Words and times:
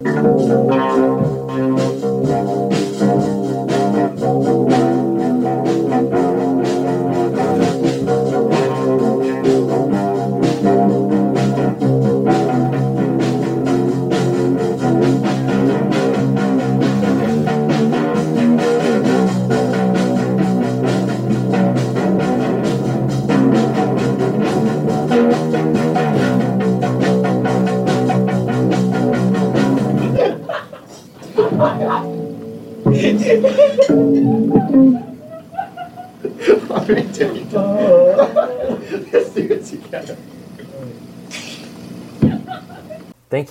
Let's 0.00 1.43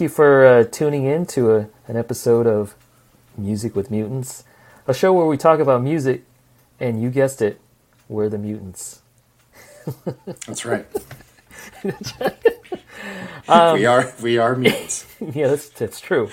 you 0.03 0.09
for 0.09 0.45
uh, 0.45 0.63
tuning 0.66 1.05
in 1.05 1.25
to 1.27 1.52
a, 1.55 1.67
an 1.88 1.98
episode 1.98 2.45
of 2.45 2.75
Music 3.38 3.75
with 3.75 3.89
Mutants, 3.89 4.44
a 4.88 4.94
show 4.94 5.11
where 5.13 5.25
we 5.25 5.38
talk 5.38 5.59
about 5.59 5.81
music, 5.81 6.23
and 6.80 7.02
you 7.02 7.09
guessed 7.09 7.41
it, 7.41 7.59
we're 8.08 8.30
the 8.30 8.38
mutants. 8.38 9.02
That's 10.45 10.66
right. 10.66 10.85
Um, 13.49 13.73
we 13.73 13.85
are 13.85 14.13
we 14.21 14.38
are 14.38 14.55
mutants. 14.55 15.05
yeah, 15.20 15.47
that's 15.49 15.67
that's 15.70 15.99
true. 15.99 16.30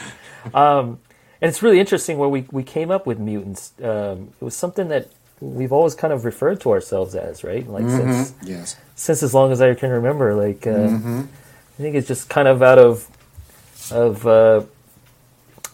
Um, 0.55 1.01
and 1.41 1.49
it's 1.49 1.61
really 1.61 1.81
interesting 1.81 2.17
where 2.19 2.29
we, 2.29 2.47
we 2.53 2.63
came 2.63 2.93
up 2.93 3.05
with 3.05 3.19
mutants. 3.19 3.73
Um, 3.83 4.33
it 4.41 4.45
was 4.45 4.55
something 4.55 4.87
that 4.89 5.09
we've 5.41 5.73
always 5.73 5.97
kind 5.97 6.13
of 6.13 6.25
referred 6.25 6.61
to 6.61 6.71
ourselves 6.71 7.17
as, 7.17 7.43
right? 7.43 7.67
Like 7.69 7.89
since 7.89 8.35
Yes. 8.45 8.77
since 8.95 9.25
as 9.25 9.35
long 9.35 9.51
as 9.51 9.61
I 9.61 9.75
can 9.75 9.91
remember. 9.91 10.35
Like 10.37 10.65
uh, 10.69 10.73
I 10.73 11.83
think 11.83 11.97
it's 11.97 12.07
just 12.07 12.29
kind 12.29 12.47
of 12.47 12.63
out 12.63 12.79
of 12.79 13.09
of 13.93 14.27
uh, 14.27 14.63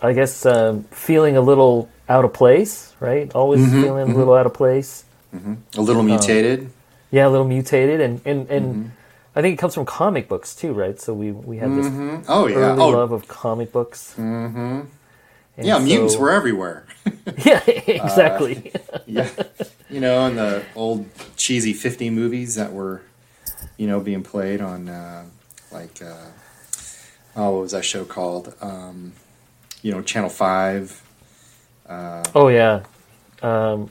I 0.03 0.13
guess 0.13 0.45
um, 0.47 0.85
feeling 0.85 1.37
a 1.37 1.41
little 1.41 1.89
out 2.09 2.25
of 2.25 2.33
place, 2.33 2.95
right? 3.01 3.33
Always 3.35 3.69
feeling 3.71 4.11
a 4.11 4.15
little 4.17 4.35
out 4.35 4.47
of 4.47 4.55
place. 4.55 5.05
A 5.77 5.81
little 5.81 6.03
mutated. 6.03 6.71
Yeah, 7.11 7.27
a 7.27 7.31
little 7.31 7.47
mutated, 7.47 8.01
and 8.01 8.21
and 8.25 8.49
and 8.51 8.93
I 9.35 9.43
think 9.43 9.55
it 9.55 9.59
comes 9.59 9.75
from 9.75 9.85
comic 9.87 10.29
books 10.29 10.55
too, 10.57 10.73
right? 10.73 10.99
So 11.01 11.13
we 11.15 11.31
we 11.33 11.59
have 11.59 11.75
this 11.75 11.87
Oh 12.29 12.47
yeah. 12.47 12.57
early 12.57 12.83
Oh 12.83 12.89
love 12.89 13.13
of 13.13 13.29
comic 13.29 13.73
books. 13.73 14.15
And 14.17 15.67
yeah. 15.67 15.79
Mutants 15.79 16.17
were 16.17 16.31
everywhere. 16.31 16.85
Yeah, 17.45 17.63
exactly. 17.67 18.73
yeah. 19.07 19.29
You 19.91 20.01
know, 20.01 20.27
in 20.27 20.37
the 20.37 20.63
old 20.75 21.07
cheesy 21.37 21.73
50 21.73 22.11
movies 22.11 22.55
that 22.55 22.73
were, 22.73 23.03
you 23.77 23.87
know, 23.89 23.99
being 24.01 24.23
played 24.23 24.61
on, 24.61 24.89
uh, 24.89 25.25
like, 25.73 26.01
uh, 26.03 26.15
oh, 27.37 27.51
what 27.51 27.61
was 27.63 27.73
that 27.73 27.85
show 27.85 28.05
called? 28.05 28.55
Um, 28.61 29.13
you 29.83 29.93
know, 29.93 30.03
Channel 30.03 30.31
5. 30.31 31.03
oh 31.89 32.49
yeah. 32.49 32.83
Um, 33.43 33.91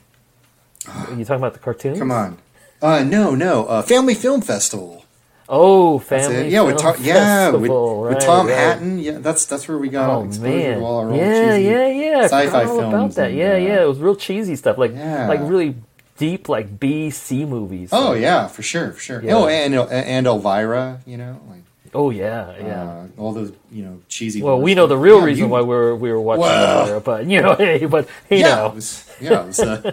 you 1.16 1.24
talking 1.26 1.36
about 1.36 1.54
the 1.54 1.60
cartoon? 1.60 1.98
Come 1.98 2.12
on. 2.12 2.38
Uh, 2.82 3.04
no, 3.04 3.34
no. 3.36 3.66
Uh, 3.66 3.82
Family 3.82 4.14
Film 4.14 4.42
Festival. 4.42 5.06
Oh, 5.48 6.00
family. 6.00 6.50
Yeah, 6.50 6.62
with 6.62 6.78
Tom, 6.80 6.96
yeah, 7.00 7.50
with, 7.52 7.62
Festival, 7.62 8.02
with 8.02 8.14
right, 8.14 8.22
Tom 8.22 8.48
right. 8.48 8.56
Hatten. 8.56 8.98
Yeah, 8.98 9.20
that's 9.20 9.46
that's 9.46 9.68
where 9.68 9.78
we 9.78 9.90
got 9.90 10.10
Oh 10.10 10.24
exposure 10.26 10.50
man, 10.58 10.80
to 10.80 10.84
all 10.86 11.00
our 11.02 11.08
old 11.10 11.18
yeah, 11.18 11.56
yeah, 11.56 11.88
yeah. 11.88 12.22
Sci-fi 12.24 12.66
films. 12.66 12.80
about 12.94 13.12
that. 13.14 13.30
and, 13.30 13.38
yeah, 13.38 13.54
uh, 13.54 13.58
yeah. 13.58 13.84
It 13.84 13.88
was 13.88 14.00
real 14.00 14.16
cheesy 14.16 14.56
stuff, 14.56 14.80
like 14.80 14.94
Yeah. 14.94 15.28
like 15.28 15.42
really 15.44 15.76
deep, 16.18 16.50
like 16.50 16.80
B 16.80 17.12
C 17.12 17.46
movies. 17.46 17.90
Oh 17.92 18.12
Like, 18.14 18.22
yeah, 18.22 18.48
for 18.48 18.64
sure, 18.64 18.92
for 18.94 19.00
sure. 19.00 19.22
Yeah. 19.24 19.36
Oh, 19.36 19.48
and 19.48 19.76
and 19.76 20.26
Elvira, 20.26 21.02
you 21.06 21.18
know, 21.18 21.40
like 21.48 21.62
oh 21.96 22.10
yeah, 22.12 22.56
yeah. 22.60 22.84
uh, 22.84 23.08
all 23.22 23.34
those 23.34 23.52
you 23.72 23.84
know 23.86 23.96
cheesy. 24.08 24.42
well, 24.44 24.60
we 24.60 24.76
know 24.76 24.88
the 24.88 24.98
real 24.98 25.20
Yeah, 25.20 25.26
reason 25.30 25.46
you- 25.46 25.52
why 25.54 25.62
we 25.62 25.68
were 25.76 25.96
we 25.96 26.12
were 26.12 26.22
watching 26.22 26.42
Well. 26.42 27.00
But 27.00 27.26
you 27.26 27.42
know, 27.42 27.56
hey, 27.64 27.86
but 27.86 28.08
you 28.30 28.38
yeah, 28.38 28.56
know, 28.56 28.66
it 28.68 28.76
was, 28.76 28.88
yeah, 29.22 29.42
it 29.44 29.48
was, 29.48 29.60
uh, 29.60 29.78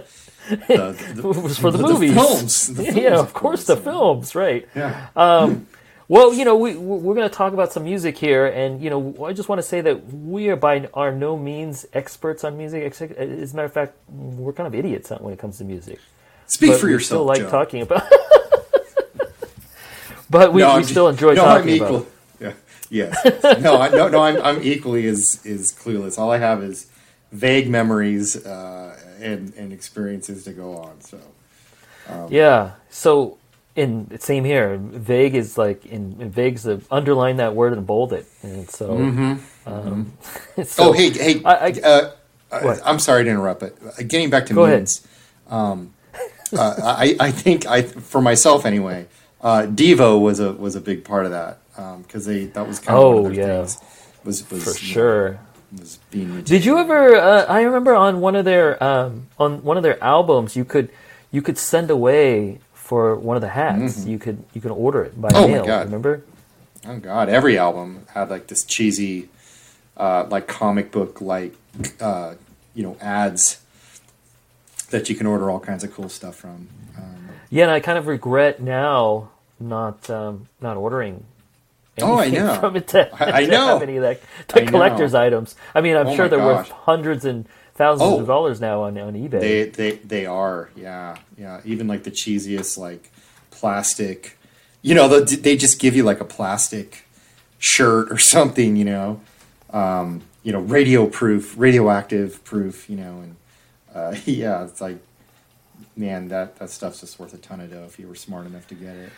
the, 0.51 1.13
the, 1.15 1.29
it 1.31 1.43
was 1.43 1.59
for 1.59 1.71
the, 1.71 1.79
movies. 1.79 2.13
films, 2.15 2.75
the 2.75 2.85
yeah, 3.01 3.19
of 3.19 3.33
course, 3.33 3.65
the 3.65 3.77
yeah. 3.77 3.83
films, 3.89 4.35
right? 4.35 4.69
Yeah, 4.75 5.07
Um, 5.17 5.67
Well, 6.09 6.35
you 6.35 6.45
know, 6.45 6.57
we 6.57 6.77
we're 6.77 7.15
going 7.15 7.29
to 7.31 7.35
talk 7.35 7.55
about 7.55 7.73
some 7.73 7.85
music 7.85 8.19
here, 8.19 8.45
and 8.47 8.83
you 8.83 8.91
know, 8.91 9.01
I 9.25 9.33
just 9.33 9.49
want 9.49 9.61
to 9.63 9.67
say 9.73 9.81
that 9.81 9.97
we 10.13 10.51
are 10.51 10.57
by 10.57 10.89
are 10.93 11.13
no 11.15 11.39
means 11.39 11.87
experts 11.95 12.45
on 12.45 12.59
music. 12.59 12.83
As 12.85 13.01
a 13.53 13.57
matter 13.57 13.65
of 13.71 13.73
fact, 13.73 13.93
we're 14.11 14.53
kind 14.53 14.67
of 14.67 14.75
idiots 14.75 15.09
when 15.11 15.33
it 15.33 15.39
comes 15.39 15.57
to 15.59 15.65
music. 15.65 15.99
speak 16.47 16.71
but 16.73 16.81
for 16.81 16.91
yourself. 16.91 17.07
Still 17.17 17.25
like 17.25 17.39
Joe. 17.49 17.51
talking 17.59 17.81
about, 17.87 18.05
but 20.33 20.53
we, 20.53 20.63
No, 20.63 20.77
we 20.79 20.83
still 20.85 21.09
enjoy 21.09 21.35
no, 21.35 21.45
talking 21.45 21.71
I'm 21.75 21.77
about. 21.77 21.87
equal. 21.91 22.07
it. 22.41 22.57
Yeah, 22.91 23.05
yes. 23.15 23.61
no, 23.63 23.73
I, 23.81 23.89
no, 23.91 24.09
no. 24.09 24.21
I'm 24.23 24.37
I'm 24.43 24.63
equally 24.63 25.07
as 25.07 25.45
is 25.47 25.73
clueless. 25.73 26.19
All 26.19 26.31
I 26.33 26.39
have 26.39 26.63
is 26.63 26.87
vague 27.31 27.69
memories 27.71 28.37
uh, 28.45 28.99
and 29.21 29.55
and 29.55 29.73
experiences 29.73 30.45
to 30.45 30.53
go 30.53 30.77
on. 30.77 31.01
So 31.01 31.19
Yeah. 32.29 32.73
So 32.91 33.39
in 33.77 34.19
same 34.21 34.45
here. 34.45 34.77
Vague 34.79 35.35
is 35.35 35.57
like 35.57 35.87
in, 35.87 36.17
in 36.21 36.31
vague's 36.31 36.65
the 36.65 36.83
underline 36.91 37.37
that 37.39 37.55
word 37.55 37.73
and 37.73 37.87
bold 37.87 38.13
it, 38.13 38.27
and 38.43 38.69
so. 38.69 38.91
Um, 39.65 40.13
so- 40.65 40.89
oh, 40.89 40.93
hey, 40.93 41.11
hey. 41.11 41.41
I- 41.45 41.69
I- 41.69 41.81
uh? 41.83 42.11
I'm 42.85 42.99
sorry 42.99 43.25
to 43.25 43.31
interrupt, 43.31 43.61
but 43.61 43.73
uh, 43.83 44.03
getting 44.07 44.29
back 44.29 44.45
to 44.47 44.53
Go 44.55 44.65
ahead. 44.67 44.91
um, 45.49 45.95
uh, 46.53 46.75
I, 46.85 47.17
I 47.19 47.31
think 47.31 47.65
I, 47.67 47.81
for 47.81 48.21
myself 48.21 48.67
anyway, 48.67 49.07
uh, 49.43 49.67
Devo 49.69 50.21
was 50.21 50.41
a 50.41 50.53
was 50.53 50.77
a 50.77 50.81
big 50.81 51.05
part 51.05 51.27
of 51.27 51.33
that 51.33 51.59
because 52.03 52.27
they 52.27 52.47
that 52.47 52.67
was 52.67 52.79
kind 52.79 52.99
of 52.99 53.05
one 53.05 53.15
Oh, 53.15 53.27
of 53.27 53.35
their 53.35 53.47
yeah. 53.49 53.57
things. 53.65 53.81
Was, 54.25 54.51
was 54.51 54.65
for 54.65 54.79
sure. 54.79 55.41
was 55.77 55.99
being. 56.11 56.43
Did 56.43 56.65
you 56.65 56.79
ever? 56.79 57.17
Uh, 57.17 57.45
I 57.47 57.63
remember 57.63 57.95
on 57.95 58.21
one 58.21 58.37
of 58.37 58.45
their 58.45 58.83
um, 58.83 59.27
on 59.39 59.63
one 59.65 59.77
of 59.77 59.83
their 59.83 60.03
albums, 60.03 60.55
you 60.55 60.65
could 60.65 60.91
you 61.33 61.43
could 61.43 61.59
send 61.59 61.91
away 61.91 62.61
for 62.73 63.17
one 63.17 63.37
of 63.37 63.41
the 63.43 63.49
hats. 63.49 64.05
You 64.07 64.19
could 64.19 64.45
you 64.53 64.61
can 64.61 64.71
order 64.71 65.03
it 65.03 65.21
by 65.21 65.29
Mm-hmm. 65.31 65.37
Oh 65.39 65.49
my 65.49 65.53
mail. 65.55 65.67
God. 65.67 65.85
Remember? 65.87 66.23
Oh 66.87 66.99
God! 66.99 67.29
Every 67.29 67.59
album 67.59 68.07
had 68.15 68.31
like 68.31 68.47
this 68.49 68.65
cheesy, 68.65 69.29
uh, 69.97 70.27
like 70.31 70.47
comic 70.47 70.93
book 70.93 71.21
like, 71.21 71.55
uh, 72.01 72.35
you 72.75 72.83
know, 72.85 72.97
ads 73.01 73.59
that 74.91 75.09
you 75.09 75.17
can 75.17 75.27
order 75.27 75.51
all 75.51 75.59
kinds 75.61 75.83
of 75.85 75.93
cool 75.95 76.09
stuff 76.09 76.37
from. 76.37 76.69
Um, 76.99 77.29
Yeah, 77.51 77.65
and 77.65 77.73
I 77.73 77.81
kind 77.81 77.99
of 77.99 78.07
regret 78.07 78.61
now 78.61 79.31
not 79.69 80.09
um, 80.11 80.49
not 80.61 80.77
ordering. 80.77 81.25
Oh, 82.01 82.19
I 82.19 82.31
know. 82.31 82.59
From 82.59 82.77
it 82.77 82.89
to, 82.89 83.11
I- 83.23 83.39
I 83.39 83.41
to 83.45 83.51
know. 83.51 83.67
have 83.67 83.83
any 83.83 83.97
of 83.97 84.03
that 84.03 84.21
the 84.49 84.61
I 84.63 84.65
know. 84.65 84.71
collector's 84.71 85.15
items. 85.15 85.55
I 85.75 85.81
mean, 85.83 85.97
I'm 85.97 86.07
Oh 86.09 86.17
sure 86.17 86.29
they're 86.29 86.39
worth 86.39 86.69
hundreds 86.71 87.25
and 87.25 87.47
thousands 87.75 88.11
Oh. 88.11 88.21
of 88.21 88.27
dollars 88.27 88.61
now 88.61 88.83
on 88.83 88.97
on 88.99 89.15
eBay. 89.15 89.41
they 89.41 89.65
they 89.65 89.91
they 89.97 90.27
are 90.27 90.71
yeah 90.77 91.17
yeah 91.39 91.61
even 91.65 91.87
like 91.89 92.03
the 92.05 92.11
cheesiest 92.11 92.77
like 92.79 93.11
plastic, 93.51 94.39
you 94.83 94.95
know 94.95 95.09
the, 95.09 95.37
they 95.37 95.57
just 95.57 95.79
give 95.81 95.95
you 95.97 96.03
like 96.03 96.21
a 96.21 96.25
plastic 96.25 97.07
shirt 97.59 98.11
or 98.11 98.19
something 98.37 98.77
you 98.77 98.85
know, 98.85 99.21
um, 99.71 100.23
you 100.43 100.53
know 100.53 100.61
radio 100.61 101.07
proof 101.07 101.55
radioactive 101.57 102.43
proof 102.45 102.89
you 102.91 102.97
know 102.97 103.21
and 103.23 103.37
uh, 103.95 104.15
yeah 104.25 104.65
it's 104.65 104.81
like 104.81 104.99
man 105.97 106.29
that 106.29 106.57
that 106.59 106.71
stuff's 106.71 107.01
just 107.01 107.19
worth 107.19 107.35
a 107.35 107.39
ton 107.39 107.61
of 107.61 107.71
dough 107.71 107.85
if 107.85 107.99
you 107.99 108.09
were 108.09 108.15
smart 108.15 108.47
enough 108.47 108.67
to 108.67 108.75
get 108.75 108.97
it. 108.97 109.11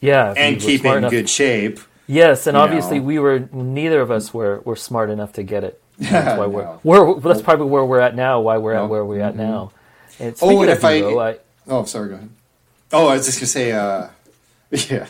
Yeah, 0.00 0.32
and 0.36 0.60
keep 0.60 0.84
in 0.84 0.98
enough- 0.98 1.10
good 1.10 1.28
shape. 1.30 1.80
Yes, 2.06 2.46
and 2.48 2.56
obviously 2.56 2.98
know. 2.98 3.04
we 3.04 3.18
were 3.20 3.48
neither 3.52 4.00
of 4.00 4.10
us 4.10 4.34
were, 4.34 4.60
were 4.64 4.74
smart 4.74 5.10
enough 5.10 5.32
to 5.34 5.44
get 5.44 5.62
it. 5.62 5.80
That's 5.98 6.36
why 6.38 6.46
we're, 6.46 6.64
No. 6.64 6.80
we're 6.82 7.20
that's 7.20 7.42
probably 7.42 7.66
where 7.66 7.84
we're 7.84 8.00
at 8.00 8.16
now. 8.16 8.40
Why 8.40 8.56
we're 8.56 8.74
No. 8.74 8.84
at 8.84 8.90
where 8.90 9.04
we're 9.04 9.20
at 9.22 9.36
now. 9.36 9.70
And 10.18 10.34
Oh, 10.42 10.60
and 10.62 10.70
if 10.70 10.84
I- 10.84 11.02
I, 11.02 11.38
Oh, 11.68 11.84
sorry. 11.84 12.08
Go 12.08 12.14
ahead. 12.16 12.30
Oh, 12.92 13.06
I 13.06 13.14
was 13.14 13.26
just 13.26 13.38
gonna 13.38 13.46
say. 13.46 13.70
Uh, 13.72 14.08
yeah. 14.70 15.06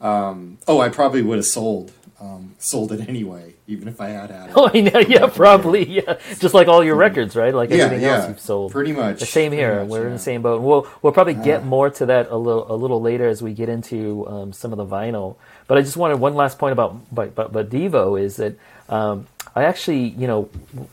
Um, 0.00 0.58
oh, 0.68 0.80
I 0.80 0.90
probably 0.90 1.22
would 1.22 1.38
have 1.38 1.46
sold 1.46 1.90
um, 2.20 2.54
sold 2.58 2.92
it 2.92 3.08
anyway, 3.08 3.54
even 3.66 3.88
if 3.88 4.00
I 4.00 4.08
had 4.08 4.30
had 4.30 4.50
it. 4.50 4.54
oh, 4.56 4.68
know, 4.68 5.00
yeah, 5.00 5.26
probably, 5.26 5.88
yeah, 5.88 6.18
just 6.38 6.54
like 6.54 6.68
all 6.68 6.84
your 6.84 6.94
records, 6.96 7.36
right? 7.36 7.54
Like 7.54 7.70
yeah, 7.70 7.84
everything 7.84 8.04
yeah. 8.04 8.16
else 8.16 8.28
you've 8.28 8.40
sold. 8.40 8.72
Pretty 8.72 8.92
much. 8.92 9.20
The 9.20 9.26
same 9.26 9.52
here. 9.52 9.80
much, 9.80 9.88
We're 9.88 10.06
in 10.06 10.12
the 10.12 10.18
same 10.18 10.42
boat. 10.42 10.62
We'll 10.62 10.86
we'll 11.02 11.12
probably 11.12 11.34
get 11.34 11.64
more 11.64 11.90
to 11.90 12.06
that 12.06 12.30
a 12.30 12.36
little 12.36 12.70
a 12.72 12.76
little 12.76 13.00
later 13.00 13.28
as 13.28 13.42
we 13.42 13.52
get 13.52 13.68
into 13.68 14.26
um, 14.28 14.52
some 14.52 14.72
of 14.72 14.78
the 14.78 14.86
vinyl. 14.86 15.36
But 15.66 15.78
I 15.78 15.82
just 15.82 15.96
wanted 15.96 16.20
one 16.20 16.34
last 16.34 16.58
point 16.58 16.72
about 16.72 16.96
but 17.12 17.70
Devo 17.70 18.20
is 18.20 18.36
that 18.36 18.56
um, 18.88 19.26
I 19.54 19.64
actually 19.64 20.08
you 20.08 20.26
know 20.26 20.48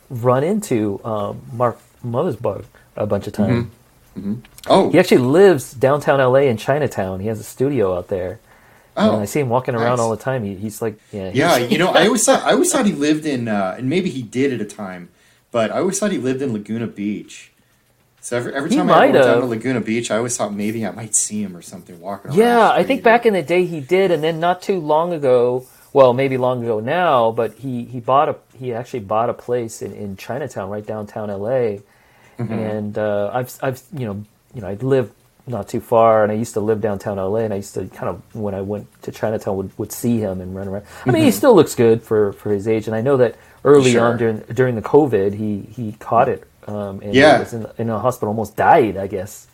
run 0.09 0.43
into 0.43 0.99
um, 1.05 1.41
Mark 1.53 1.79
Mothersbaugh 2.05 2.65
a 2.95 3.05
bunch 3.05 3.27
of 3.27 3.33
Mm-hmm. 3.33 3.61
times. 4.23 4.43
Oh, 4.67 4.89
He 4.91 4.99
actually 4.99 5.19
lives 5.19 5.73
downtown 5.73 6.19
LA 6.19 6.39
in 6.41 6.57
Chinatown. 6.57 7.19
He 7.21 7.27
has 7.27 7.39
a 7.39 7.43
studio 7.43 7.97
out 7.97 8.09
there, 8.09 8.39
And 8.95 9.09
Oh, 9.11 9.19
I 9.21 9.25
see 9.25 9.39
him 9.39 9.49
walking 9.49 9.73
around 9.75 9.97
nice. 9.97 9.99
all 9.99 10.11
the 10.15 10.21
time. 10.21 10.43
He, 10.43 10.55
he's 10.55 10.81
like, 10.81 10.99
yeah, 11.11 11.31
he's- 11.31 11.35
Yeah, 11.35 11.57
you 11.57 11.77
know, 11.77 11.89
I 11.91 12.05
always 12.07 12.23
thought 12.27 12.43
I 12.43 12.51
always 12.51 12.71
thought 12.71 12.85
he 12.85 12.91
lived 12.93 13.25
in, 13.25 13.47
uh, 13.47 13.75
and 13.77 13.89
maybe 13.89 14.09
he 14.09 14.21
did 14.21 14.51
at 14.53 14.59
a 14.61 14.65
time, 14.65 15.09
but 15.51 15.71
I 15.71 15.79
always 15.79 15.97
thought 15.99 16.11
he 16.11 16.17
lived 16.17 16.41
in 16.41 16.51
Laguna 16.53 16.87
Beach. 16.87 17.51
So 18.23 18.37
every, 18.37 18.53
every 18.53 18.69
time 18.69 18.89
I 18.91 18.99
went 18.99 19.13
down 19.13 19.39
to 19.41 19.45
Laguna 19.47 19.81
Beach, 19.81 20.11
I 20.11 20.17
always 20.17 20.37
thought 20.37 20.53
maybe 20.53 20.85
I 20.85 20.91
might 20.91 21.15
see 21.15 21.41
him 21.41 21.57
or 21.57 21.61
something 21.63 21.99
walking 21.99 22.29
around. 22.29 22.37
Yeah, 22.39 22.69
I 22.69 22.83
think 22.83 23.01
back 23.01 23.25
in 23.25 23.33
the 23.33 23.41
day 23.41 23.65
he 23.65 23.79
did, 23.79 24.11
and 24.11 24.23
then 24.23 24.39
not 24.39 24.61
too 24.61 24.77
long 24.79 25.11
ago, 25.11 25.65
well, 25.91 26.13
maybe 26.13 26.37
long 26.37 26.61
ago 26.63 26.79
now, 26.79 27.31
but 27.31 27.53
he, 27.55 27.83
he 27.85 27.99
bought 27.99 28.29
a 28.29 28.35
he 28.59 28.73
actually 28.73 28.99
bought 28.99 29.29
a 29.29 29.33
place 29.33 29.81
in, 29.81 29.91
in 29.93 30.17
Chinatown, 30.17 30.69
right 30.69 30.85
downtown 30.85 31.29
LA, 31.29 31.77
Mm-hmm. 32.37 32.53
and 32.53 32.97
uh, 32.97 33.29
I've 33.33 33.57
I've 33.61 33.81
you 33.95 34.05
know 34.05 34.23
you 34.53 34.61
know 34.61 34.67
I 34.67 34.73
lived 34.75 35.13
not 35.51 35.67
too 35.67 35.79
far, 35.81 36.23
and 36.23 36.31
I 36.31 36.35
used 36.35 36.53
to 36.55 36.59
live 36.59 36.81
downtown 36.81 37.17
LA, 37.17 37.39
and 37.39 37.53
I 37.53 37.57
used 37.57 37.73
to 37.75 37.85
kind 37.87 38.09
of 38.09 38.21
when 38.35 38.55
I 38.55 38.61
went 38.61 38.87
to 39.03 39.11
Chinatown 39.11 39.57
would, 39.57 39.77
would 39.77 39.91
see 39.91 40.17
him 40.17 40.41
and 40.41 40.55
run 40.55 40.67
around. 40.67 40.85
I 41.05 41.11
mean, 41.11 41.23
he 41.23 41.31
still 41.31 41.53
looks 41.55 41.75
good 41.75 42.01
for, 42.01 42.33
for 42.33 42.51
his 42.51 42.67
age, 42.67 42.87
and 42.87 42.95
I 42.95 43.01
know 43.01 43.17
that 43.17 43.35
early 43.63 43.91
Mm-hmm. 43.91 43.99
Sure. 43.99 44.07
on 44.07 44.17
during 44.17 44.37
during 44.53 44.75
the 44.75 44.81
COVID, 44.81 45.33
he 45.35 45.59
he 45.61 45.91
caught 45.99 46.29
it, 46.29 46.47
um, 46.67 47.01
and 47.01 47.13
Yeah. 47.13 47.39
was 47.39 47.53
in, 47.53 47.67
in 47.77 47.89
a 47.89 47.99
hospital, 47.99 48.29
almost 48.29 48.55
died, 48.55 48.97
I 48.97 49.07
guess. 49.07 49.47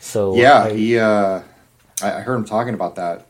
So 0.00 0.34
Yeah, 0.34 0.64
I- 0.64 0.72
he. 0.72 0.98
Uh, 0.98 1.40
I, 2.02 2.10
heard 2.22 2.34
him 2.34 2.44
talking 2.44 2.74
about 2.74 2.96
that, 2.96 3.24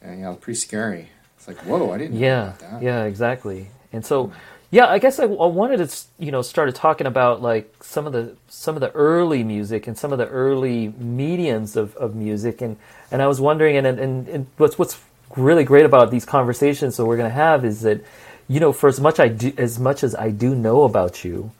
and 0.00 0.20
yeah, 0.20 0.26
it 0.26 0.30
was 0.30 0.38
pretty 0.38 0.58
scary. 0.58 1.08
It's 1.36 1.48
like, 1.48 1.58
whoa, 1.58 1.90
I 1.92 1.98
didn't. 1.98 2.14
know 2.14 2.26
Yeah, 2.26 2.42
about 2.44 2.58
that. 2.60 2.82
yeah, 2.82 3.04
exactly. 3.04 3.68
And 3.92 4.06
so, 4.06 4.32
yeah, 4.70 4.86
I 4.86 4.98
guess 4.98 5.20
I, 5.20 5.24
I 5.24 5.46
wanted 5.46 5.88
to, 5.88 5.96
you 6.18 6.32
know, 6.32 6.42
started 6.42 6.74
talking 6.74 7.06
about 7.06 7.40
like 7.40 7.72
some 7.82 8.06
of 8.06 8.12
the 8.12 8.36
some 8.48 8.74
of 8.74 8.80
the 8.80 8.90
early 8.92 9.44
music 9.44 9.86
and 9.86 9.96
some 9.96 10.12
of 10.12 10.18
the 10.18 10.28
early 10.28 10.88
mediums 10.98 11.76
of, 11.76 11.94
of 11.96 12.14
music, 12.14 12.60
and 12.60 12.76
and 13.10 13.22
I 13.22 13.26
was 13.26 13.40
wondering, 13.40 13.76
and 13.76 13.86
and, 13.86 14.28
and 14.28 14.46
what's 14.56 14.78
what's 14.78 15.00
really 15.36 15.64
great 15.64 15.84
about 15.84 16.10
these 16.10 16.24
conversations 16.24 16.96
that 16.96 17.04
we're 17.04 17.16
going 17.16 17.28
to 17.28 17.34
have 17.34 17.64
is 17.64 17.82
that, 17.82 18.00
you 18.48 18.60
know, 18.60 18.72
for 18.72 18.88
as 18.88 19.00
much 19.00 19.20
I 19.20 19.28
do, 19.28 19.52
as 19.56 19.78
much 19.78 20.02
as 20.02 20.14
I 20.14 20.30
do 20.30 20.54
know 20.54 20.82
about 20.82 21.24
you, 21.24 21.52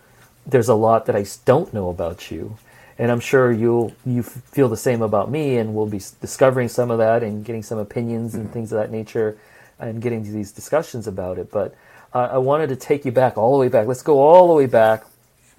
there's 0.47 0.69
a 0.69 0.75
lot 0.75 1.06
that 1.06 1.17
I 1.17 1.26
don't 1.44 1.73
know 1.73 1.91
about 1.91 2.31
you. 2.31 2.59
And 2.99 3.12
I'm 3.12 3.20
sure 3.20 3.52
you'll 3.52 3.93
you 4.05 4.23
feel 4.23 4.69
the 4.69 4.76
same 4.76 5.02
about 5.02 5.31
me, 5.31 5.59
and 5.59 5.75
we'll 5.75 5.87
be 5.87 6.00
discovering 6.20 6.69
some 6.69 6.91
of 6.91 6.99
that 6.99 7.23
and 7.23 7.44
getting 7.44 7.62
some 7.62 7.79
opinions 7.79 8.35
and 8.35 8.44
mm-hmm. 8.44 8.52
things 8.52 8.73
of 8.73 8.79
that 8.81 8.91
nature, 8.91 9.37
and 9.79 10.00
getting 10.00 10.25
to 10.25 10.31
these 10.31 10.50
discussions 10.50 11.06
about 11.06 11.38
it. 11.38 11.50
But 11.50 11.75
uh, 12.17 12.29
I 12.33 12.39
wanted 12.39 12.69
to 12.69 12.77
take 12.77 13.05
you 13.05 13.13
back 13.13 13.37
all 13.37 13.53
the 13.53 13.59
way 13.59 13.69
back. 13.69 13.87
Let's 13.87 14.03
go 14.03 14.21
all 14.21 14.49
the 14.49 14.55
way 14.55 14.67
back 14.67 15.05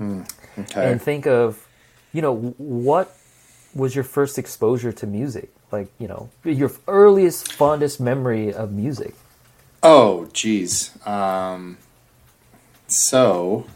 Okay. 0.01 0.25
and 0.75 0.99
think 1.01 1.27
of, 1.27 1.67
you 2.13 2.21
know, 2.21 2.35
what 2.57 3.15
was 3.75 3.93
your 3.93 4.03
first 4.03 4.39
exposure 4.39 4.91
to 4.91 5.05
music? 5.05 5.53
Like, 5.71 5.89
you 5.99 6.07
know, 6.07 6.29
your 6.43 6.71
earliest, 6.87 7.53
fondest 7.53 7.99
memory 7.99 8.51
of 8.53 8.71
music. 8.71 9.13
Oh, 9.83 10.27
geez. 10.33 10.97
Um, 11.05 11.77
so, 12.87 13.67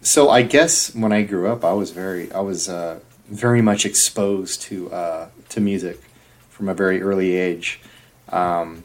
so 0.00 0.30
I 0.30 0.42
guess 0.42 0.94
when 0.94 1.12
I 1.12 1.22
grew 1.22 1.48
up, 1.48 1.62
I 1.64 1.72
was 1.72 1.90
very, 1.90 2.32
I 2.32 2.40
was 2.40 2.68
uh, 2.68 3.00
very 3.28 3.60
much 3.60 3.84
exposed 3.84 4.62
to 4.62 4.90
uh, 4.92 5.28
to 5.50 5.60
music 5.60 6.00
from 6.48 6.68
a 6.68 6.74
very 6.74 7.02
early 7.02 7.34
age. 7.36 7.80
Um, 8.30 8.84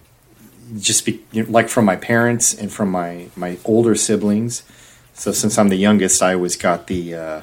just 0.79 1.05
be, 1.05 1.21
you 1.31 1.43
know, 1.43 1.49
like 1.51 1.69
from 1.69 1.85
my 1.85 1.95
parents 1.95 2.53
and 2.53 2.71
from 2.71 2.89
my 2.91 3.27
my 3.35 3.57
older 3.65 3.95
siblings. 3.95 4.63
So 5.13 5.31
since 5.31 5.57
I'm 5.57 5.69
the 5.69 5.75
youngest, 5.77 6.21
I 6.23 6.33
always 6.33 6.55
got 6.55 6.87
the, 6.87 7.13
uh, 7.15 7.41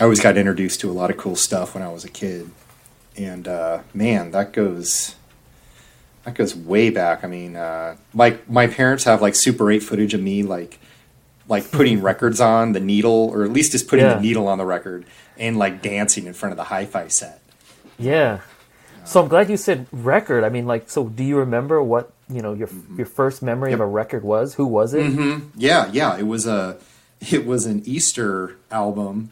I 0.00 0.04
always 0.04 0.20
got 0.20 0.36
introduced 0.38 0.80
to 0.80 0.90
a 0.90 0.92
lot 0.94 1.10
of 1.10 1.16
cool 1.18 1.36
stuff 1.36 1.74
when 1.74 1.82
I 1.82 1.88
was 1.92 2.04
a 2.04 2.08
kid, 2.08 2.50
and 3.16 3.46
uh, 3.48 3.80
man, 3.92 4.30
that 4.30 4.52
goes 4.52 5.14
that 6.24 6.34
goes 6.34 6.54
way 6.54 6.90
back. 6.90 7.24
I 7.24 7.26
mean, 7.26 7.56
uh, 7.56 7.96
like 8.14 8.48
my 8.48 8.66
parents 8.66 9.04
have 9.04 9.20
like 9.20 9.34
Super 9.34 9.70
8 9.70 9.80
footage 9.82 10.14
of 10.14 10.20
me 10.22 10.42
like 10.42 10.78
like 11.48 11.70
putting 11.72 12.00
records 12.00 12.40
on 12.40 12.72
the 12.72 12.80
needle, 12.80 13.30
or 13.34 13.42
at 13.42 13.50
least 13.52 13.72
just 13.72 13.88
putting 13.88 14.04
Yeah. 14.06 14.14
the 14.14 14.20
needle 14.20 14.46
on 14.46 14.56
the 14.58 14.64
record 14.64 15.04
and 15.36 15.56
like 15.58 15.82
dancing 15.82 16.26
in 16.26 16.32
front 16.32 16.52
of 16.52 16.56
the 16.56 16.64
hi-fi 16.64 17.08
set. 17.08 17.40
Yeah. 17.98 18.40
So 19.04 19.20
I'm 19.20 19.28
glad 19.28 19.50
you 19.50 19.56
said 19.56 19.86
record. 19.90 20.44
I 20.44 20.48
mean, 20.50 20.66
like, 20.66 20.88
so 20.88 21.08
do 21.08 21.24
you 21.24 21.36
remember 21.38 21.82
what 21.82 22.12
you 22.30 22.42
know 22.42 22.52
your 22.54 22.68
your 22.96 23.06
first 23.06 23.42
memory 23.42 23.72
of 23.72 23.80
a 23.80 23.86
record 23.86 24.24
was? 24.24 24.54
Who 24.54 24.66
was 24.66 24.94
it? 24.94 25.42
Yeah, 25.56 25.90
yeah, 25.92 26.16
it 26.18 26.26
was 26.26 26.46
a 26.46 26.78
it 27.20 27.44
was 27.46 27.66
an 27.66 27.82
Easter 27.84 28.56
album, 28.70 29.30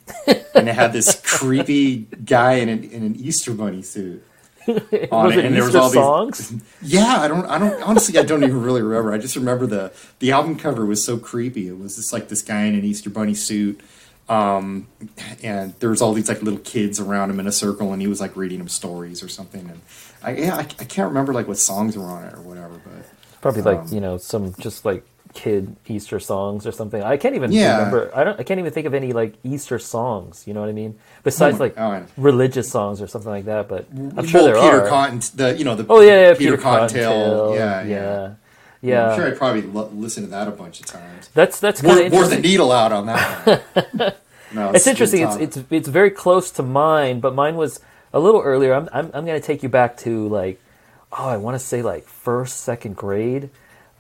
and 0.54 0.68
it 0.68 0.74
had 0.74 0.92
this 0.92 1.20
creepy 1.24 2.06
guy 2.24 2.54
in 2.54 2.68
an, 2.68 2.84
in 2.84 3.02
an 3.02 3.16
Easter 3.16 3.52
bunny 3.54 3.82
suit. 3.82 4.24
on 5.10 5.28
was 5.28 5.36
it 5.36 5.46
and 5.46 5.54
there 5.56 5.64
was 5.64 5.74
all 5.74 5.88
these- 5.88 5.94
songs? 5.94 6.52
Yeah, 6.82 7.20
I 7.20 7.28
don't, 7.28 7.46
I 7.46 7.58
don't, 7.58 7.82
honestly, 7.82 8.18
I 8.18 8.22
don't 8.22 8.42
even 8.44 8.60
really 8.62 8.82
remember. 8.82 9.14
I 9.14 9.18
just 9.18 9.34
remember 9.36 9.66
the 9.66 9.92
the 10.18 10.32
album 10.32 10.58
cover 10.58 10.84
was 10.84 11.02
so 11.02 11.16
creepy. 11.16 11.68
It 11.68 11.78
was 11.78 11.96
just 11.96 12.12
like 12.12 12.28
this 12.28 12.42
guy 12.42 12.64
in 12.64 12.74
an 12.74 12.84
Easter 12.84 13.08
bunny 13.08 13.32
suit, 13.34 13.80
um, 14.28 14.86
and 15.42 15.72
there 15.80 15.88
was 15.88 16.02
all 16.02 16.12
these 16.12 16.28
like 16.28 16.42
little 16.42 16.60
kids 16.60 17.00
around 17.00 17.30
him 17.30 17.40
in 17.40 17.46
a 17.46 17.52
circle, 17.52 17.94
and 17.94 18.02
he 18.02 18.08
was 18.08 18.20
like 18.20 18.36
reading 18.36 18.58
them 18.58 18.68
stories 18.68 19.22
or 19.22 19.28
something. 19.28 19.70
And 19.70 19.80
I, 20.22 20.30
yeah, 20.34 20.56
I, 20.56 20.60
I 20.60 20.64
can't 20.84 21.08
remember 21.08 21.32
like 21.32 21.46
what 21.48 21.58
songs 21.58 21.96
were 21.96 22.04
on 22.04 22.24
it 22.24 22.34
or 22.34 22.40
whatever, 22.42 22.80
but 22.84 23.04
Probably 23.40 23.62
like 23.62 23.78
Um, 23.80 23.88
you 23.92 24.00
know 24.00 24.16
some 24.18 24.52
just 24.58 24.84
like 24.84 25.04
kid 25.34 25.76
Easter 25.86 26.18
songs 26.18 26.66
or 26.66 26.72
something. 26.72 27.02
I 27.02 27.16
can't 27.16 27.36
even 27.36 27.52
Yeah. 27.52 27.76
remember. 27.76 28.10
I 28.14 28.24
don't. 28.24 28.40
I 28.40 28.42
can't 28.42 28.58
even 28.58 28.72
think 28.72 28.86
of 28.86 28.94
any 28.94 29.12
like 29.12 29.34
Easter 29.44 29.78
songs. 29.78 30.42
You 30.46 30.54
know 30.54 30.60
what 30.60 30.68
I 30.70 30.72
mean? 30.72 30.98
Besides 31.22 31.58
my- 31.58 31.66
like 31.66 31.74
oh, 31.78 32.02
religious 32.16 32.68
songs 32.68 33.00
or 33.00 33.06
something 33.06 33.30
like 33.30 33.44
that. 33.44 33.68
But 33.68 33.86
I'm 34.16 34.26
sure 34.26 34.42
well, 34.42 34.52
there 34.52 34.60
Peter 34.62 34.82
are. 34.84 34.88
Cotton, 34.88 35.20
the 35.36 35.56
you 35.56 35.64
know 35.64 35.76
the 35.76 35.86
oh 35.88 36.00
yeah, 36.00 36.08
yeah 36.08 36.32
Peter, 36.34 36.38
Peter, 36.52 36.56
Cottontail, 36.56 37.10
Cottontail. 37.10 37.54
yeah, 37.54 37.82
yeah. 37.82 37.86
yeah, 37.86 38.34
yeah. 38.80 39.10
I'm 39.10 39.16
sure 39.18 39.28
I 39.28 39.30
probably 39.32 39.62
lo- 39.62 39.90
listened 39.94 40.26
to 40.26 40.30
that 40.32 40.48
a 40.48 40.50
bunch 40.50 40.80
of 40.80 40.86
times. 40.86 41.28
That's 41.34 41.60
that's 41.60 41.80
kind 41.82 42.06
of 42.06 42.12
wore 42.12 42.26
the 42.26 42.40
needle 42.40 42.72
out 42.72 42.90
on 42.92 43.06
that. 43.06 43.46
One. 43.94 44.12
No, 44.50 44.70
It's 44.70 44.84
good 44.86 44.92
interesting. 44.92 45.22
It's 45.28 45.36
it's 45.36 45.58
it's 45.70 45.88
very 45.88 46.10
close 46.10 46.50
to 46.52 46.62
mine, 46.62 47.20
but 47.20 47.34
mine 47.34 47.56
was 47.56 47.80
a 48.18 48.22
little 48.26 48.42
earlier. 48.42 48.74
I'm 48.74 48.88
I'm, 48.92 49.06
I'm 49.14 49.24
going 49.24 49.40
to 49.40 49.46
take 49.46 49.62
you 49.62 49.68
back 49.68 49.96
to 49.98 50.28
like 50.28 50.60
oh, 51.12 51.28
I 51.28 51.36
want 51.36 51.54
to 51.54 51.58
say 51.58 51.82
like 51.82 52.04
first 52.04 52.60
second 52.60 52.96
grade. 52.96 53.50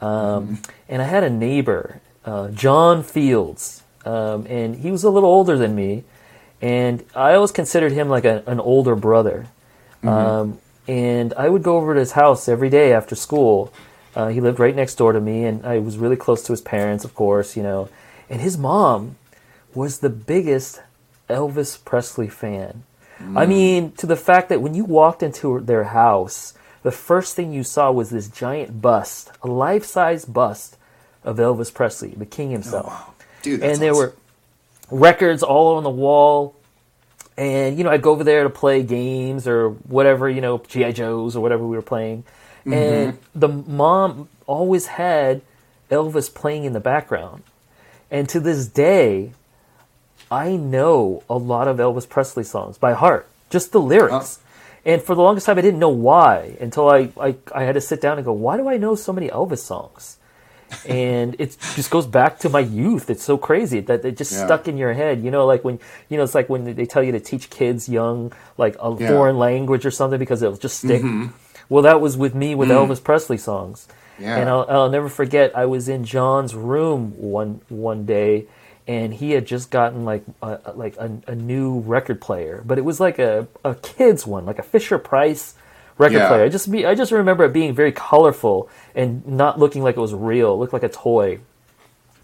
Um, 0.00 0.60
And 0.88 1.02
I 1.02 1.06
had 1.06 1.24
a 1.24 1.30
neighbor, 1.30 2.00
uh, 2.24 2.48
John 2.48 3.02
Fields, 3.02 3.82
um, 4.04 4.46
and 4.48 4.76
he 4.76 4.90
was 4.90 5.04
a 5.04 5.10
little 5.10 5.28
older 5.28 5.56
than 5.58 5.74
me, 5.74 6.04
and 6.62 7.04
I 7.14 7.34
always 7.34 7.52
considered 7.52 7.92
him 7.92 8.08
like 8.08 8.24
a, 8.24 8.42
an 8.46 8.60
older 8.60 8.94
brother. 8.94 9.46
Um, 10.04 10.58
and 10.86 11.34
I 11.34 11.48
would 11.48 11.62
go 11.62 11.76
over 11.76 11.94
to 11.94 12.00
his 12.00 12.12
house 12.12 12.48
every 12.48 12.70
day 12.70 12.92
after 12.92 13.16
school. 13.16 13.72
Uh, 14.14 14.28
he 14.28 14.40
lived 14.40 14.58
right 14.60 14.74
next 14.74 14.94
door 14.94 15.12
to 15.12 15.20
me, 15.20 15.44
and 15.44 15.66
I 15.66 15.78
was 15.78 15.98
really 15.98 16.16
close 16.16 16.42
to 16.44 16.52
his 16.52 16.60
parents, 16.60 17.04
of 17.04 17.14
course, 17.14 17.56
you 17.56 17.62
know. 17.62 17.88
And 18.30 18.40
his 18.40 18.56
mom 18.56 19.16
was 19.74 19.98
the 19.98 20.10
biggest 20.10 20.80
Elvis 21.28 21.76
Presley 21.84 22.28
fan. 22.28 22.84
I 23.36 23.46
mean, 23.46 23.92
to 23.92 24.06
the 24.06 24.16
fact 24.16 24.48
that 24.48 24.60
when 24.60 24.74
you 24.74 24.84
walked 24.84 25.22
into 25.22 25.60
their 25.60 25.84
house, 25.84 26.54
the 26.82 26.92
first 26.92 27.34
thing 27.34 27.52
you 27.52 27.64
saw 27.64 27.90
was 27.90 28.10
this 28.10 28.28
giant 28.28 28.80
bust, 28.80 29.32
a 29.42 29.48
life 29.48 29.84
size 29.84 30.24
bust 30.24 30.76
of 31.24 31.36
Elvis 31.38 31.72
Presley, 31.72 32.10
the 32.10 32.26
king 32.26 32.50
himself 32.50 32.86
oh, 32.86 32.90
wow, 32.90 33.14
dude. 33.42 33.60
That's 33.60 33.74
and 33.74 33.82
there 33.82 33.92
awesome. 33.92 34.14
were 34.90 34.98
records 34.98 35.42
all 35.42 35.76
on 35.76 35.82
the 35.82 35.90
wall. 35.90 36.54
And 37.36 37.78
you 37.78 37.84
know, 37.84 37.90
I'd 37.90 38.02
go 38.02 38.12
over 38.12 38.24
there 38.24 38.44
to 38.44 38.50
play 38.50 38.82
games 38.82 39.46
or 39.46 39.70
whatever, 39.70 40.28
you 40.28 40.40
know, 40.40 40.58
GI 40.58 40.92
Joes 40.92 41.36
or 41.36 41.40
whatever 41.40 41.66
we 41.66 41.76
were 41.76 41.82
playing. 41.82 42.24
Mm-hmm. 42.60 42.72
And 42.72 43.18
the 43.34 43.48
mom 43.48 44.28
always 44.46 44.86
had 44.86 45.42
Elvis 45.90 46.32
playing 46.32 46.64
in 46.64 46.72
the 46.72 46.80
background. 46.80 47.42
And 48.10 48.28
to 48.30 48.40
this 48.40 48.66
day, 48.66 49.32
I 50.30 50.56
know 50.56 51.22
a 51.28 51.36
lot 51.36 51.68
of 51.68 51.78
Elvis 51.78 52.08
Presley 52.08 52.44
songs 52.44 52.78
by 52.78 52.92
heart, 52.92 53.28
just 53.50 53.72
the 53.72 53.80
lyrics. 53.80 54.38
Uh-huh. 54.38 54.44
And 54.84 55.02
for 55.02 55.14
the 55.14 55.22
longest 55.22 55.46
time, 55.46 55.58
I 55.58 55.60
didn't 55.60 55.80
know 55.80 55.88
why 55.88 56.56
until 56.60 56.88
I, 56.88 57.10
I, 57.20 57.36
I 57.54 57.64
had 57.64 57.74
to 57.74 57.80
sit 57.80 58.00
down 58.00 58.16
and 58.16 58.24
go, 58.24 58.32
why 58.32 58.56
do 58.56 58.68
I 58.68 58.76
know 58.76 58.94
so 58.94 59.12
many 59.12 59.28
Elvis 59.28 59.58
songs? 59.58 60.18
and 60.86 61.34
it 61.38 61.56
just 61.74 61.90
goes 61.90 62.06
back 62.06 62.38
to 62.40 62.48
my 62.48 62.60
youth. 62.60 63.08
It's 63.10 63.22
so 63.22 63.38
crazy 63.38 63.80
that 63.80 64.04
it 64.04 64.16
just 64.16 64.32
Yeah. 64.32 64.44
stuck 64.44 64.68
in 64.68 64.76
your 64.76 64.92
head. 64.92 65.22
You 65.22 65.30
know, 65.30 65.46
like 65.46 65.64
when 65.64 65.78
you 66.08 66.16
know, 66.16 66.22
it's 66.24 66.34
like 66.34 66.48
when 66.48 66.74
they 66.74 66.84
tell 66.86 67.02
you 67.02 67.12
to 67.12 67.20
teach 67.20 67.48
kids 67.50 67.88
young 67.88 68.32
like 68.56 68.76
a 68.80 68.94
Yeah. 68.98 69.08
foreign 69.08 69.38
language 69.38 69.86
or 69.86 69.90
something 69.90 70.18
because 70.18 70.42
it'll 70.42 70.56
just 70.56 70.78
stick. 70.78 71.02
Mm-hmm. 71.02 71.28
Well, 71.68 71.82
that 71.82 72.00
was 72.00 72.16
with 72.16 72.34
me 72.34 72.54
with 72.54 72.68
mm. 72.68 72.74
Elvis 72.86 73.02
Presley 73.02 73.38
songs. 73.38 73.88
Yeah. 74.18 74.36
And 74.36 74.48
I'll, 74.48 74.66
I'll 74.68 74.90
never 74.90 75.08
forget. 75.08 75.56
I 75.56 75.66
was 75.66 75.88
in 75.88 76.04
John's 76.04 76.54
room 76.54 77.12
one 77.16 77.60
one 77.68 78.04
day, 78.04 78.46
and 78.88 79.12
he 79.12 79.32
had 79.32 79.46
just 79.46 79.70
gotten 79.70 80.06
like 80.06 80.24
a, 80.42 80.72
like 80.74 80.96
a, 80.96 81.20
a 81.26 81.34
new 81.34 81.80
record 81.80 82.22
player, 82.22 82.62
but 82.64 82.78
it 82.78 82.84
was 82.84 82.98
like 82.98 83.18
a, 83.18 83.46
a 83.62 83.74
kid's 83.74 84.26
one, 84.26 84.46
like 84.46 84.58
a 84.58 84.62
Fisher 84.62 84.98
Price 84.98 85.54
record 85.98 86.16
Yeah. 86.16 86.28
player. 86.28 86.44
I 86.44 86.48
just 86.48 86.72
be, 86.72 86.86
I 86.86 86.94
just 86.94 87.12
remember 87.12 87.44
it 87.44 87.52
being 87.52 87.74
very 87.74 87.92
colorful 87.92 88.70
and 88.94 89.26
not 89.28 89.58
looking 89.58 89.82
like 89.82 89.98
it 89.98 90.00
was 90.00 90.14
real. 90.14 90.54
It 90.54 90.56
looked 90.56 90.72
like 90.72 90.82
a 90.82 90.88
toy. 90.88 91.40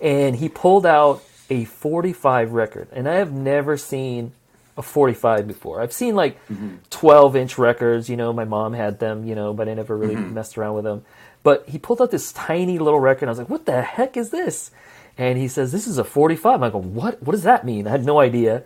And 0.00 0.36
he 0.36 0.48
pulled 0.48 0.86
out 0.86 1.22
a 1.50 1.64
45 1.64 2.52
record, 2.52 2.88
and 2.92 3.06
I 3.08 3.16
have 3.16 3.32
never 3.32 3.76
seen 3.76 4.32
a 4.76 4.82
45 4.82 5.46
before. 5.46 5.80
I've 5.80 5.92
seen 5.92 6.16
like 6.16 6.42
mm-hmm. 6.48 6.76
12 6.90 7.36
inch 7.36 7.58
records. 7.58 8.08
You 8.08 8.16
know, 8.16 8.32
my 8.32 8.44
mom 8.44 8.72
had 8.72 8.98
them. 8.98 9.24
You 9.24 9.34
know, 9.34 9.52
but 9.52 9.68
I 9.68 9.74
never 9.74 9.96
really 9.96 10.16
mm-hmm. 10.16 10.34
messed 10.34 10.58
around 10.58 10.74
with 10.74 10.84
them. 10.84 11.04
But 11.42 11.68
he 11.68 11.78
pulled 11.78 12.00
out 12.02 12.10
this 12.10 12.32
tiny 12.32 12.78
little 12.78 12.98
record. 12.98 13.22
And 13.22 13.30
I 13.30 13.32
was 13.32 13.38
like, 13.38 13.50
"What 13.50 13.66
the 13.66 13.82
heck 13.82 14.16
is 14.16 14.30
this?" 14.30 14.70
And 15.16 15.38
he 15.38 15.48
says, 15.48 15.72
"This 15.72 15.86
is 15.86 15.98
a 15.98 16.04
45." 16.04 16.62
I 16.62 16.70
go, 16.70 16.78
"What? 16.78 17.22
What 17.22 17.32
does 17.32 17.44
that 17.44 17.64
mean?" 17.64 17.86
I 17.86 17.90
had 17.90 18.04
no 18.04 18.18
idea. 18.20 18.62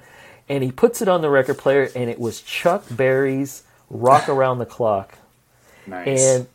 And 0.48 0.64
he 0.64 0.72
puts 0.72 1.02
it 1.02 1.08
on 1.08 1.20
the 1.20 1.28
record 1.28 1.58
player, 1.58 1.90
and 1.94 2.08
it 2.08 2.18
was 2.18 2.40
Chuck 2.40 2.84
Berry's 2.90 3.64
"Rock 3.90 4.28
Around 4.28 4.58
the 4.58 4.66
Clock." 4.66 5.18
Nice. 5.86 6.20
And 6.20 6.46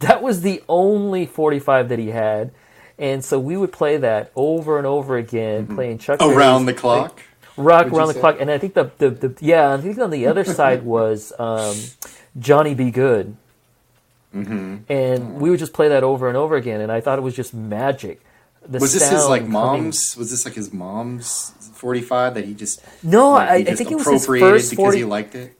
that 0.00 0.22
was 0.22 0.42
the 0.42 0.62
only 0.68 1.26
45 1.26 1.88
that 1.88 1.98
he 1.98 2.08
had. 2.08 2.50
And 2.98 3.24
so 3.24 3.38
we 3.38 3.56
would 3.56 3.72
play 3.72 3.96
that 3.96 4.30
over 4.36 4.78
and 4.78 4.86
over 4.86 5.16
again, 5.16 5.66
playing 5.66 5.98
Chuck 5.98 6.18
Berry's 6.18 6.36
Around 6.36 6.66
the 6.66 6.74
clock. 6.74 7.20
Rock 7.56 7.86
would 7.86 7.94
Around 7.94 8.08
the 8.08 8.14
say? 8.14 8.20
Clock. 8.20 8.36
And 8.40 8.50
I 8.50 8.58
think 8.58 8.74
the, 8.74 8.90
the, 8.98 9.10
the 9.10 9.36
yeah, 9.40 9.72
I 9.72 9.78
think 9.78 9.98
on 9.98 10.10
the 10.10 10.26
other 10.26 10.44
side 10.60 10.84
was 10.84 11.32
um, 11.38 11.76
Johnny 12.38 12.74
B. 12.74 12.90
Goode. 12.90 13.36
Mm-hmm. 14.34 14.76
And 14.88 15.34
we 15.34 15.50
would 15.50 15.58
just 15.58 15.72
play 15.72 15.88
that 15.88 16.04
over 16.04 16.28
and 16.28 16.36
over 16.36 16.56
again. 16.56 16.80
And 16.80 16.90
I 16.90 17.00
thought 17.00 17.18
it 17.18 17.22
was 17.22 17.34
just 17.34 17.54
magic. 17.54 18.20
The 18.66 18.78
Was 18.78 18.92
this 18.94 19.08
his 19.10 19.26
like 19.26 19.42
coming- 19.42 19.52
mom's? 19.52 20.16
Was 20.16 20.30
this 20.30 20.44
like 20.44 20.54
his 20.54 20.72
mom's 20.72 21.52
forty-five 21.74 22.34
that 22.34 22.44
he 22.44 22.54
just 22.54 22.80
No, 23.02 23.30
like, 23.32 23.48
I, 23.48 23.56
he 23.58 23.62
I 23.62 23.64
just 23.70 23.78
think 23.78 23.90
it 23.90 23.94
was 23.96 24.06
his 24.06 24.22
appropriated 24.22 24.50
first 24.54 24.70
because 24.70 24.82
40. 24.84 24.98
he 24.98 25.04
liked 25.04 25.34
it? 25.34 25.58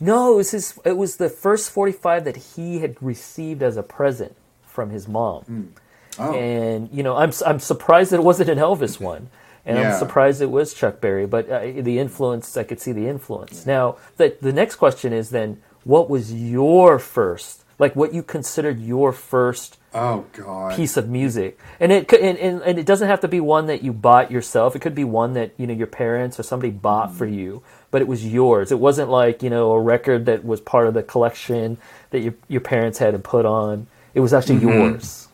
No, 0.00 0.32
it 0.32 0.36
was 0.36 0.50
his. 0.50 0.78
It 0.84 0.96
was 0.96 1.16
the 1.16 1.28
first 1.28 1.70
forty-five 1.70 2.24
that 2.24 2.36
he 2.36 2.80
had 2.80 3.00
received 3.00 3.62
as 3.62 3.76
a 3.76 3.82
present 3.82 4.34
from 4.66 4.90
his 4.90 5.06
mom. 5.06 5.74
Oh, 6.18 6.34
And 6.34 6.90
you 6.92 7.02
know, 7.02 7.16
I'm 7.16 7.30
I'm 7.46 7.60
surprised 7.60 8.10
that 8.10 8.16
it 8.16 8.24
wasn't 8.24 8.50
an 8.50 8.58
Elvis 8.58 8.98
one, 9.00 9.28
and 9.64 9.78
Yeah. 9.78 9.92
I'm 9.92 9.98
surprised 9.98 10.42
it 10.42 10.50
was 10.50 10.74
Chuck 10.74 11.00
Berry. 11.00 11.26
But 11.26 11.48
uh, 11.48 11.60
the 11.60 11.98
influence, 12.00 12.56
I 12.56 12.64
could 12.64 12.80
see 12.80 12.90
the 12.92 13.06
influence. 13.06 13.64
Now, 13.66 13.96
the 14.16 14.36
the 14.40 14.52
next 14.52 14.76
question 14.76 15.12
is 15.12 15.30
then, 15.30 15.62
what 15.84 16.10
was 16.10 16.34
your 16.34 16.98
first, 16.98 17.62
like 17.78 17.94
what 17.94 18.12
you 18.12 18.22
considered 18.24 18.80
your 18.80 19.12
first 19.12 19.78
oh 19.94 20.24
God. 20.32 20.76
piece 20.76 20.96
of 20.96 21.08
music? 21.08 21.58
And 21.80 21.92
it 21.92 22.08
could, 22.08 22.20
and, 22.20 22.38
and, 22.38 22.62
and 22.62 22.78
it 22.78 22.86
doesn't 22.86 23.08
have 23.08 23.20
to 23.20 23.28
be 23.28 23.40
one 23.40 23.66
that 23.66 23.82
you 23.82 23.92
bought 23.92 24.30
yourself. 24.30 24.76
It 24.76 24.80
could 24.80 24.94
be 24.94 25.04
one 25.04 25.34
that 25.34 25.52
you 25.56 25.66
know 25.66 25.74
your 25.74 25.86
parents 25.86 26.38
or 26.38 26.42
somebody 26.42 26.70
bought 26.70 27.14
for 27.14 27.26
mm-hmm. 27.26 27.38
you, 27.38 27.62
but 27.90 28.02
it 28.02 28.08
was 28.08 28.26
yours. 28.26 28.72
It 28.72 28.78
wasn't 28.78 29.10
like 29.10 29.42
you 29.42 29.50
know 29.50 29.72
a 29.72 29.80
record 29.80 30.26
that 30.26 30.44
was 30.44 30.60
part 30.60 30.86
of 30.86 30.94
the 30.94 31.02
collection 31.02 31.78
that 32.10 32.20
your 32.20 32.34
your 32.48 32.60
parents 32.60 32.98
had 32.98 33.14
and 33.14 33.24
put 33.24 33.46
on. 33.46 33.86
It 34.14 34.20
was 34.20 34.32
actually 34.32 34.56
mm-hmm. 34.56 34.68
yours. 34.68 35.28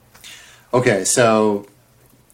Okay, 0.73 1.05
so 1.05 1.67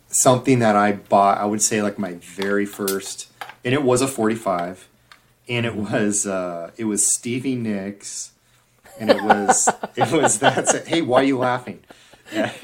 something 0.09 0.61
that 0.61 0.77
I 0.77 0.93
bought, 0.93 1.39
I 1.39 1.45
would 1.45 1.63
say 1.63 1.83
like 1.83 1.99
my 1.99 2.15
very 2.15 2.67
first, 2.67 3.29
and 3.65 3.75
it 3.75 3.83
was 3.83 4.01
a 4.01 4.09
45, 4.09 4.89
and 5.49 5.67
it 5.67 5.73
mm-hmm. 5.73 5.93
was 5.93 6.27
uh, 6.27 6.71
it 6.77 6.85
was 6.85 7.07
Stevie 7.07 7.57
Nicks, 7.57 8.33
and 8.99 9.11
it 9.11 9.23
was 9.23 9.69
it 9.97 10.11
was 10.13 10.39
that's 10.39 10.75
it. 10.75 10.89
Hey, 10.89 11.03
why 11.03 11.21
are 11.21 11.25
you 11.25 11.39
laughing? 11.39 11.81
Yeah. 12.35 12.53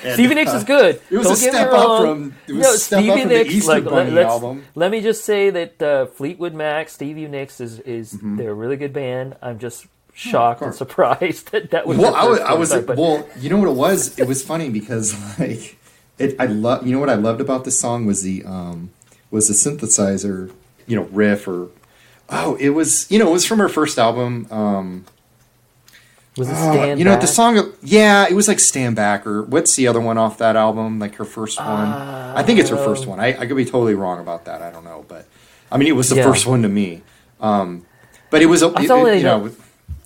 And, 0.00 0.14
Stevie 0.14 0.36
Nicks 0.36 0.52
uh, 0.52 0.58
is 0.58 0.64
good. 0.64 1.00
it 1.10 1.16
was 1.16 1.24
Don't 1.26 1.32
a 1.32 1.36
step 1.36 1.72
up 1.72 2.00
from- 2.02 2.34
it 2.46 2.52
was 2.52 2.66
a 2.68 2.78
step 2.78 3.04
up 3.04 3.18
from 3.18 3.28
the 3.30 3.44
Easter 3.46 3.80
like, 3.80 4.16
album. 4.24 4.64
Let 4.76 4.92
me 4.92 5.00
just 5.00 5.24
say 5.24 5.50
that 5.50 5.82
uh, 5.82 6.06
Fleetwood 6.06 6.54
Mac, 6.54 6.88
Stevie 6.88 7.26
Nicks 7.26 7.60
is 7.60 7.80
is 7.80 8.12
Mm-hmm. 8.12 8.36
they're 8.36 8.52
a 8.52 8.54
really 8.54 8.76
good 8.76 8.92
band. 8.92 9.34
I'm 9.42 9.58
just 9.58 9.88
shocked 10.14 10.62
and 10.62 10.72
surprised 10.72 11.50
that 11.50 11.72
that 11.72 11.88
was. 11.88 11.98
Well, 11.98 12.14
I 12.14 12.24
was, 12.28 12.38
I 12.38 12.54
was 12.54 12.72
but- 12.84 12.96
well. 12.96 13.26
You 13.40 13.50
know 13.50 13.56
what 13.56 13.68
it 13.68 13.74
was? 13.74 14.16
It 14.20 14.28
was 14.28 14.40
funny 14.40 14.70
because 14.70 15.16
like 15.40 15.76
it. 16.16 16.36
I 16.38 16.46
love. 16.46 16.86
You 16.86 16.92
know 16.92 17.00
what 17.00 17.10
I 17.10 17.14
loved 17.16 17.40
about 17.40 17.64
this 17.64 17.80
song 17.80 18.06
was 18.06 18.22
the 18.22 18.44
um 18.44 18.90
was 19.32 19.48
the 19.48 19.54
synthesizer. 19.54 20.52
You 20.86 20.94
know, 20.94 21.08
riff 21.10 21.48
or 21.48 21.70
oh, 22.30 22.54
it 22.60 22.68
was. 22.70 23.10
You 23.10 23.18
know, 23.18 23.30
it 23.30 23.32
was 23.32 23.44
from 23.44 23.58
her 23.58 23.68
first 23.68 23.98
album. 23.98 24.46
Um, 24.52 25.06
was 26.38 26.48
it 26.48 26.52
oh, 26.56 26.72
Stand 26.72 26.98
you 26.98 27.04
know 27.04 27.12
Back? 27.12 27.20
the 27.20 27.26
song. 27.26 27.72
Yeah, 27.82 28.26
it 28.28 28.32
was 28.34 28.48
like 28.48 28.60
Stand 28.60 28.96
Back 28.96 29.26
or 29.26 29.42
what's 29.42 29.74
the 29.76 29.88
other 29.88 30.00
one 30.00 30.16
off 30.16 30.38
that 30.38 30.56
album? 30.56 30.98
Like 30.98 31.16
her 31.16 31.24
first 31.24 31.58
one. 31.58 31.68
I 31.68 32.42
think 32.42 32.58
it's 32.60 32.70
her 32.70 32.76
first 32.76 33.06
one. 33.06 33.18
I, 33.20 33.28
I 33.38 33.46
could 33.46 33.56
be 33.56 33.64
totally 33.64 33.94
wrong 33.94 34.20
about 34.20 34.44
that. 34.46 34.62
I 34.62 34.70
don't 34.70 34.84
know, 34.84 35.04
but 35.08 35.26
I 35.70 35.76
mean, 35.76 35.88
it 35.88 35.92
was 35.96 36.08
the 36.08 36.16
Yeah. 36.16 36.24
first 36.24 36.46
one 36.46 36.62
to 36.62 36.68
me. 36.68 37.02
Um, 37.40 37.84
but 38.30 38.40
it 38.42 38.46
was. 38.46 38.62
It- 38.62 38.72
it- 38.76 38.82
you 38.82 39.22
know. 39.22 39.50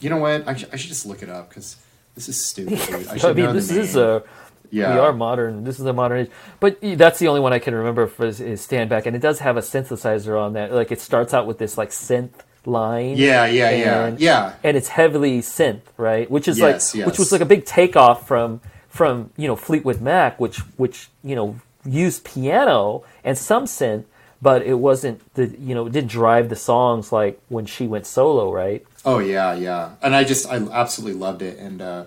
You 0.01 0.11
know 0.11 0.17
what? 0.17 0.49
I, 0.49 0.57
sh- 0.57 0.65
I 0.73 0.77
should 0.77 0.89
just 0.89 1.07
look 1.07 1.23
it 1.23 1.29
up 1.29 1.49
because 1.49 1.77
this 2.17 2.29
is 2.29 2.45
stupid. 2.45 2.81
I 2.91 3.29
I, 3.29 3.33
mean, 3.33 3.45
know 3.45 3.53
this 3.53 3.71
is 3.71 3.95
a. 3.95 4.25
Yeah. 4.71 4.95
We 4.95 5.01
are 5.01 5.13
modern. 5.13 5.65
This 5.65 5.79
is 5.79 5.85
a 5.87 5.93
modern 5.93 6.21
age, 6.21 6.31
but 6.59 6.79
that's 6.81 7.19
the 7.19 7.29
only 7.29 7.41
one 7.41 7.53
I 7.53 7.59
can 7.59 7.75
remember 7.75 8.07
for 8.07 8.27
is, 8.27 8.41
is 8.41 8.61
Stand 8.63 8.89
Back, 8.89 9.05
and 9.07 9.15
it 9.15 9.21
does 9.21 9.41
have 9.41 9.57
a 9.59 9.61
synthesizer 9.61 10.41
on 10.41 10.55
that. 10.55 10.73
Like 10.73 10.91
it 10.91 11.01
starts 11.01 11.35
out 11.35 11.47
with 11.47 11.59
this 11.59 11.77
like 11.77 11.91
synth 11.91 12.31
line. 12.67 13.17
Yeah, 13.17 13.47
yeah, 13.47 13.71
yeah, 13.71 14.05
and- 14.07 14.21
yeah. 14.21 14.53
and 14.63 14.77
it's 14.77 14.89
heavily 14.89 15.41
synth, 15.41 15.83
right? 15.97 16.31
Which 16.31 16.47
is 16.49 16.59
Yes, 16.59 16.95
like 16.95 16.99
yes. 16.99 17.07
which 17.07 17.19
was 17.19 17.33
like 17.33 17.41
a 17.41 17.47
big 17.47 17.65
takeoff 17.65 18.27
from 18.27 18.61
from 18.89 19.31
you 19.37 19.49
know 19.49 19.57
Fleetwood 19.57 20.01
Mac, 20.01 20.39
which 20.41 20.59
which 20.77 21.09
you 21.25 21.35
know 21.35 21.57
used 21.85 22.25
piano 22.25 23.03
and 23.25 23.37
some 23.37 23.65
synth, 23.65 24.05
but 24.41 24.63
it 24.63 24.75
wasn't 24.75 25.21
the 25.35 25.47
you 25.59 25.75
know 25.75 25.87
it 25.87 25.93
didn't 25.93 26.11
drive 26.11 26.49
the 26.49 26.57
songs 26.57 27.11
like 27.13 27.41
when 27.49 27.67
she 27.67 27.87
went 27.87 28.07
solo, 28.07 28.53
right? 28.53 28.85
Oh 29.05 29.19
yeah, 29.19 29.53
yeah. 29.55 29.91
And 30.03 30.15
I 30.15 30.23
just 30.25 30.49
I 30.49 30.57
absolutely 30.57 31.19
loved 31.19 31.43
it. 31.43 31.59
And 31.59 31.83
uh, 31.83 32.05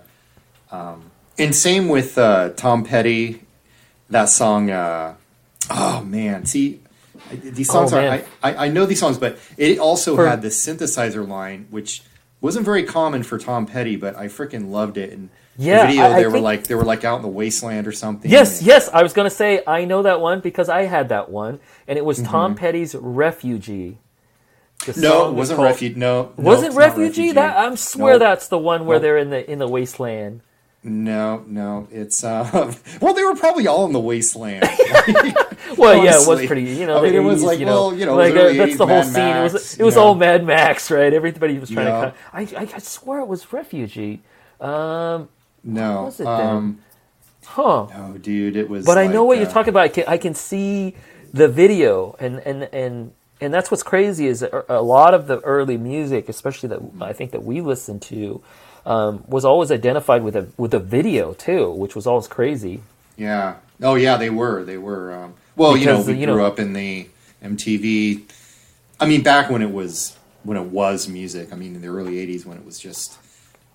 um, 0.71 1.11
and 1.37 1.53
same 1.53 1.89
with 1.89 2.17
uh, 2.17 2.49
Tom 2.55 2.85
Petty, 2.85 3.41
that 4.09 4.29
song. 4.29 4.69
Uh, 4.69 5.15
oh 5.69 6.01
man, 6.05 6.45
see. 6.45 6.79
I- 7.31 7.35
These 7.35 7.69
songs 7.71 7.93
Oh, 7.93 7.97
are. 7.99 8.09
I, 8.09 8.23
I 8.43 8.55
I 8.65 8.67
know 8.69 8.85
these 8.85 8.99
songs, 8.99 9.17
but 9.17 9.37
it 9.57 9.79
also 9.79 10.15
For- 10.15 10.27
had 10.27 10.41
this 10.41 10.63
synthesizer 10.63 11.27
line, 11.27 11.67
which 11.69 12.03
wasn't 12.41 12.65
very 12.65 12.83
common 12.83 13.23
for 13.23 13.37
Tom 13.37 13.65
Petty, 13.65 13.95
but 13.95 14.15
I 14.15 14.27
freaking 14.27 14.69
loved 14.69 14.97
it. 14.97 15.11
And 15.13 15.29
Yeah, 15.57 15.81
the 15.83 15.87
video 15.87 16.03
I- 16.03 16.07
I 16.07 16.15
they 16.19 16.25
were 16.25 16.31
think- 16.33 16.43
like 16.43 16.63
they 16.67 16.75
were 16.75 16.83
like 16.83 17.03
out 17.03 17.15
in 17.17 17.21
the 17.23 17.27
wasteland 17.27 17.87
or 17.87 17.91
something. 17.91 18.29
Yes, 18.29 18.59
And- 18.59 18.67
yes, 18.67 18.89
I 18.93 19.01
was 19.03 19.13
gonna 19.13 19.29
say 19.29 19.61
I 19.65 19.85
know 19.85 20.03
that 20.03 20.19
one 20.21 20.39
because 20.41 20.69
I 20.69 20.83
had 20.83 21.09
that 21.09 21.29
one, 21.31 21.59
and 21.87 21.97
it 21.97 22.05
was 22.05 22.19
Mm-hmm. 22.19 22.31
Tom 22.31 22.55
Petty's 22.55 22.93
"Refugee." 22.95 23.97
The 24.85 24.99
No, 25.01 25.29
it 25.29 25.33
wasn't 25.33 25.57
called- 25.57 25.69
refugee. 25.69 25.95
No, 25.97 26.31
no, 26.37 26.49
Was 26.51 26.61
it 26.61 26.67
it's 26.67 26.75
not 26.75 26.81
refugee? 26.83 27.31
That 27.31 27.57
I 27.57 27.73
swear 27.75 28.13
Nope. 28.15 28.19
that's 28.19 28.47
the 28.49 28.57
one 28.59 28.85
where 28.85 28.97
Nope. 28.97 29.01
they're 29.03 29.17
in 29.17 29.29
the 29.29 29.49
in 29.49 29.57
the 29.59 29.67
wasteland. 29.67 30.41
No, 30.83 31.43
no, 31.47 31.87
it's 31.91 32.23
uh. 32.23 32.71
Well, 33.01 33.13
they 33.15 33.23
were 33.23 33.33
probably 33.35 33.65
all 33.65 33.85
in 33.87 33.93
the 33.93 33.99
wasteland. 33.99 34.63
Well, 35.77 36.03
yeah, 36.03 36.21
it 36.21 36.27
was 36.27 36.45
pretty. 36.45 36.63
You 36.63 36.85
know, 36.85 36.99
I 36.99 37.01
mean, 37.01 37.13
the 37.13 37.19
it 37.19 37.23
was 37.23 37.43
like, 37.43 37.59
you 37.59 37.65
know, 37.65 37.87
well, 37.87 37.95
you 37.95 38.05
know, 38.05 38.15
like 38.15 38.35
uh, 38.35 38.53
that's 38.53 38.77
the 38.77 38.85
whole 38.85 39.03
Mad 39.03 39.13
scene. 39.13 39.35
it 39.37 39.43
was 39.43 39.79
it 39.79 39.83
was 39.83 39.95
know. 39.95 40.03
all 40.03 40.15
Mad 40.15 40.45
Max, 40.45 40.91
right? 40.91 41.11
Everybody 41.13 41.57
was 41.59 41.69
trying 41.69 41.87
Yeah. 41.87 42.11
to. 42.11 42.13
I, 42.33 42.41
I 42.41 42.69
I 42.75 42.79
swore 42.79 43.19
it 43.19 43.27
was 43.27 43.51
refugee. 43.51 44.21
Um, 44.61 45.29
no, 45.63 46.03
was 46.03 46.19
it 46.19 46.27
um, 46.27 46.79
huh? 47.45 47.87
no, 47.89 48.17
dude, 48.17 48.55
it 48.55 48.69
was. 48.69 48.85
But 48.85 48.97
I 48.97 49.07
know 49.07 49.23
like, 49.23 49.27
what 49.29 49.37
you're 49.39 49.47
uh, 49.47 49.51
talking 49.51 49.69
about. 49.69 49.83
I 49.83 49.87
can, 49.89 50.03
I 50.07 50.17
can 50.17 50.35
see 50.35 50.95
the 51.33 51.47
video, 51.47 52.15
and 52.19 52.39
and 52.39 52.69
and 52.71 53.11
and 53.41 53.53
that's 53.53 53.69
what's 53.71 53.83
crazy 53.83 54.27
is 54.27 54.43
a 54.43 54.81
lot 54.81 55.13
of 55.13 55.27
the 55.27 55.39
early 55.41 55.77
music, 55.77 56.29
especially 56.29 56.69
that 56.69 56.79
I 57.01 57.13
think 57.13 57.31
that 57.31 57.43
we 57.43 57.61
listened 57.61 58.01
to, 58.03 58.41
um, 58.85 59.23
was 59.27 59.43
always 59.43 59.71
identified 59.71 60.23
with 60.23 60.35
a 60.35 60.47
with 60.57 60.73
a 60.73 60.79
video 60.79 61.33
too, 61.33 61.71
which 61.71 61.95
was 61.95 62.07
always 62.07 62.27
crazy. 62.27 62.81
Yeah. 63.17 63.55
Oh, 63.81 63.95
yeah, 63.95 64.15
they 64.17 64.29
were. 64.29 64.63
They 64.63 64.77
were. 64.77 65.13
Um, 65.13 65.33
well, 65.55 65.75
you 65.77 65.85
know, 65.85 66.01
we 66.01 66.13
you 66.13 66.25
grew 66.25 66.37
know- 66.37 66.45
up 66.45 66.59
in 66.59 66.73
the 66.73 67.07
MTV. 67.43 68.21
I 68.99 69.05
mean, 69.05 69.23
back 69.23 69.49
when 69.49 69.61
it 69.61 69.71
was 69.71 70.17
when 70.43 70.57
it 70.57 70.65
was 70.65 71.07
music. 71.07 71.51
I 71.51 71.55
mean, 71.55 71.75
in 71.75 71.81
the 71.81 71.87
early 71.89 72.13
'80s, 72.25 72.45
when 72.45 72.57
it 72.57 72.65
was 72.65 72.79
just, 72.79 73.17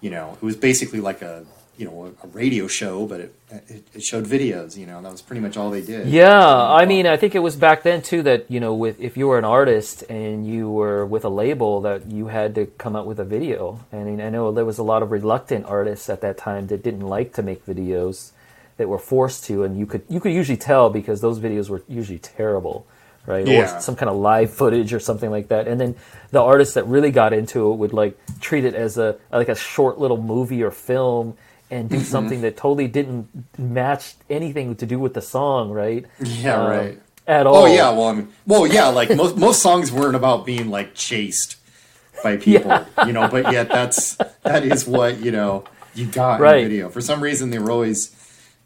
you 0.00 0.10
know, 0.10 0.36
it 0.40 0.42
was 0.44 0.56
basically 0.56 1.00
like 1.00 1.20
a 1.22 1.44
you 1.76 1.86
know 1.86 2.06
a, 2.22 2.26
a 2.26 2.28
radio 2.30 2.66
show, 2.66 3.06
but 3.06 3.20
it, 3.20 3.34
it 3.68 3.84
it 3.94 4.02
showed 4.02 4.24
videos. 4.24 4.76
You 4.76 4.86
know, 4.86 5.00
that 5.02 5.12
was 5.12 5.22
pretty 5.22 5.40
much 5.40 5.56
all 5.56 5.70
they 5.70 5.82
did. 5.82 6.08
Yeah, 6.08 6.42
I 6.46 6.84
mean, 6.86 7.06
I 7.06 7.16
think 7.16 7.34
it 7.34 7.40
was 7.40 7.56
back 7.56 7.82
then 7.82 8.02
too 8.02 8.22
that 8.22 8.50
you 8.50 8.60
know, 8.60 8.74
with 8.74 8.98
if 9.00 9.16
you 9.16 9.28
were 9.28 9.38
an 9.38 9.44
artist 9.44 10.02
and 10.08 10.46
you 10.46 10.70
were 10.70 11.04
with 11.06 11.24
a 11.24 11.28
label, 11.30 11.80
that 11.82 12.06
you 12.10 12.28
had 12.28 12.54
to 12.56 12.66
come 12.66 12.96
out 12.96 13.06
with 13.06 13.18
a 13.18 13.24
video. 13.24 13.80
I 13.92 13.96
mean, 13.96 14.20
I 14.20 14.30
know 14.30 14.52
there 14.52 14.64
was 14.64 14.78
a 14.78 14.82
lot 14.82 15.02
of 15.02 15.10
reluctant 15.10 15.66
artists 15.66 16.08
at 16.08 16.20
that 16.22 16.38
time 16.38 16.66
that 16.68 16.82
didn't 16.82 17.06
like 17.06 17.32
to 17.34 17.42
make 17.42 17.64
videos, 17.66 18.30
that 18.80 18.88
were 18.88 18.98
forced 18.98 19.44
to, 19.44 19.62
and 19.64 19.78
you 19.78 19.86
could 19.86 20.02
you 20.08 20.18
could 20.20 20.32
usually 20.32 20.56
tell 20.58 20.90
because 20.90 21.20
those 21.20 21.38
videos 21.38 21.68
were 21.68 21.82
usually 21.86 22.18
terrible, 22.18 22.86
right? 23.26 23.46
Yeah. 23.46 23.76
Or 23.76 23.80
some 23.80 23.94
kind 23.94 24.08
of 24.10 24.16
live 24.16 24.50
footage 24.50 24.92
or 24.92 24.98
something 25.00 25.30
like 25.30 25.48
that. 25.48 25.68
And 25.68 25.78
then 25.80 25.94
the 26.32 26.40
artists 26.40 26.74
that 26.74 26.84
really 26.86 27.10
got 27.12 27.32
into 27.32 27.70
it 27.70 27.76
would 27.76 27.92
like 27.92 28.18
treat 28.40 28.64
it 28.64 28.74
as 28.74 28.98
a 28.98 29.16
like 29.30 29.48
a 29.48 29.54
short 29.54 29.98
little 29.98 30.20
movie 30.20 30.62
or 30.62 30.70
film. 30.72 31.36
And 31.72 31.88
Mm-hmm. 31.88 31.98
do 31.98 32.04
something 32.04 32.40
that 32.40 32.56
totally 32.56 32.88
didn't 32.88 33.28
match 33.56 34.14
anything 34.28 34.74
to 34.76 34.86
do 34.86 34.98
with 34.98 35.14
the 35.14 35.22
song, 35.22 35.70
right? 35.70 36.04
Yeah, 36.18 36.56
Um, 36.60 36.68
right. 36.68 36.98
At 37.28 37.46
all. 37.46 37.58
Oh 37.58 37.66
yeah, 37.66 37.90
well, 37.90 38.08
I 38.08 38.12
mean, 38.14 38.28
well, 38.44 38.66
yeah, 38.66 38.88
like 38.88 39.14
most 39.14 39.36
most 39.36 39.62
songs 39.62 39.92
weren't 39.92 40.16
about 40.16 40.44
being 40.44 40.68
like 40.68 40.94
chased 40.96 41.56
by 42.24 42.36
people, 42.48 42.74
you 43.06 43.12
know, 43.12 43.28
but 43.28 43.52
yet 43.52 43.68
that's 43.68 44.16
that 44.42 44.64
is 44.64 44.84
what 44.84 45.20
you 45.20 45.30
know 45.30 45.62
you 45.94 46.06
got 46.06 46.40
Right. 46.40 46.56
in 46.58 46.64
the 46.64 46.68
video. 46.70 46.88
For 46.88 47.00
some 47.00 47.20
reason, 47.22 47.50
they 47.50 47.60
were 47.60 47.70
always, 47.70 48.10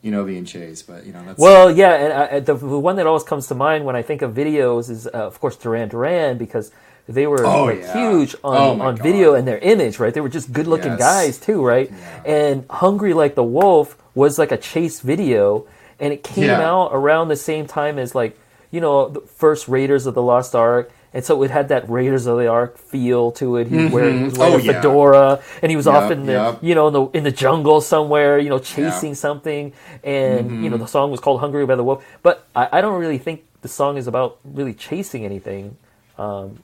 you 0.04 0.10
know, 0.10 0.22
being 0.22 0.44
chased, 0.44 0.86
but 0.86 1.06
you 1.06 1.12
know, 1.14 1.24
that's 1.24 1.38
Well, 1.40 1.70
yeah, 1.70 1.94
and 1.94 2.12
I, 2.12 2.40
the, 2.40 2.52
the 2.54 2.78
one 2.78 2.96
that 2.96 3.06
always 3.06 3.22
comes 3.22 3.46
to 3.46 3.54
mind 3.54 3.86
when 3.86 3.96
I 3.96 4.02
think 4.02 4.20
of 4.20 4.32
videos 4.34 4.90
is, 4.90 5.06
uh, 5.06 5.10
of 5.12 5.40
course, 5.40 5.56
Duran 5.56 5.88
Duran, 5.88 6.36
because 6.36 6.70
they 7.08 7.26
were 7.26 7.46
Oh, 7.46 7.64
like, 7.64 7.80
yeah. 7.80 7.92
huge 7.94 8.34
on, 8.44 8.56
Oh, 8.56 8.80
on 8.86 8.96
God. 8.96 9.02
video 9.02 9.32
and 9.34 9.48
their 9.48 9.56
image, 9.58 9.98
right? 9.98 10.12
They 10.12 10.20
were 10.20 10.28
just 10.28 10.52
good 10.52 10.66
looking 10.66 10.92
Yes. 10.92 10.98
guys 10.98 11.38
too, 11.38 11.64
right? 11.64 11.90
And 12.26 12.66
Hungry 12.68 13.14
Like 13.14 13.34
the 13.34 13.42
Wolf 13.42 13.96
was 14.14 14.38
like 14.38 14.52
a 14.52 14.58
chase 14.58 15.00
video, 15.00 15.66
and 15.98 16.12
it 16.12 16.22
came 16.22 16.44
Yeah. 16.44 16.60
out 16.70 16.90
around 16.92 17.28
the 17.28 17.36
same 17.36 17.66
time 17.66 17.98
as 17.98 18.14
like 18.14 18.38
you 18.70 18.80
know 18.82 19.08
the 19.08 19.20
first 19.22 19.68
Raiders 19.68 20.04
of 20.04 20.12
the 20.14 20.22
Lost 20.22 20.54
Ark. 20.54 20.90
And 21.14 21.24
so 21.24 21.42
it 21.44 21.50
had 21.52 21.68
that 21.68 21.88
Raiders 21.88 22.26
of 22.26 22.36
the 22.38 22.48
Ark 22.48 22.76
feel 22.76 23.30
to 23.32 23.56
it. 23.56 23.68
He 23.68 23.76
was 23.76 23.92
wearing, 23.92 24.18
he 24.18 24.24
was 24.24 24.36
wearing 24.36 24.54
Oh, 24.54 24.58
a 24.58 24.62
yeah. 24.62 24.72
fedora, 24.72 25.40
and 25.62 25.70
he 25.70 25.76
was 25.76 25.86
off 25.86 26.10
in 26.10 26.26
the, 26.26 26.32
yep. 26.32 26.58
you 26.60 26.74
know, 26.74 26.88
in 26.88 26.92
the 26.92 27.04
in 27.18 27.22
the 27.24 27.30
jungle 27.30 27.80
somewhere, 27.80 28.36
you 28.38 28.48
know, 28.50 28.58
chasing 28.58 29.14
something. 29.14 29.72
And 30.02 30.50
Mm-hmm. 30.50 30.64
you 30.64 30.70
know, 30.70 30.76
the 30.76 30.88
song 30.88 31.10
was 31.12 31.20
called 31.20 31.38
"Hungry" 31.40 31.64
by 31.66 31.76
the 31.76 31.84
Wolf. 31.84 32.04
But 32.22 32.44
I, 32.56 32.68
I 32.72 32.80
don't 32.80 32.98
really 33.00 33.18
think 33.18 33.44
the 33.62 33.68
song 33.68 33.96
is 33.96 34.06
about 34.08 34.38
really 34.44 34.74
chasing 34.74 35.24
anything. 35.24 35.76
Um, 36.18 36.58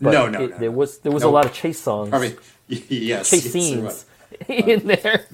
but 0.00 0.12
No, 0.12 0.26
no, 0.28 0.44
it- 0.44 0.50
no, 0.52 0.58
there 0.58 0.72
was 0.72 0.98
there 1.04 1.12
was 1.12 1.22
a 1.22 1.28
lot 1.28 1.44
of 1.44 1.52
chase 1.52 1.78
songs, 1.78 2.08
Probably 2.08 2.36
yes. 2.68 3.28
chase 3.28 3.44
yes, 3.44 3.52
scenes 3.52 4.06
in 4.48 4.86
there. 4.86 5.26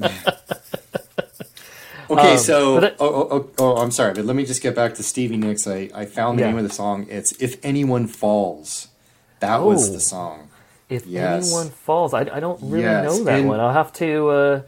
Okay, 2.09 2.33
Um, 2.33 2.39
so 2.39 2.79
it- 2.79 2.97
oh, 3.01 3.07
oh, 3.09 3.29
oh, 3.31 3.51
oh, 3.59 3.77
I'm 3.83 3.91
sorry, 3.91 4.15
but 4.15 4.25
let 4.25 4.37
me 4.37 4.45
just 4.47 4.63
get 4.63 4.75
back 4.77 4.95
to 4.95 5.03
Stevie 5.03 5.37
Nicks. 5.37 5.67
I, 5.67 5.91
I 5.95 6.05
found 6.07 6.39
the 6.39 6.43
Yeah. 6.43 6.49
name 6.51 6.59
of 6.59 6.65
the 6.69 6.73
song. 6.75 7.07
It's 7.11 7.33
"If 7.41 7.59
Anyone 7.65 8.07
Falls." 8.07 8.89
That 9.41 9.63
was 9.63 9.91
Oh. 9.91 9.93
the 9.93 10.01
song. 10.01 10.49
If 10.89 11.07
Yes. 11.07 11.47
anyone 11.53 11.71
falls, 11.71 12.15
I, 12.15 12.21
I 12.33 12.39
don't 12.41 12.61
really 12.63 12.85
Yes, 12.85 13.05
know 13.19 13.25
that 13.25 13.39
and- 13.41 13.49
one. 13.49 13.59
I'll 13.61 13.73
have 13.73 13.93
to 13.95 14.29
uh, 14.29 14.61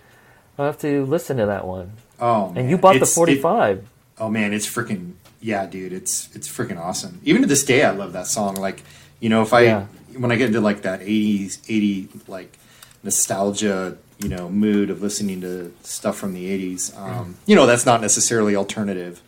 I'll 0.59 0.67
have 0.67 0.79
to 0.81 1.05
listen 1.07 1.37
to 1.37 1.47
that 1.47 1.65
one. 1.67 1.93
Oh, 2.21 2.49
man. 2.49 2.57
And 2.63 2.71
you 2.71 2.77
bought 2.79 2.97
It's- 2.97 3.15
the 3.15 3.21
it- 3.23 3.41
45. 3.41 3.85
oh 4.19 4.29
man, 4.29 4.53
it's 4.53 4.67
freaking 4.67 5.13
yeah, 5.41 5.65
dude. 5.67 5.93
It's 5.93 6.29
it's 6.35 6.49
freaking 6.49 6.79
awesome. 6.81 7.21
Even 7.25 7.43
to 7.43 7.49
this 7.49 7.63
day, 7.65 7.85
I 7.85 7.91
love 7.93 8.13
that 8.15 8.27
song. 8.27 8.57
Like 8.57 8.83
you 9.21 9.29
know, 9.29 9.43
if 9.43 9.53
I 9.53 9.61
Yeah. 9.63 9.85
when 10.17 10.33
I 10.33 10.37
get 10.37 10.49
into 10.49 10.61
like 10.61 10.83
that 10.83 11.01
'80s, 11.03 11.59
'80 11.69 12.09
like 12.27 12.59
nostalgia, 13.05 13.97
you 14.19 14.29
know, 14.29 14.49
mood 14.49 14.91
of 14.91 15.01
listening 15.03 15.41
to 15.43 15.73
stuff 15.83 16.17
from 16.17 16.35
the 16.35 16.45
'80s, 16.77 16.97
um, 16.99 17.37
you 17.47 17.55
know, 17.57 17.67
that's 17.67 17.87
not 17.87 18.01
necessarily 18.01 18.57
alternative 18.57 19.21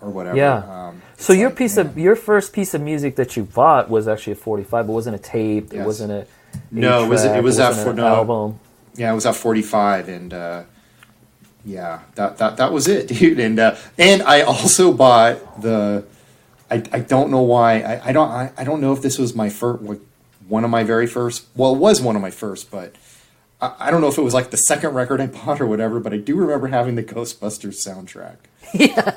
or 0.00 0.10
whatever. 0.10 0.36
Yeah. 0.36 0.56
Um, 0.88 1.02
So 1.16 1.32
your 1.32 1.48
like, 1.50 1.58
piece 1.58 1.76
of 1.76 1.98
your 1.98 2.16
first 2.16 2.52
piece 2.52 2.74
of 2.74 2.80
music 2.80 3.16
that 3.16 3.36
you 3.36 3.44
bought 3.44 3.88
was 3.88 4.08
actually 4.08 4.32
a 4.34 4.36
45. 4.36 4.88
It 4.88 4.92
wasn't 4.92 5.16
a 5.16 5.18
tape. 5.18 5.72
It 5.72 5.84
wasn't 5.84 6.12
a 6.12 6.26
No, 6.70 7.04
it 7.04 7.08
was- 7.08 7.24
it 7.24 7.42
was 7.42 7.56
that 7.58 7.74
for- 7.74 7.92
no. 7.92 8.06
album. 8.06 8.58
Yeah, 8.96 9.10
it 9.10 9.14
was 9.14 9.26
at 9.26 9.34
45, 9.34 10.08
and 10.08 10.32
uh, 10.32 10.62
yeah, 11.64 12.00
that, 12.14 12.38
that 12.38 12.56
that 12.58 12.72
was 12.72 12.86
it, 12.88 13.08
dude. 13.18 13.40
And 13.40 13.58
uh, 13.58 13.76
and 13.98 14.22
I 14.22 14.42
also 14.42 14.92
bought 14.92 15.62
the. 15.62 16.04
I, 16.70 16.76
I 16.92 17.00
don't 17.00 17.30
know 17.30 17.42
why 17.42 17.80
I, 17.82 18.08
I 18.08 18.12
don't 18.12 18.30
I, 18.30 18.50
I 18.56 18.64
don't 18.64 18.80
know 18.80 18.92
if 18.94 19.02
this 19.02 19.18
was 19.18 19.34
my 19.34 19.50
first 19.50 19.82
one 20.48 20.64
of 20.64 20.70
my 20.70 20.82
very 20.82 21.06
first 21.06 21.44
well 21.54 21.74
it 21.74 21.78
was 21.78 22.00
one 22.00 22.16
of 22.16 22.22
my 22.22 22.30
first 22.30 22.70
but 22.70 22.94
I, 23.78 23.90
don't 23.90 24.00
know 24.00 24.08
if 24.08 24.18
it 24.18 24.22
was 24.22 24.34
like 24.34 24.50
the 24.50 24.56
second 24.56 24.94
record 24.94 25.20
I 25.20 25.26
bought 25.26 25.60
or 25.60 25.66
whatever 25.66 26.00
but 26.00 26.12
I 26.12 26.18
do 26.18 26.36
remember 26.36 26.66
having 26.68 26.94
the 26.94 27.02
Ghostbusters 27.02 27.76
soundtrack 27.86 28.36
yeah. 28.74 29.10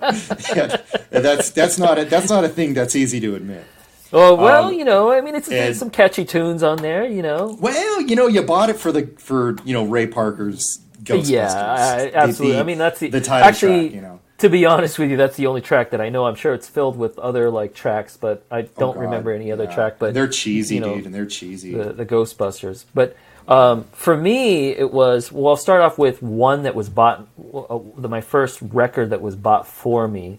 that's 1.10 1.50
that's 1.50 1.78
not 1.78 1.98
a, 1.98 2.04
that's 2.04 2.28
not 2.30 2.44
a 2.44 2.48
thing 2.48 2.74
that's 2.74 2.96
easy 2.96 3.20
to 3.20 3.34
admit 3.34 3.64
Oh 4.10 4.34
well, 4.36 4.68
Um, 4.68 4.72
you 4.72 4.86
know, 4.86 5.12
I 5.12 5.20
mean, 5.20 5.34
it's, 5.34 5.50
and- 5.50 5.76
some 5.76 5.90
catchy 5.90 6.24
tunes 6.24 6.62
on 6.62 6.78
there, 6.78 7.04
you 7.06 7.20
know. 7.20 7.58
Well, 7.60 8.00
you 8.00 8.16
know, 8.16 8.26
you 8.26 8.40
bought 8.40 8.70
it 8.70 8.76
for 8.78 8.90
the 8.90 9.06
for 9.18 9.54
you 9.66 9.74
know 9.74 9.84
Ray 9.84 10.06
Parker's 10.06 10.78
Ghostbusters. 11.02 11.28
Yeah, 11.30 11.52
I, 11.54 12.10
absolutely. 12.14 12.54
the- 12.56 12.60
I 12.60 12.62
mean, 12.62 12.78
that's 12.78 13.00
the, 13.00 13.10
the 13.10 13.20
title 13.20 13.46
actually. 13.46 13.80
track, 13.90 13.94
you 13.96 14.00
know. 14.00 14.20
To 14.38 14.48
be 14.48 14.64
honest 14.64 14.98
with 14.98 15.10
you, 15.10 15.18
that's 15.18 15.36
the 15.36 15.46
only 15.46 15.60
track 15.60 15.90
that 15.90 16.00
I 16.00 16.08
know. 16.08 16.24
I'm 16.24 16.36
sure 16.36 16.54
it's 16.54 16.66
filled 16.68 16.96
with 16.96 17.18
other 17.18 17.50
like 17.50 17.74
tracks, 17.74 18.16
but 18.16 18.46
I 18.50 18.60
Oh, 18.60 18.68
don't 18.78 18.94
God, 18.94 19.02
remember 19.02 19.30
any 19.30 19.52
other 19.52 19.64
yeah. 19.64 19.74
track. 19.74 19.98
But 19.98 20.14
they're 20.14 20.26
cheesy, 20.26 20.76
you 20.76 20.80
know, 20.80 20.94
dude, 20.94 21.04
and 21.04 21.14
they're 21.14 21.26
cheesy. 21.26 21.74
the, 21.74 21.92
the 21.92 22.06
Ghostbusters. 22.06 22.86
But 22.94 23.14
um, 23.48 23.84
for 23.92 24.16
me, 24.16 24.70
it 24.70 24.92
was 24.92 25.32
well. 25.32 25.48
I'll 25.48 25.56
start 25.56 25.80
off 25.80 25.98
with 25.98 26.22
one 26.22 26.62
that 26.62 26.74
was 26.74 26.88
bought. 26.88 27.26
Uh, 27.38 27.78
the, 27.96 28.08
my 28.08 28.20
first 28.20 28.60
record 28.62 29.10
that 29.10 29.20
was 29.20 29.34
bought 29.34 29.66
for 29.66 30.06
me, 30.06 30.38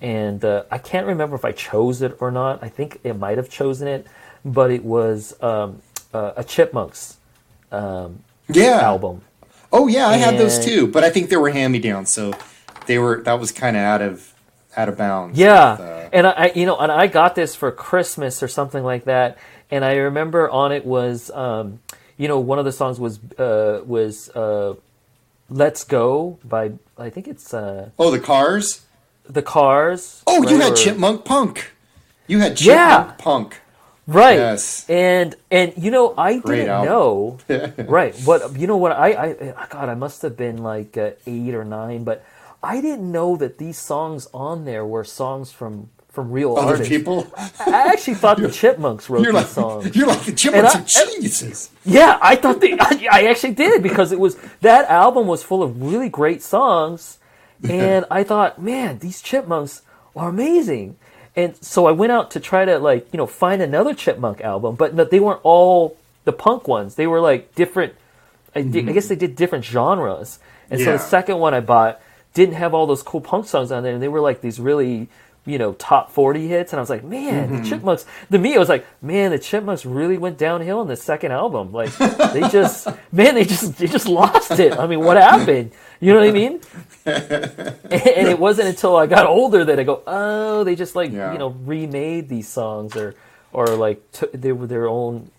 and 0.00 0.44
uh, 0.44 0.64
I 0.70 0.78
can't 0.78 1.06
remember 1.06 1.34
if 1.34 1.44
I 1.44 1.52
chose 1.52 2.02
it 2.02 2.16
or 2.20 2.30
not. 2.30 2.62
I 2.62 2.68
think 2.68 3.00
it 3.02 3.14
might 3.14 3.38
have 3.38 3.48
chosen 3.48 3.88
it, 3.88 4.06
but 4.44 4.70
it 4.70 4.84
was 4.84 5.34
um, 5.42 5.82
uh, 6.12 6.32
a 6.36 6.44
Chipmunks 6.44 7.16
yeah. 8.48 8.80
album. 8.80 9.22
Oh 9.72 9.88
yeah, 9.88 10.06
I 10.06 10.16
had 10.16 10.38
those 10.38 10.64
too, 10.64 10.86
but 10.86 11.02
I 11.02 11.10
think 11.10 11.30
they 11.30 11.36
were 11.36 11.50
hand 11.50 11.72
me 11.72 11.80
downs, 11.80 12.10
so 12.10 12.32
they 12.86 12.98
were 12.98 13.22
that 13.22 13.40
was 13.40 13.50
kind 13.52 13.76
of 13.76 13.82
out 13.82 14.02
of 14.02 14.32
out 14.76 14.88
of 14.88 14.96
bounds. 14.96 15.38
Yeah, 15.38 15.72
with, 15.72 15.80
uh, 15.80 16.08
and 16.12 16.26
I, 16.26 16.30
I, 16.30 16.52
you 16.54 16.66
know, 16.66 16.76
and 16.76 16.92
I 16.92 17.06
got 17.06 17.34
this 17.34 17.54
for 17.54 17.72
Christmas 17.72 18.42
or 18.42 18.48
something 18.48 18.84
like 18.84 19.04
that, 19.04 19.38
and 19.70 19.84
I 19.84 19.94
remember 19.94 20.48
on 20.48 20.72
it 20.72 20.84
was, 20.84 21.30
um, 21.30 21.80
you 22.16 22.28
know, 22.28 22.38
one 22.38 22.58
of 22.58 22.64
the 22.64 22.72
songs 22.72 22.98
was 23.00 23.18
uh, 23.38 23.82
was 23.86 24.28
uh, 24.30 24.74
"Let's 25.50 25.84
Go" 25.84 26.38
by 26.44 26.72
I 26.98 27.10
think 27.10 27.28
it's 27.28 27.52
uh, 27.54 27.90
oh, 27.98 28.10
the 28.10 28.20
Cars. 28.20 28.84
the 29.28 29.42
Cars. 29.42 30.22
Oh, 30.26 30.48
you 30.48 30.60
had 30.60 30.72
Or- 30.72 30.76
Chipmunk 30.76 31.24
Punk. 31.24 31.72
You 32.26 32.38
had 32.40 32.60
Yeah. 32.60 32.98
Chipmunk 32.98 33.18
Punk. 33.18 33.60
right? 34.06 34.36
Yes. 34.38 34.84
and 34.88 35.34
and 35.50 35.72
you 35.76 35.90
know, 35.90 36.14
I 36.16 36.38
Great 36.38 36.56
didn't 36.68 36.70
album. 36.70 36.88
know, 37.48 37.84
right? 37.88 38.14
But 38.24 38.56
you 38.58 38.66
know 38.66 38.76
what? 38.76 38.92
I, 38.92 39.08
I 39.08 39.66
God, 39.70 39.88
I 39.88 39.94
must 39.94 40.22
have 40.22 40.36
been 40.36 40.58
like 40.58 40.96
uh, 40.96 41.12
eight 41.26 41.54
or 41.54 41.64
nine, 41.64 42.04
but 42.04 42.24
I 42.62 42.80
didn't 42.80 43.10
know 43.10 43.36
that 43.36 43.58
these 43.58 43.78
songs 43.78 44.28
on 44.32 44.64
there 44.64 44.84
were 44.86 45.04
songs 45.04 45.52
from 45.52 45.90
from 46.14 46.30
real 46.30 46.56
Other 46.56 46.68
artists. 46.72 46.88
people. 46.88 47.26
I 47.36 47.88
actually 47.92 48.14
thought 48.14 48.38
the 48.38 48.50
Chipmunks 48.50 49.10
wrote 49.10 49.24
these 49.24 49.32
like 49.34 49.46
songs. 49.46 49.94
you're 49.96 50.06
like 50.06 50.22
the 50.22 50.32
Chipmunks 50.32 50.74
And 50.74 50.82
are 50.84 50.86
I- 50.86 51.12
geniuses. 51.14 51.70
Yeah, 51.84 52.18
I 52.22 52.36
thought 52.36 52.60
they. 52.60 52.72
I, 52.78 53.06
I 53.10 53.24
actually 53.26 53.52
did 53.54 53.82
because 53.82 54.12
it 54.12 54.18
was 54.20 54.36
that 54.62 54.88
album 54.88 55.26
was 55.26 55.42
full 55.42 55.62
of 55.62 55.82
really 55.82 56.08
great 56.08 56.42
songs, 56.42 57.18
and 57.68 58.04
I 58.10 58.22
thought, 58.24 58.60
man, 58.62 58.98
these 59.00 59.20
Chipmunks 59.20 59.82
are 60.16 60.28
amazing. 60.30 60.96
And 61.36 61.56
so 61.62 61.86
I 61.86 61.90
went 61.92 62.12
out 62.12 62.30
to 62.32 62.40
try 62.40 62.64
to 62.64 62.78
like 62.78 63.08
you 63.12 63.16
know 63.18 63.26
find 63.26 63.60
another 63.60 63.92
Chipmunk 63.92 64.40
album, 64.40 64.76
but 64.76 64.94
no, 64.94 65.04
they 65.04 65.18
weren't 65.20 65.40
all 65.42 65.96
the 66.24 66.32
punk 66.32 66.68
ones. 66.68 66.94
They 66.94 67.06
were 67.08 67.20
like 67.20 67.54
different. 67.56 67.94
I, 68.54 68.62
di- 68.62 68.88
I 68.88 68.92
guess 68.92 69.08
they 69.08 69.16
did 69.16 69.34
different 69.34 69.64
genres. 69.64 70.38
And 70.70 70.80
so 70.80 70.92
the 70.92 70.98
second 70.98 71.38
one 71.38 71.52
I 71.54 71.60
bought 71.60 72.00
didn't 72.34 72.54
have 72.54 72.72
all 72.72 72.86
those 72.86 73.02
cool 73.02 73.20
punk 73.20 73.46
songs 73.46 73.70
on 73.72 73.82
there, 73.82 73.92
and 73.94 74.02
they 74.02 74.08
were 74.08 74.20
like 74.20 74.40
these 74.40 74.58
really 74.60 75.08
you 75.46 75.58
know 75.58 75.74
top 75.74 76.10
40 76.10 76.48
hits 76.48 76.72
and 76.72 76.80
i 76.80 76.82
was 76.82 76.88
like 76.88 77.04
man 77.04 77.50
the 77.50 77.56
mm-hmm. 77.56 77.64
chipmunks 77.64 78.06
to 78.30 78.38
me 78.38 78.54
i 78.54 78.58
was 78.58 78.68
like 78.68 78.86
man 79.02 79.30
the 79.30 79.38
chipmunks 79.38 79.84
really 79.84 80.16
went 80.16 80.38
downhill 80.38 80.80
in 80.80 80.88
the 80.88 80.96
second 80.96 81.32
album. 81.32 81.72
Like 81.72 81.94
they 81.96 82.40
just 82.48 82.86
man 83.12 83.34
they 83.34 83.44
just 83.44 83.76
they 83.78 83.86
just 83.86 84.06
lost 84.06 84.58
it. 84.58 84.72
I 84.78 84.86
mean 84.86 85.00
what 85.00 85.16
happened? 85.16 85.72
You 86.00 86.12
know 86.12 86.20
what 86.20 86.28
i 86.28 86.32
mean? 86.32 86.60
And 87.84 88.28
it 88.28 88.38
wasn't 88.38 88.68
until 88.68 88.96
i 88.96 89.06
got 89.06 89.26
older 89.26 89.64
that 89.64 89.78
i 89.78 89.84
go 89.84 90.02
oh 90.06 90.64
they 90.64 90.74
just 90.74 90.96
like 90.96 91.12
Yeah. 91.12 91.32
you 91.32 91.38
know 91.38 91.48
remade 91.48 92.28
these 92.28 92.48
songs 92.48 92.96
or 92.96 93.14
or 93.52 93.66
like 93.68 94.10
t- 94.12 94.26
they 94.32 94.52
were 94.52 94.66
their 94.66 94.88
own 94.88 95.30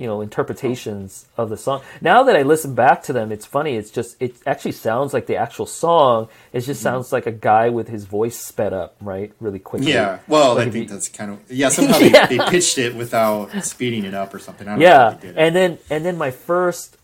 you 0.00 0.06
know 0.06 0.20
interpretations 0.22 1.26
of 1.36 1.50
the 1.50 1.56
song 1.56 1.82
now 2.00 2.22
that 2.22 2.34
i 2.34 2.42
listen 2.42 2.74
back 2.74 3.02
to 3.02 3.12
them 3.12 3.30
it's 3.30 3.44
funny 3.46 3.76
it's 3.76 3.90
just 3.90 4.16
it 4.20 4.34
actually 4.46 4.72
sounds 4.72 5.12
like 5.12 5.26
the 5.26 5.36
actual 5.36 5.66
song 5.66 6.24
it 6.24 6.58
Mm-hmm. 6.58 6.66
just 6.66 6.80
sounds 6.82 7.12
like 7.12 7.26
a 7.26 7.32
guy 7.50 7.68
with 7.68 7.88
his 7.88 8.04
voice 8.06 8.38
sped 8.38 8.72
up 8.72 8.96
right 9.00 9.32
really 9.40 9.58
quickly 9.58 9.92
Yeah. 9.92 10.18
Well, 10.26 10.54
Like 10.56 10.68
I 10.68 10.70
think 10.70 10.88
you- 10.88 10.94
that's 10.94 11.08
kind 11.08 11.30
of 11.32 11.38
yeah. 11.50 11.68
Somehow 11.68 11.98
Yeah. 12.00 12.26
they, 12.26 12.38
they 12.38 12.44
pitched 12.50 12.78
it 12.78 12.94
without 12.94 13.50
speeding 13.64 14.04
it 14.04 14.14
up 14.14 14.32
or 14.34 14.38
something. 14.38 14.66
I 14.66 14.70
don't 14.72 14.80
know 14.80 14.86
yeah 14.86 14.98
how 15.10 15.10
they 15.16 15.26
did 15.28 15.36
it. 15.36 15.40
and 15.44 15.54
then 15.56 15.78
and 15.90 16.04
then 16.06 16.16
my 16.16 16.30
first 16.30 16.96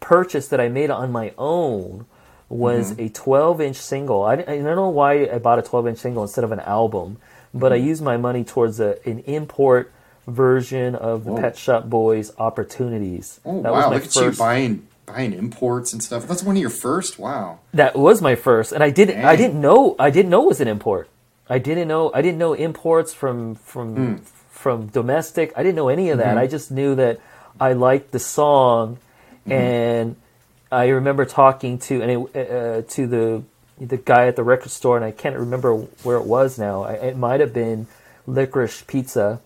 purchase 0.00 0.48
that 0.48 0.60
i 0.60 0.68
made 0.68 0.90
on 0.90 1.12
my 1.12 1.32
own 1.38 2.06
was 2.48 2.92
Mm-hmm. 2.92 3.02
a 3.06 3.08
12 3.10 3.60
inch 3.60 3.76
single 3.76 4.22
I, 4.24 4.32
I 4.34 4.56
don't 4.58 4.76
know 4.76 4.88
why 4.88 5.28
i 5.28 5.38
bought 5.38 5.58
a 5.58 5.62
12 5.62 5.86
inch 5.88 5.98
single 5.98 6.22
instead 6.22 6.44
of 6.44 6.52
an 6.52 6.60
album 6.60 7.18
but 7.54 7.72
Mm-hmm. 7.72 7.84
i 7.84 7.88
used 7.90 8.02
my 8.02 8.16
money 8.16 8.42
towards 8.44 8.80
a, 8.80 8.98
an 9.08 9.20
import 9.20 9.92
version 10.30 10.94
of 10.94 11.24
the 11.24 11.32
Whoa. 11.32 11.40
pet 11.40 11.56
shop 11.58 11.84
boys 11.90 12.32
opportunities 12.38 13.40
oh 13.44 13.62
that 13.62 13.72
was 13.72 13.84
wow! 13.84 13.88
my 13.90 13.94
Look 13.96 14.04
at 14.04 14.14
you 14.16 14.22
first 14.22 14.38
buying 14.38 14.86
buying 15.06 15.32
imports 15.32 15.92
and 15.92 16.02
stuff. 16.02 16.28
That's 16.28 16.42
one 16.42 16.54
of 16.56 16.60
your 16.60 16.70
first. 16.70 17.18
Wow. 17.18 17.58
That 17.74 17.96
was 17.98 18.22
my 18.22 18.36
first, 18.36 18.70
and 18.72 18.82
I 18.82 18.90
didn't. 18.90 19.24
I 19.24 19.34
didn't 19.34 19.60
know. 19.60 19.96
I 19.98 20.10
didn't 20.10 20.30
know 20.30 20.44
it 20.44 20.48
was 20.48 20.60
an 20.60 20.68
import. 20.68 21.08
I 21.48 21.58
didn't 21.58 21.88
know. 21.88 22.12
I 22.14 22.22
didn't 22.22 22.38
know 22.38 22.52
imports 22.54 23.12
from 23.12 23.56
from 23.56 23.96
Hmm. 23.96 24.14
from 24.50 24.86
domestic. 24.86 25.52
I 25.56 25.62
didn't 25.64 25.74
know 25.76 25.88
any 25.88 26.10
of 26.10 26.18
Mm-hmm. 26.20 26.28
that. 26.36 26.38
I 26.38 26.46
just 26.46 26.70
knew 26.70 26.94
that 26.94 27.18
I 27.60 27.72
liked 27.72 28.12
the 28.12 28.20
song, 28.20 28.98
Mm-hmm. 29.48 29.52
and 29.52 30.16
I 30.70 30.88
remember 30.88 31.24
talking 31.24 31.78
to 31.80 32.02
and 32.02 32.28
it, 32.32 32.50
uh, 32.50 32.82
to 32.94 33.06
the 33.08 33.42
the 33.80 33.96
guy 33.96 34.26
at 34.28 34.36
the 34.36 34.44
record 34.44 34.70
store, 34.70 34.94
and 34.96 35.04
I 35.04 35.10
can't 35.10 35.36
remember 35.36 35.74
where 36.04 36.18
it 36.18 36.24
was 36.26 36.56
now. 36.58 36.82
I, 36.84 36.92
it 37.10 37.16
might 37.16 37.40
have 37.40 37.52
been 37.52 37.88
Licorice 38.28 38.86
Pizza, 38.86 39.40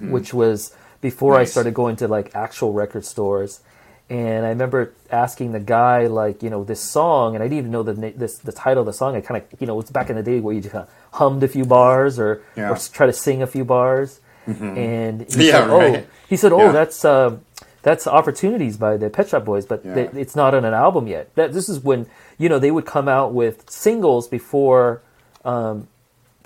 which 0.00 0.34
was 0.34 0.74
before 1.00 1.34
I 1.36 1.42
Mm-hmm. 1.42 1.50
Started 1.50 1.74
going 1.74 1.96
to 1.96 2.08
like 2.08 2.34
actual 2.34 2.72
record 2.72 3.04
stores. 3.04 3.60
and 4.08 4.46
I 4.46 4.50
remember 4.50 4.92
asking 5.10 5.50
the 5.52 5.60
guy 5.60 6.06
like 6.06 6.42
you 6.42 6.50
know 6.50 6.62
this 6.64 6.80
song, 6.80 7.34
and 7.34 7.42
I 7.42 7.46
didn't 7.48 7.58
even 7.58 7.70
know 7.72 7.82
the 7.82 7.94
na- 7.94 8.16
this 8.16 8.38
the 8.38 8.52
title 8.52 8.82
of 8.82 8.86
the 8.86 8.92
song. 8.92 9.16
I 9.16 9.20
kind 9.20 9.42
of 9.42 9.60
you 9.60 9.66
know 9.66 9.78
it's 9.80 9.90
back 9.90 10.10
in 10.10 10.16
the 10.16 10.22
day 10.22 10.38
where 10.40 10.54
you 10.54 10.60
just 10.60 10.72
kind 10.72 10.84
of 10.86 10.90
hummed 11.18 11.42
a 11.42 11.48
few 11.48 11.64
bars 11.64 12.18
or 12.18 12.42
Yeah. 12.56 12.70
or 12.70 12.76
try 12.76 13.06
to 13.06 13.12
sing 13.12 13.42
a 13.42 13.46
few 13.46 13.64
bars, 13.64 14.20
and 14.46 15.22
he 15.34 15.46
Yeah, 15.50 15.60
said, 15.60 15.70
oh 15.70 15.78
right. 15.78 16.06
he 16.28 16.36
said 16.36 16.52
oh 16.52 16.66
Yeah. 16.66 16.72
that's 16.72 17.04
um, 17.04 17.40
that's 17.82 18.06
opportunities 18.06 18.76
by 18.76 18.96
the 18.96 19.10
Pet 19.10 19.28
Shop 19.28 19.44
Boys, 19.44 19.64
but 19.66 19.82
they, 19.84 20.06
it's 20.22 20.34
not 20.34 20.54
on 20.54 20.64
an 20.64 20.74
album 20.74 21.06
yet. 21.06 21.32
That 21.36 21.52
this 21.52 21.68
is 21.68 21.78
when 21.80 22.06
you 22.38 22.48
know 22.48 22.58
they 22.58 22.70
would 22.70 22.86
come 22.86 23.08
out 23.08 23.32
with 23.34 23.68
singles 23.70 24.26
before. 24.28 25.02
Um, 25.44 25.86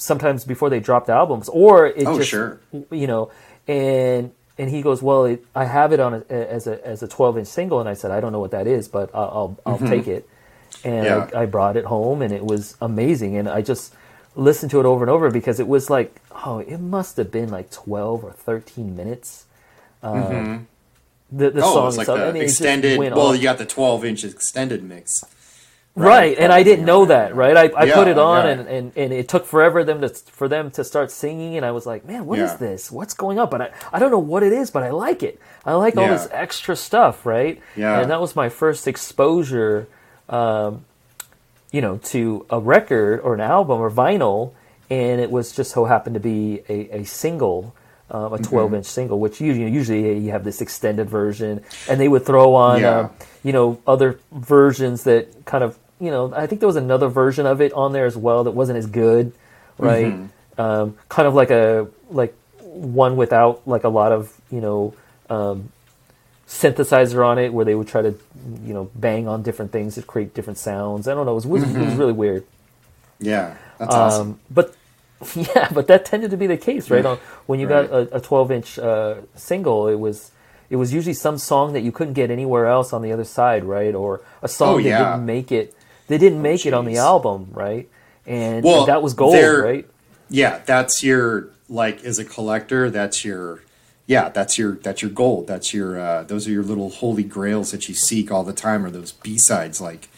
sometimes 0.01 0.45
before 0.45 0.71
they 0.71 0.81
dropped 0.81 1.09
albums, 1.09 1.49
or 1.49 1.87
it 1.87 2.07
Oh, 2.07 2.17
just 2.19 2.31
sure. 2.31 2.59
you 2.91 3.07
know, 3.07 3.31
and 3.69 4.33
and 4.59 4.69
he 4.71 4.83
goes, 4.83 5.01
well, 5.03 5.25
it, 5.25 5.45
I 5.55 5.65
have 5.65 5.93
it 5.93 6.01
on 6.01 6.15
a, 6.15 6.33
as 6.33 6.67
a 6.67 6.85
as 6.87 7.03
a 7.03 7.09
twelve 7.09 7.39
inch 7.39 7.49
single, 7.49 7.81
and 7.81 7.89
I 7.89 7.95
said, 7.95 8.11
I 8.11 8.21
don't 8.21 8.33
know 8.33 8.41
what 8.41 8.51
that 8.51 8.67
is, 8.67 8.89
but 8.89 9.11
I'll 9.15 9.57
I'll, 9.65 9.75
I'll 9.75 9.79
take 9.79 10.07
it, 10.09 10.29
and 10.85 11.07
Mm-hmm. 11.07 11.31
Yeah. 11.33 11.39
I, 11.39 11.43
I 11.43 11.47
brought 11.47 11.77
it 11.77 11.85
home, 11.85 12.23
and 12.23 12.33
it 12.33 12.45
was 12.45 12.77
amazing, 12.81 13.37
and 13.37 13.49
I 13.49 13.63
just 13.63 13.95
listened 14.37 14.71
to 14.73 14.81
it 14.81 14.87
over 14.87 15.03
and 15.05 15.11
over 15.11 15.31
because 15.31 15.61
it 15.61 15.67
was 15.69 15.91
like, 15.91 16.21
oh, 16.47 16.59
it 16.61 16.79
must 16.79 17.17
have 17.17 17.31
been 17.31 17.49
like 17.51 17.71
twelve 17.71 18.25
or 18.25 18.33
thirteen 18.33 18.97
minutes. 18.97 19.45
Um, 20.03 20.67
The 21.33 21.51
the 21.51 21.63
Oh, 21.63 21.75
song 21.75 21.89
it's 21.89 21.97
like 21.97 22.05
itself, 22.09 22.19
the 22.35 22.39
it 22.41 22.43
just 22.43 22.61
extended. 22.61 22.99
Well, 22.99 23.29
on. 23.29 23.37
you 23.37 23.43
got 23.43 23.59
the 23.59 23.67
12 23.67 24.05
inch 24.05 24.25
extended 24.25 24.83
mix. 24.83 25.23
Right, 25.97 26.37
and 26.39 26.53
I 26.53 26.63
didn't 26.63 26.85
know 26.85 27.05
that, 27.07 27.35
right? 27.35 27.57
I, 27.57 27.65
I 27.77 27.85
Yeah, 27.85 27.95
put 27.95 28.09
it 28.09 28.19
on, 28.19 28.45
yeah. 28.47 28.53
and, 28.53 28.69
and, 28.69 28.93
and 28.97 29.13
it 29.13 29.29
took 29.29 29.45
forever 29.47 29.85
them 29.85 30.01
to 30.01 30.09
for 30.09 30.49
them 30.49 30.71
to 30.73 30.85
start 30.85 31.11
singing, 31.11 31.57
and 31.57 31.67
I 31.67 31.73
was 31.73 31.87
like, 31.87 32.05
man, 32.07 32.27
what 32.27 32.39
is 32.39 32.51
Yeah. 32.53 32.57
this? 32.57 32.91
What's 32.91 33.15
going 33.15 33.39
on? 33.39 33.51
But 33.51 33.61
I, 33.63 33.71
I 33.93 33.99
don't 33.99 34.11
know 34.11 34.19
what 34.19 34.43
it 34.43 34.53
is, 34.53 34.71
but 34.71 34.83
I 34.83 34.91
like 34.91 35.23
it. 35.23 35.41
I 35.65 35.75
like 35.75 35.97
all 35.97 36.07
this 36.09 36.29
extra 36.33 36.77
stuff, 36.77 37.27
right? 37.27 37.61
Yeah. 37.77 38.01
And 38.01 38.11
that 38.11 38.21
was 38.21 38.35
my 38.37 38.49
first 38.49 38.89
exposure, 38.89 39.89
um, 40.29 40.85
you 41.73 41.81
know, 41.81 41.99
to 41.99 42.47
a 42.51 42.59
record 42.61 43.21
or 43.21 43.35
an 43.35 43.41
album 43.41 43.81
or 43.81 43.91
vinyl, 43.91 44.53
and 44.89 45.21
it 45.21 45.31
was 45.31 45.53
just 45.53 45.71
so 45.73 45.85
happened 45.85 46.15
to 46.15 46.21
be 46.21 46.63
a, 46.69 47.01
a 47.01 47.05
single. 47.05 47.75
Um, 48.13 48.33
a 48.33 48.37
Mm-hmm. 48.39 48.45
12 48.45 48.75
inch 48.75 48.87
single, 48.87 49.19
which 49.21 49.41
usually, 49.41 49.71
usually 49.71 50.19
you 50.19 50.33
have 50.33 50.43
this 50.43 50.61
extended 50.61 51.09
version, 51.09 51.63
and 51.89 52.01
they 52.01 52.09
would 52.09 52.27
throw 52.27 52.55
on 52.55 52.81
Yeah. 52.81 52.91
uh, 52.91 53.09
you 53.45 53.53
know 53.53 53.79
other 53.87 54.19
versions 54.33 55.05
that 55.05 55.45
kind 55.45 55.63
of 55.63 55.79
you 56.01 56.11
know 56.11 56.33
I 56.35 56.47
think 56.49 56.61
there 56.61 56.67
was 56.67 56.77
another 56.77 57.09
version 57.09 57.47
of 57.47 57.61
it 57.61 57.73
on 57.73 57.93
there 57.93 58.07
as 58.07 58.17
well 58.17 58.43
that 58.45 58.51
wasn't 58.51 58.79
as 58.79 58.87
good, 58.87 59.33
right? 59.79 60.07
Mm-hmm. 60.13 60.61
Um, 60.61 60.97
kind 61.09 61.29
of 61.29 61.35
like 61.35 61.51
a 61.51 61.87
like 62.11 62.35
one 62.59 63.17
without 63.17 63.63
like 63.67 63.85
a 63.85 63.89
lot 63.89 64.11
of 64.13 64.35
you 64.51 64.61
know 64.61 64.93
um, 65.29 65.71
synthesizer 66.49 67.25
on 67.25 67.39
it 67.39 67.53
where 67.53 67.65
they 67.65 67.75
would 67.75 67.87
try 67.89 68.03
to 68.03 68.15
you 68.65 68.75
know 68.75 68.91
bang 68.95 69.29
on 69.29 69.43
different 69.43 69.71
things 69.73 69.95
to 69.95 70.03
create 70.03 70.35
different 70.35 70.59
sounds. 70.59 71.07
I 71.07 71.15
don't 71.15 71.27
know. 71.27 71.33
It 71.33 71.35
was, 71.37 71.47
was, 71.47 71.63
it 71.63 71.79
was 71.79 71.95
really 71.95 72.13
weird. 72.13 72.45
Yeah, 73.21 73.55
that's 73.79 73.95
awesome. 73.95 74.29
Um, 74.33 74.41
but 74.51 74.75
yeah, 75.35 75.69
but 75.73 75.87
that 75.89 76.05
tended 76.05 76.31
to 76.31 76.37
be 76.37 76.47
the 76.47 76.57
case, 76.57 76.91
right? 76.91 77.05
On 77.05 77.19
when 77.47 77.61
you 77.61 77.67
Right. 77.69 77.89
got 77.91 78.13
a, 78.13 78.17
a 78.17 78.21
12 78.21 78.51
inch 78.53 78.79
uh, 78.79 79.17
single, 79.35 79.89
it 79.89 79.97
was 79.97 80.31
it 80.71 80.77
was 80.77 80.93
usually 80.95 81.15
some 81.15 81.37
song 81.39 81.73
that 81.75 81.81
you 81.83 81.93
couldn't 81.93 82.15
get 82.15 82.31
anywhere 82.31 82.67
else 82.67 82.93
on 82.93 83.03
the 83.03 83.13
other 83.13 83.25
side, 83.25 83.65
right? 83.65 83.95
Or 83.95 84.21
a 84.43 84.49
song 84.49 84.75
Oh, 84.75 84.77
that 84.79 84.85
yeah. 84.89 84.99
didn't 85.13 85.27
make 85.27 85.53
it. 85.53 85.75
They 86.07 86.19
didn't 86.19 86.43
make 86.43 86.65
it 86.67 86.73
on 86.75 86.85
the 86.87 86.97
album, 86.97 87.49
right? 87.53 87.89
And 88.27 88.65
Well, 88.65 88.87
that 88.87 89.03
was 89.03 89.15
gold, 89.15 89.35
right? 89.35 89.87
Yeah, 90.29 90.61
that's 90.65 91.03
your 91.03 91.49
like 91.69 92.05
as 92.05 92.19
a 92.19 92.25
collector. 92.25 92.89
That's 92.91 93.25
your 93.25 93.63
yeah. 94.07 94.29
That's 94.29 94.59
your 94.59 94.73
that's 94.77 95.03
your 95.03 95.11
gold. 95.11 95.47
That's 95.49 95.75
your 95.75 96.01
uh, 96.01 96.23
those 96.25 96.47
are 96.49 96.51
your 96.53 96.63
little 96.65 96.91
holy 96.91 97.25
grails 97.25 97.73
that 97.73 97.89
you 97.89 97.95
seek 97.95 98.31
all 98.33 98.45
the 98.45 98.53
time. 98.53 98.87
or 98.87 98.91
those 98.91 99.13
B 99.13 99.39
sides 99.39 99.81
like 99.81 100.09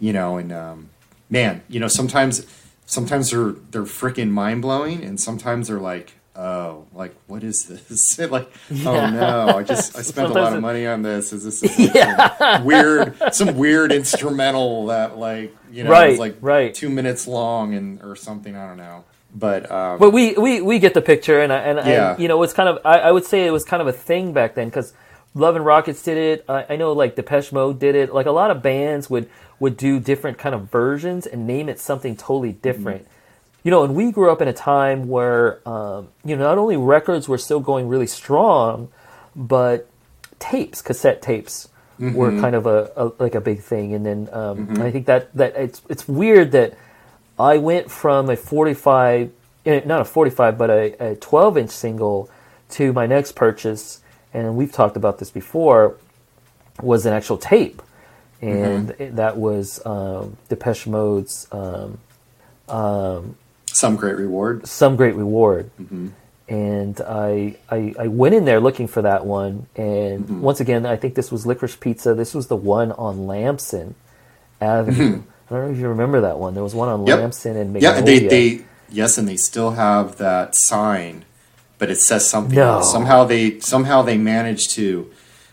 you 0.00 0.12
know? 0.12 0.36
And 0.36 0.52
um, 0.52 0.90
man, 1.30 1.62
you 1.68 1.80
know 1.80 1.88
sometimes 1.88 2.46
sometimes 2.88 3.30
they're 3.30 3.52
they're 3.70 3.82
freaking 3.84 4.30
mind 4.30 4.62
blowing, 4.62 5.04
and 5.04 5.20
sometimes 5.20 5.68
they're 5.68 5.78
like. 5.78 6.14
Oh, 6.40 6.86
like 6.94 7.16
what 7.26 7.42
is 7.42 7.64
this? 7.64 8.16
like, 8.30 8.48
oh 8.86 9.10
no! 9.10 9.54
I 9.58 9.64
just 9.64 9.98
I 9.98 10.02
spent 10.02 10.30
a 10.30 10.32
lot 10.32 10.52
of 10.54 10.60
money 10.60 10.86
on 10.86 11.02
this. 11.02 11.32
Is 11.32 11.42
this 11.42 11.64
is 11.64 11.92
some 12.38 12.64
weird, 12.64 13.16
some 13.32 13.56
weird 13.56 13.90
instrumental 13.90 14.86
that 14.86 15.18
like 15.18 15.52
you 15.72 15.82
know 15.82 15.90
Right, 15.90 16.12
is 16.12 16.20
like 16.20 16.36
right. 16.40 16.72
two 16.72 16.90
minutes 16.90 17.26
long 17.26 17.74
and 17.74 18.00
or 18.04 18.14
something? 18.14 18.54
I 18.54 18.68
don't 18.68 18.76
know. 18.76 19.02
But 19.34 19.68
um, 19.68 19.98
But 19.98 20.12
we, 20.12 20.34
we, 20.34 20.60
we 20.60 20.78
get 20.78 20.94
the 20.94 21.02
picture, 21.02 21.40
and 21.40 21.52
I- 21.52 21.58
and, 21.58 21.78
Yeah. 21.88 22.12
and 22.12 22.22
you 22.22 22.28
know 22.28 22.40
it's 22.44 22.52
kind 22.52 22.68
of 22.68 22.78
I, 22.84 22.98
I 23.00 23.10
would 23.10 23.24
say 23.24 23.44
it 23.44 23.50
was 23.50 23.64
kind 23.64 23.82
of 23.82 23.88
a 23.88 23.92
thing 23.92 24.32
back 24.32 24.54
then 24.54 24.68
because 24.68 24.92
Love 25.34 25.56
and 25.56 25.66
Rockets 25.66 26.04
did 26.04 26.16
it. 26.18 26.44
I, 26.48 26.66
I 26.70 26.76
know 26.76 26.92
like 26.92 27.16
Depeche 27.16 27.50
Mode 27.50 27.80
did 27.80 27.96
it. 27.96 28.14
Like 28.14 28.26
a 28.26 28.30
lot 28.32 28.52
of 28.52 28.62
bands 28.62 29.10
would 29.10 29.28
would 29.60 29.76
do 29.76 30.00
different 30.00 30.38
kind 30.38 30.54
of 30.54 30.70
versions 30.70 31.26
and 31.26 31.46
name 31.46 31.68
it 31.68 31.78
something 31.80 32.16
totally 32.16 32.52
different. 32.52 33.06
You 33.64 33.70
know, 33.70 33.82
and 33.82 33.94
we 33.94 34.12
grew 34.12 34.30
up 34.30 34.40
in 34.40 34.48
a 34.48 34.52
time 34.52 35.08
where 35.08 35.66
um, 35.68 36.08
you 36.24 36.36
know 36.36 36.44
not 36.44 36.58
only 36.58 36.76
records 36.76 37.28
were 37.28 37.38
still 37.38 37.60
going 37.60 37.88
really 37.88 38.06
strong, 38.06 38.88
but 39.34 39.88
tapes, 40.38 40.80
cassette 40.80 41.22
tapes. 41.22 41.68
Were 42.14 42.30
kind 42.40 42.54
of 42.54 42.64
a, 42.66 42.92
a 42.96 43.12
like 43.18 43.34
a 43.34 43.40
big 43.40 43.60
thing, 43.60 43.92
and 43.92 44.06
then 44.06 44.28
um, 44.32 44.80
I 44.80 44.92
think 44.92 45.06
that 45.06 45.34
that 45.34 45.56
it's 45.56 45.82
it's 45.88 46.06
weird 46.06 46.52
that 46.52 46.78
I 47.38 47.58
went 47.58 47.90
from 47.90 48.28
a 48.30 48.36
45, 48.36 49.30
eh, 49.66 49.80
not 49.84 50.00
a 50.00 50.04
45, 50.04 50.58
but 50.58 50.70
a, 50.70 51.12
a 51.12 51.16
12 51.16 51.58
inch 51.58 51.70
single 51.70 52.30
to 52.70 52.92
my 52.92 53.06
next 53.06 53.32
purchase, 53.32 54.00
and 54.34 54.56
we've 54.56 54.72
talked 54.72 54.96
about 54.96 55.18
this 55.18 55.30
before, 55.30 55.96
was 56.80 57.06
an 57.06 57.12
actual 57.12 57.38
tape. 57.38 57.82
Mm-hmm. 58.42 58.64
And 58.64 58.90
it- 58.98 59.16
that 59.16 59.36
was 59.36 59.84
um, 59.86 60.36
Depeche 60.48 60.86
Mode's 60.86 61.46
um, 61.52 61.98
um, 62.68 63.36
some 63.66 63.96
great 63.96 64.16
reward. 64.16 64.66
Some 64.66 64.96
Great 64.96 65.14
Reward. 65.14 65.70
Mm-hmm. 65.80 66.08
And 66.48 67.00
I, 67.02 67.56
I 67.70 67.94
I 67.98 68.06
went 68.08 68.34
in 68.34 68.46
there 68.46 68.58
looking 68.58 68.88
for 68.88 69.02
that 69.02 69.26
one, 69.26 69.66
and 69.76 70.24
mm-hmm. 70.24 70.40
once 70.40 70.60
again, 70.60 70.86
I 70.86 70.96
think 70.96 71.14
this 71.14 71.30
was 71.30 71.44
Licorice 71.44 71.76
Pizza. 71.78 72.14
This 72.14 72.32
was 72.34 72.46
the 72.46 72.56
one 72.56 72.90
on 72.92 73.26
Lampson 73.26 73.94
Avenue. 74.60 75.22
I 75.50 75.54
don't 75.54 75.66
know 75.66 75.72
if 75.72 75.78
you 75.78 75.88
remember 75.88 76.22
that 76.22 76.38
one. 76.38 76.54
There 76.54 76.62
was 76.62 76.74
one 76.74 76.88
on 76.88 77.06
Yep. 77.06 77.18
Lampson 77.18 77.56
and 77.56 77.74
Yeah, 77.80 77.92
Magnolia. 77.92 77.98
and 77.98 78.30
they, 78.30 78.54
they 78.56 78.64
yes, 78.88 79.18
and 79.18 79.28
they 79.28 79.36
still 79.36 79.72
have 79.72 80.16
that 80.16 80.54
sign, 80.54 81.26
but 81.78 81.90
it 81.90 81.96
says 82.00 82.28
something 82.28 82.56
No. 82.56 82.76
else. 82.76 82.90
Somehow 82.90 83.24
they 83.24 83.60
somehow 83.60 84.00
they 84.00 84.16
managed 84.16 84.70
to 84.72 85.10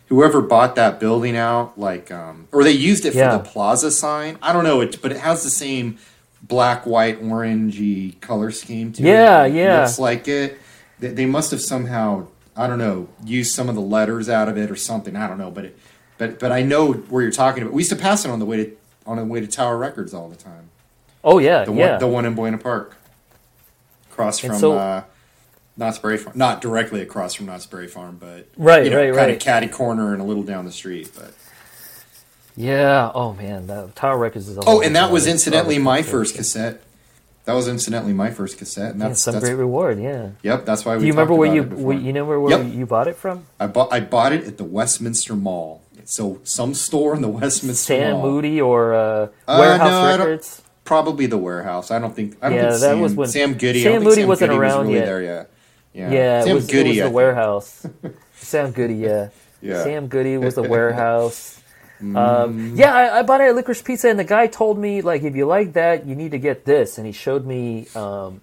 whoever 0.07 0.41
bought 0.41 0.75
that 0.75 0.99
building 0.99 1.35
out, 1.35 1.77
like 1.79 2.11
um, 2.11 2.47
or 2.51 2.63
they 2.63 2.71
used 2.71 3.05
it 3.05 3.11
for 3.11 3.17
Yeah. 3.17 3.37
the 3.37 3.43
plaza 3.43 3.91
sign. 3.91 4.37
I 4.41 4.53
don't 4.53 4.63
know, 4.63 4.81
it, 4.81 5.01
but 5.01 5.11
it 5.11 5.17
has 5.17 5.43
the 5.43 5.49
same 5.49 5.97
black, 6.41 6.85
white, 6.85 7.21
orangey 7.23 8.19
color 8.21 8.51
scheme 8.51 8.91
to 8.93 9.01
Yeah, 9.03 9.43
it. 9.45 9.49
It 9.51 9.55
yeah. 9.55 9.81
looks 9.81 9.97
like 9.99 10.27
it. 10.27 10.59
They, 10.99 11.09
they 11.09 11.25
must 11.25 11.51
have 11.51 11.61
somehow 11.61 12.27
I 12.57 12.67
don't 12.67 12.79
know 12.79 13.09
used 13.25 13.53
some 13.53 13.67
of 13.67 13.75
the 13.75 13.81
letters 13.81 14.29
out 14.29 14.47
of 14.47 14.57
it 14.57 14.71
or 14.71 14.75
something. 14.75 15.15
I 15.15 15.27
don't 15.27 15.37
know, 15.37 15.51
but 15.51 15.65
it, 15.65 15.77
but 16.17 16.39
but 16.39 16.51
I 16.51 16.61
know 16.61 16.93
where 16.93 17.21
you're 17.23 17.31
talking 17.31 17.63
about. 17.63 17.73
We 17.73 17.81
used 17.81 17.89
to 17.91 17.97
pass 17.97 18.23
it 18.25 18.31
on 18.31 18.39
the 18.39 18.45
way 18.45 18.57
to 18.57 18.71
on 19.05 19.17
the 19.17 19.25
way 19.25 19.39
to 19.41 19.47
Tower 19.47 19.77
Records 19.77 20.13
all 20.13 20.29
the 20.29 20.35
time. 20.35 20.69
oh 21.23 21.37
yeah, 21.39 21.65
The 21.65 21.73
yeah. 21.73 21.91
one, 21.91 21.99
the 21.99 22.07
one 22.07 22.25
in 22.25 22.33
Buena 22.35 22.57
Park, 22.57 22.95
across 24.11 24.39
from 24.39 24.55
so- 24.55 24.77
uh, 24.77 25.03
Knott's 25.77 25.97
Berry 25.99 26.17
Farm. 26.17 26.37
Not 26.37 26.61
directly 26.61 27.01
across 27.01 27.33
from 27.33 27.47
Knott's 27.47 27.65
Berry 27.65 27.87
Farm, 27.87 28.17
but 28.19 28.47
Right, 28.57 28.85
you 28.85 28.89
know, 28.91 28.97
right, 28.97 29.05
kind 29.07 29.17
right. 29.17 29.29
of 29.31 29.39
catty 29.39 29.67
corner 29.67 30.13
and 30.13 30.21
a 30.21 30.25
little 30.25 30.43
down 30.43 30.65
the 30.65 30.71
street. 30.71 31.11
But 31.15 31.33
Yeah. 32.55 33.11
Oh 33.13 33.33
man, 33.33 33.67
that 33.67 33.95
Tower 33.95 34.17
Records 34.17 34.47
is. 34.47 34.57
a 34.57 34.61
oh, 34.65 34.81
and 34.81 34.95
that 34.95 35.11
was 35.11 35.27
incidentally 35.27 35.77
my 35.77 36.01
first 36.01 36.35
cassette. 36.35 36.81
That 37.43 37.53
was 37.53 37.67
incidentally 37.67 38.13
my 38.13 38.31
first 38.31 38.57
cassette, 38.57 38.91
and 38.93 39.01
Yeah, 39.01 39.09
that's, 39.09 39.21
some 39.21 39.33
that's 39.33 39.45
great 39.45 39.53
reward. 39.53 39.99
Yeah. 40.01 40.29
yep. 40.41 40.65
That's 40.65 40.83
why 40.83 40.95
we. 40.95 41.01
Do 41.01 41.05
you 41.07 41.13
remember 41.13 41.35
where 41.35 41.53
you 41.53 41.63
where, 41.63 41.95
you 41.97 42.11
know 42.13 42.25
where 42.25 42.49
Yep. 42.49 42.73
you 42.73 42.85
bought 42.87 43.07
it 43.07 43.17
from? 43.17 43.45
I 43.59 43.67
bought 43.67 43.91
I 43.93 43.99
bought 43.99 44.31
it 44.33 44.45
at 44.45 44.57
the 44.57 44.63
Westminster 44.63 45.35
Mall. 45.35 45.81
So 46.05 46.39
some 46.43 46.73
store 46.73 47.13
in 47.15 47.21
the 47.21 47.27
Westminster 47.27 47.93
Mall. 47.93 48.01
Sam 48.01 48.11
Mall. 48.13 48.21
Moody 48.23 48.61
or 48.61 48.93
uh, 48.95 49.27
Uh, 49.47 49.57
Warehouse 49.59 49.89
no, 50.17 50.17
Records? 50.25 50.61
Probably 50.85 51.25
the 51.25 51.37
warehouse. 51.37 51.89
I 51.91 51.99
don't 51.99 52.15
think. 52.15 52.37
I 52.41 52.49
don't 52.49 52.57
Yeah, 52.57 52.61
think 52.69 52.73
that 52.73 52.79
Sam, 52.79 53.01
was 53.01 53.13
when- 53.15 53.27
Sam 53.29 53.53
Goody. 53.55 53.83
Sam 53.83 54.03
Moody 54.03 54.21
Sam 54.21 54.27
wasn't 54.27 54.49
Goody 54.51 54.59
was 54.59 54.73
around 54.73 54.81
really 54.87 54.99
yet. 54.99 55.05
There 55.05 55.21
yet. 55.21 55.49
Yeah, 55.95 56.11
Yeah, 56.11 56.41
Sam 56.41 56.51
it 56.51 56.53
was, 56.53 56.67
Goody. 56.67 56.79
it 56.79 56.87
was 56.89 56.97
the 56.97 57.03
think. 57.03 57.15
warehouse. 57.15 57.87
Sam 58.35 58.71
Goody, 58.71 58.95
yeah. 58.95 59.29
Yeah. 59.61 59.83
Sam 59.83 60.07
Goody 60.07 60.37
was 60.37 60.55
the 60.55 60.63
warehouse. 60.63 61.53
Mm. 62.01 62.17
Um, 62.17 62.73
yeah, 62.75 62.93
I, 62.93 63.19
I 63.19 63.23
bought 63.23 63.39
it 63.39 63.45
at 63.47 63.55
Licorice 63.55 63.81
Pizza, 63.81 64.09
and 64.09 64.19
the 64.19 64.25
guy 64.25 64.47
told 64.47 64.77
me 64.77 65.01
like, 65.01 65.23
if 65.23 65.33
you 65.33 65.45
like 65.45 65.71
that, 65.73 66.05
you 66.05 66.13
need 66.13 66.31
to 66.31 66.37
get 66.37 66.65
this, 66.65 66.97
and 66.97 67.07
he 67.07 67.13
showed 67.13 67.45
me 67.45 67.87
um, 67.95 68.41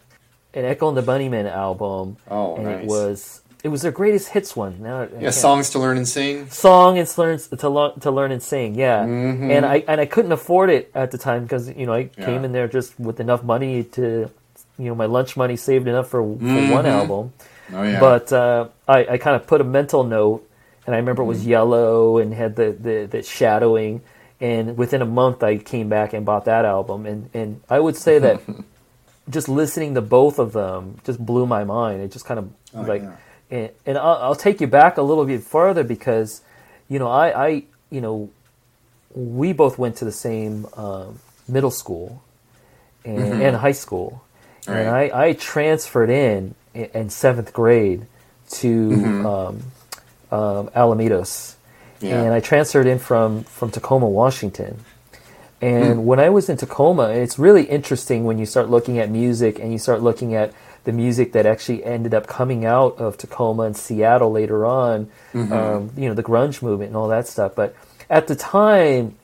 an 0.54 0.64
Echo 0.64 0.88
and 0.88 0.96
the 0.96 1.02
Bunnymen 1.02 1.44
album. 1.52 2.16
Oh, 2.30 2.56
and 2.56 2.64
nice. 2.64 2.82
it 2.82 2.86
was 2.88 3.42
it 3.62 3.68
was 3.68 3.82
their 3.82 3.92
greatest 3.92 4.28
hits 4.30 4.56
one. 4.56 4.80
Now, 4.82 5.06
Yeah, 5.20 5.28
songs 5.28 5.68
to 5.72 5.78
learn 5.78 5.98
and 5.98 6.08
sing. 6.08 6.48
song 6.48 6.96
and 6.96 7.06
learn 7.18 7.38
to 7.38 7.68
learn 7.68 8.00
to 8.00 8.10
learn 8.10 8.32
and 8.32 8.42
sing. 8.42 8.74
Yeah, 8.74 9.04
Mm-hmm. 9.04 9.50
and 9.50 9.66
I 9.66 9.84
and 9.86 10.00
I 10.00 10.06
couldn't 10.06 10.32
afford 10.32 10.70
it 10.70 10.90
at 10.94 11.10
the 11.10 11.18
time 11.18 11.42
because 11.42 11.68
you 11.68 11.84
know 11.84 11.92
I 11.92 12.08
Yeah. 12.16 12.24
came 12.24 12.46
in 12.46 12.52
there 12.52 12.68
just 12.68 12.98
with 12.98 13.20
enough 13.20 13.44
money 13.44 13.84
to, 14.00 14.30
you 14.78 14.86
know, 14.86 14.94
my 14.94 15.06
lunch 15.06 15.36
money 15.36 15.56
saved 15.56 15.86
enough 15.88 16.08
for, 16.08 16.22
for 16.22 16.36
Mm-hmm. 16.38 16.70
one 16.70 16.86
album. 16.86 17.32
Oh 17.72 17.82
yeah. 17.82 18.00
But 18.00 18.32
uh, 18.32 18.68
I, 18.88 19.06
I 19.12 19.18
kind 19.18 19.36
of 19.36 19.46
put 19.46 19.60
a 19.60 19.64
mental 19.64 20.04
note 20.04 20.48
and 20.86 20.94
I 20.94 20.98
remember 20.98 21.22
it 21.22 21.26
was 21.26 21.46
yellow 21.46 22.18
and 22.18 22.34
had 22.34 22.56
the, 22.56 22.72
the, 22.72 23.06
the 23.10 23.22
shadowing. 23.22 24.00
And 24.40 24.76
within 24.76 25.00
a 25.02 25.06
month, 25.06 25.42
I 25.44 25.58
came 25.58 25.88
back 25.88 26.12
and 26.12 26.26
bought 26.26 26.46
that 26.46 26.64
album. 26.64 27.06
And, 27.06 27.30
and 27.32 27.60
I 27.70 27.78
would 27.78 27.96
say 27.96 28.18
that 28.18 28.40
just 29.30 29.48
listening 29.48 29.94
to 29.94 30.00
both 30.00 30.38
of 30.40 30.52
them 30.52 30.98
just 31.04 31.24
blew 31.24 31.46
my 31.46 31.62
mind. 31.64 32.02
It 32.02 32.10
just 32.12 32.24
kind 32.24 32.38
of 32.40 32.50
Oh, 32.74 32.80
like, 32.82 33.02
yeah. 33.02 33.16
and, 33.50 33.70
and 33.86 33.98
I'll, 33.98 34.16
I'll 34.16 34.34
take 34.34 34.60
you 34.60 34.66
back 34.66 34.96
a 34.96 35.02
little 35.02 35.24
bit 35.26 35.42
further 35.42 35.84
because, 35.84 36.40
you 36.88 36.98
know, 36.98 37.08
I, 37.08 37.46
I 37.46 37.62
you 37.90 38.00
know, 38.00 38.30
we 39.14 39.52
both 39.52 39.78
went 39.78 39.96
to 39.96 40.04
the 40.06 40.12
same 40.12 40.66
um, 40.74 41.18
middle 41.46 41.70
school 41.70 42.22
and, 43.04 43.42
and 43.42 43.56
high 43.56 43.72
school, 43.72 44.24
and. 44.66 44.86
Right. 44.88 45.12
I, 45.12 45.26
I 45.28 45.32
transferred 45.34 46.10
in, 46.10 46.54
in 46.74 47.10
seventh 47.10 47.52
grade 47.52 48.06
to 48.50 48.88
Mm-hmm. 48.90 49.26
um, 49.26 49.62
um, 50.30 50.68
Alamitos, 50.68 51.54
Yeah. 52.00 52.22
and 52.22 52.32
I 52.34 52.40
transferred 52.40 52.86
in 52.86 52.98
from 52.98 53.44
from 53.44 53.70
Tacoma, 53.70 54.08
Washington. 54.08 54.78
And 55.60 56.00
Hmm. 56.00 56.04
when 56.06 56.18
I 56.18 56.28
was 56.30 56.48
in 56.48 56.56
Tacoma, 56.56 57.10
it's 57.10 57.38
really 57.38 57.64
interesting 57.64 58.24
when 58.24 58.38
you 58.38 58.46
start 58.46 58.68
looking 58.68 58.98
at 58.98 59.08
music 59.10 59.58
and 59.60 59.70
you 59.72 59.78
start 59.78 60.02
looking 60.02 60.34
at 60.34 60.52
the 60.84 60.90
music 60.92 61.32
that 61.32 61.46
actually 61.46 61.84
ended 61.84 62.12
up 62.14 62.26
coming 62.26 62.64
out 62.64 62.98
of 62.98 63.16
Tacoma 63.16 63.62
and 63.62 63.76
Seattle 63.76 64.32
later 64.32 64.66
on, 64.66 65.08
Mm-hmm. 65.32 65.52
um, 65.52 65.90
you 65.96 66.08
know, 66.08 66.14
the 66.14 66.22
grunge 66.24 66.62
movement 66.62 66.88
and 66.88 66.96
all 66.96 67.08
that 67.08 67.28
stuff. 67.28 67.54
But 67.54 67.74
at 68.10 68.26
the 68.26 68.34
time, 68.34 69.14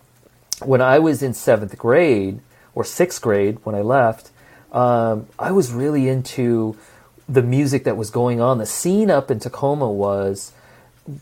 when 0.62 0.80
I 0.80 0.98
was 1.00 1.22
in 1.22 1.34
seventh 1.34 1.76
grade 1.76 2.40
or 2.74 2.84
sixth 2.84 3.20
grade 3.20 3.58
when 3.64 3.74
I 3.74 3.80
left, 3.82 4.30
um, 4.72 5.26
I 5.38 5.50
was 5.52 5.72
really 5.72 6.08
into 6.08 6.76
the 7.28 7.42
music 7.42 7.84
that 7.84 7.96
was 7.96 8.10
going 8.10 8.40
on. 8.40 8.58
The 8.58 8.66
scene 8.66 9.10
up 9.10 9.30
in 9.30 9.38
Tacoma 9.38 9.90
was 9.90 10.52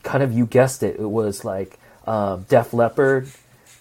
kind 0.03 0.23
of, 0.23 0.33
you 0.33 0.47
guessed 0.47 0.83
it, 0.83 0.97
it 0.99 1.11
was 1.11 1.45
like 1.45 1.79
um, 2.07 2.45
Def 2.49 2.73
Leppard, 2.73 3.29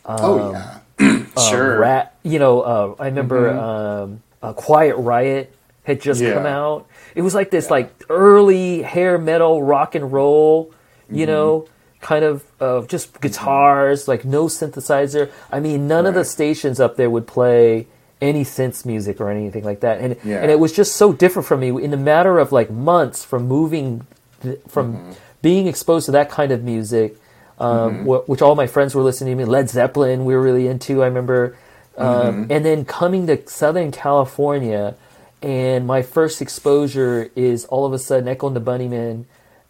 oh 0.06 0.52
yeah, 0.52 0.80
um, 1.00 1.32
sure. 1.50 1.80
Ratt, 1.80 2.16
you 2.24 2.40
know, 2.40 2.62
uh, 2.62 2.96
I 3.00 3.06
remember 3.08 3.50
um, 3.52 4.22
uh, 4.42 4.54
Quiet 4.54 4.96
Riot 4.98 5.56
had 5.84 6.02
just 6.02 6.22
Yeah. 6.22 6.34
come 6.34 6.46
out. 6.46 6.88
It 7.14 7.22
was 7.22 7.36
like 7.36 7.52
this 7.52 7.70
like 7.70 7.92
early 8.10 8.82
hair 8.82 9.18
metal 9.18 9.62
rock 9.64 9.96
and 9.96 10.12
roll, 10.12 10.72
Mm-hmm. 11.06 11.16
you 11.18 11.26
know, 11.28 11.68
kind 12.02 12.26
of 12.26 12.44
uh, 12.60 12.82
just 12.88 13.22
guitars, 13.22 14.08
like 14.08 14.26
no 14.26 14.46
synthesizer. 14.46 15.30
I 15.52 15.60
mean, 15.60 15.88
none 15.88 16.08
of 16.08 16.16
the 16.16 16.26
stations 16.26 16.80
up 16.80 16.96
there 16.98 17.12
would 17.12 17.28
play 17.28 17.86
any 18.22 18.44
synth 18.44 18.86
music 18.86 19.20
or 19.22 19.30
anything 19.30 19.64
like 19.64 19.82
that, 19.82 20.00
and 20.00 20.16
Yeah. 20.24 20.38
and 20.42 20.50
it 20.52 20.60
was 20.60 20.72
just 20.72 20.96
so 20.96 21.12
different 21.14 21.46
from 21.48 21.60
me 21.60 21.70
in 21.84 21.94
a 21.94 21.98
matter 21.98 22.40
of 22.40 22.52
like 22.52 22.70
months 22.72 23.24
from 23.26 23.48
moving 23.48 24.06
th- 24.42 24.60
from 24.68 24.94
Mm-hmm. 24.94 25.12
being 25.42 25.68
exposed 25.68 26.06
to 26.08 26.12
that 26.14 26.30
kind 26.30 26.52
of 26.52 26.64
music 26.64 27.18
um, 27.60 28.06
wh- 28.06 28.28
which 28.28 28.42
all 28.42 28.56
my 28.56 28.68
friends 28.68 28.94
were 28.96 29.02
listening 29.02 29.38
to 29.38 29.44
me. 29.44 29.50
Led 29.50 29.70
Zeppelin, 29.70 30.26
we 30.26 30.36
were 30.36 30.42
really 30.42 30.68
into. 30.68 31.02
I 31.04 31.06
remember, 31.08 31.56
um, 31.98 32.48
and 32.50 32.66
then 32.66 32.84
coming 32.84 33.28
to 33.28 33.48
Southern 33.48 33.92
California, 33.92 34.96
and 35.42 35.88
my 35.88 36.02
first 36.02 36.42
exposure 36.42 37.30
is 37.36 37.64
all 37.66 37.86
of 37.86 37.94
a 37.94 38.00
sudden 38.00 38.28
Echo 38.28 38.48
and 38.48 38.56
the 38.58 38.60
Bunnymen 38.62 39.24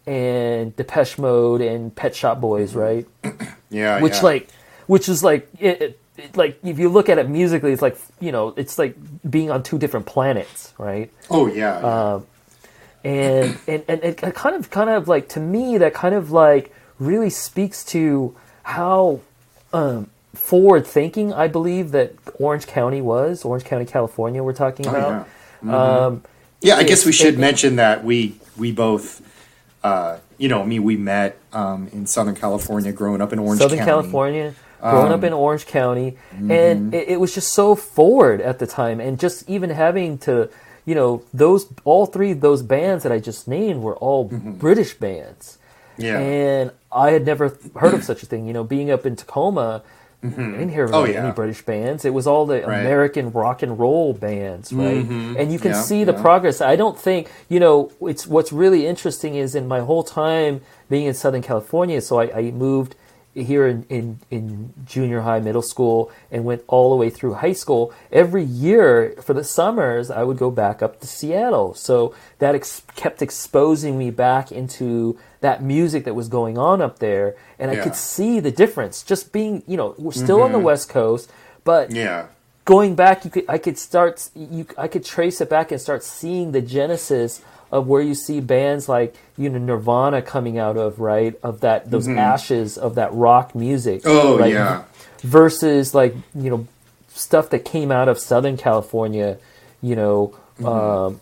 and 0.06 0.74
Depeche 0.76 1.18
Mode 1.18 1.60
and 1.60 1.94
Pet 1.94 2.14
Shop 2.16 2.40
Boys, 2.40 2.74
right? 2.74 3.06
yeah, 3.70 4.00
Which 4.00 4.14
yeah. 4.14 4.20
like, 4.22 4.48
which 4.86 5.08
is 5.08 5.22
like, 5.22 5.48
it, 5.60 5.82
it- 5.82 6.00
like 6.34 6.58
if 6.64 6.78
you 6.78 6.88
look 6.88 7.08
at 7.08 7.18
it 7.18 7.28
musically, 7.28 7.72
it's 7.72 7.82
like 7.82 7.98
you 8.20 8.32
know, 8.32 8.54
it's 8.56 8.78
like 8.78 8.96
being 9.28 9.50
on 9.50 9.62
two 9.62 9.78
different 9.78 10.06
planets, 10.06 10.72
right? 10.78 11.10
oh 11.30 11.46
yeah, 11.46 11.74
uh, 11.78 12.20
and 13.04 13.58
and 13.68 13.84
and 13.88 14.02
it 14.02 14.16
kind 14.34 14.56
of 14.56 14.70
kind 14.70 14.90
of 14.90 15.08
like 15.08 15.28
to 15.30 15.40
me 15.40 15.78
that 15.78 15.94
kind 15.94 16.14
of 16.14 16.30
like 16.30 16.72
really 16.98 17.30
speaks 17.30 17.84
to 17.84 18.34
how 18.62 19.20
um, 19.72 20.08
forward 20.34 20.86
thinking 20.86 21.32
I 21.32 21.48
believe 21.48 21.90
that 21.92 22.14
Orange 22.38 22.66
County 22.66 23.00
was 23.00 23.44
Orange 23.44 23.64
County, 23.64 23.84
California. 23.84 24.42
We're 24.42 24.52
talking 24.54 24.86
Oh, 24.86 24.90
about. 24.90 25.28
yeah. 25.64 26.06
Um, 26.06 26.22
Yeah, 26.62 26.76
I 26.76 26.82
guess 26.84 27.04
we 27.04 27.12
should 27.12 27.34
it- 27.34 27.38
mention 27.40 27.76
that 27.76 28.02
we 28.04 28.36
we 28.56 28.72
both, 28.72 29.20
uh, 29.84 30.18
you 30.38 30.48
know, 30.48 30.62
I 30.62 30.66
mean, 30.66 30.82
we 30.82 30.96
met 30.96 31.36
um, 31.52 31.88
in 31.92 32.06
Southern 32.06 32.34
California, 32.34 32.92
growing 32.92 33.20
up 33.20 33.32
in 33.32 33.38
Orange 33.38 33.60
Southern 33.60 33.78
County. 33.78 33.90
Um, 33.90 34.00
California, 34.02 34.54
growing 34.80 35.12
up 35.12 35.24
in 35.24 35.32
Orange 35.32 35.66
County, 35.66 36.16
mm-hmm. 36.34 36.50
and 36.50 36.94
it, 36.94 37.08
it 37.08 37.20
was 37.20 37.34
just 37.34 37.52
so 37.54 37.74
forward 37.74 38.40
at 38.40 38.58
the 38.58 38.66
time, 38.66 39.00
and 39.00 39.18
just 39.18 39.48
even 39.48 39.70
having 39.70 40.18
to, 40.18 40.48
you 40.84 40.94
know, 40.94 41.22
those 41.34 41.66
all 41.84 42.06
three 42.06 42.32
of 42.32 42.40
those 42.40 42.62
bands 42.62 43.02
that 43.02 43.12
I 43.12 43.18
just 43.18 43.48
named 43.48 43.82
were 43.82 43.96
all 43.96 44.24
British 44.24 44.94
bands, 44.94 45.58
Mm-hmm. 45.98 46.04
Yeah. 46.04 46.18
and 46.18 46.70
I 46.92 47.10
had 47.12 47.24
never 47.24 47.56
heard 47.74 47.94
of 47.94 48.04
such 48.04 48.22
a 48.22 48.26
thing. 48.26 48.46
You 48.46 48.52
know, 48.52 48.64
being 48.64 48.90
up 48.90 49.06
in 49.06 49.16
Tacoma. 49.16 49.82
I 50.22 50.28
didn't 50.28 50.70
hear 50.70 50.88
Oh, 50.92 51.04
any 51.04 51.12
yeah. 51.12 51.30
British 51.30 51.62
bands. 51.64 52.04
It 52.04 52.12
was 52.12 52.26
all 52.26 52.46
the 52.46 52.62
Right. 52.62 52.80
American 52.80 53.30
rock 53.30 53.62
and 53.62 53.78
roll 53.78 54.12
bands, 54.12 54.72
right? 54.72 55.04
And 55.06 55.52
you 55.52 55.58
can 55.60 55.70
Yeah, 55.72 55.82
see 55.82 56.02
the 56.04 56.12
yeah. 56.14 56.20
progress. 56.20 56.60
I 56.60 56.74
don't 56.74 56.98
think 56.98 57.30
you 57.48 57.60
know. 57.60 57.92
It's 58.00 58.26
what's 58.26 58.50
really 58.52 58.86
interesting 58.86 59.36
is 59.36 59.54
in 59.54 59.68
my 59.68 59.80
whole 59.80 60.02
time 60.02 60.62
being 60.90 61.06
in 61.06 61.14
Southern 61.14 61.42
California. 61.42 62.00
So 62.00 62.18
I, 62.18 62.38
I 62.38 62.42
moved 62.50 62.96
here 63.36 63.66
in, 63.66 63.84
in 63.88 64.18
in 64.30 64.72
junior 64.84 65.20
high, 65.20 65.40
middle 65.40 65.62
school, 65.62 66.10
and 66.30 66.44
went 66.44 66.64
all 66.66 66.90
the 66.90 66.96
way 66.96 67.10
through 67.10 67.34
high 67.34 67.52
school. 67.52 67.92
Every 68.10 68.42
year 68.42 69.14
for 69.22 69.34
the 69.34 69.44
summers, 69.44 70.10
I 70.10 70.24
would 70.24 70.38
go 70.38 70.50
back 70.50 70.82
up 70.82 71.00
to 71.00 71.06
Seattle. 71.06 71.74
So 71.74 72.14
that 72.38 72.54
ex- 72.54 72.82
kept 72.96 73.22
exposing 73.22 73.98
me 73.98 74.10
back 74.10 74.50
into 74.50 75.18
that 75.40 75.62
music 75.62 76.04
that 76.04 76.14
was 76.14 76.28
going 76.28 76.56
on 76.58 76.80
up 76.80 76.98
there, 76.98 77.36
and 77.58 77.70
I 77.70 77.74
Yeah. 77.74 77.84
could 77.84 77.94
see 77.94 78.40
the 78.40 78.50
difference. 78.50 79.02
Just 79.02 79.32
being, 79.32 79.62
you 79.66 79.76
know, 79.76 79.94
we're 79.98 80.12
still 80.12 80.42
on 80.42 80.52
the 80.52 80.58
mm-hmm. 80.58 80.66
West 80.66 80.88
Coast, 80.88 81.30
but 81.64 81.92
yeah, 81.92 82.26
going 82.64 82.94
back, 82.94 83.24
you 83.24 83.30
could 83.30 83.44
I 83.48 83.58
could 83.58 83.78
start 83.78 84.28
you 84.34 84.66
I 84.76 84.88
could 84.88 85.04
trace 85.04 85.40
it 85.40 85.48
back 85.48 85.70
and 85.70 85.80
start 85.80 86.02
seeing 86.02 86.52
the 86.52 86.62
genesis 86.62 87.42
of 87.70 87.86
where 87.86 88.02
you 88.02 88.14
see 88.14 88.40
bands 88.40 88.88
like 88.88 89.14
you 89.36 89.48
know 89.48 89.58
Nirvana 89.58 90.22
coming 90.22 90.58
out 90.58 90.76
of 90.76 91.00
right 91.00 91.38
of 91.42 91.60
that 91.60 91.90
those 91.90 92.08
ashes 92.08 92.78
of 92.78 92.94
that 92.94 93.12
rock 93.12 93.54
music. 93.54 94.02
Mm-hmm. 94.02 94.26
Oh, 94.26 94.34
like, 94.36 94.52
yeah. 94.52 94.84
Versus 95.20 95.94
like 95.94 96.14
you 96.34 96.50
know 96.50 96.66
stuff 97.08 97.50
that 97.50 97.64
came 97.64 97.90
out 97.90 98.08
of 98.08 98.18
Southern 98.18 98.56
California, 98.56 99.38
you 99.82 99.96
know. 99.96 100.36
Um, 100.64 101.20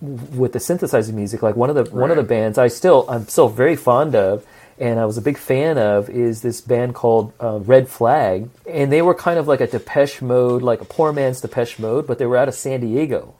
with 0.00 0.54
the 0.54 0.58
synthesizer 0.58 1.12
music, 1.12 1.42
like 1.42 1.54
one 1.54 1.68
of 1.68 1.76
the 1.76 1.94
one 1.94 2.10
of 2.10 2.16
the 2.16 2.22
bands 2.22 2.56
I 2.56 2.68
still 2.68 3.04
I'm 3.10 3.28
still 3.28 3.50
very 3.50 3.76
fond 3.76 4.14
of, 4.14 4.46
and 4.78 4.98
I 4.98 5.04
was 5.04 5.18
a 5.18 5.20
big 5.20 5.36
fan 5.36 5.76
of 5.76 6.08
is 6.08 6.40
this 6.40 6.62
band 6.62 6.94
called 6.94 7.34
uh, 7.38 7.58
Red 7.58 7.88
Flag, 7.88 8.48
and 8.66 8.90
they 8.90 9.02
were 9.02 9.14
kind 9.14 9.38
of 9.38 9.46
like 9.46 9.60
a 9.60 9.66
Depeche 9.66 10.22
Mode, 10.22 10.62
like 10.62 10.80
a 10.80 10.86
poor 10.86 11.12
man's 11.12 11.42
Depeche 11.42 11.78
Mode, 11.78 12.06
but 12.06 12.18
they 12.18 12.24
were 12.24 12.38
out 12.38 12.48
of 12.48 12.54
San 12.54 12.80
Diego, 12.80 13.34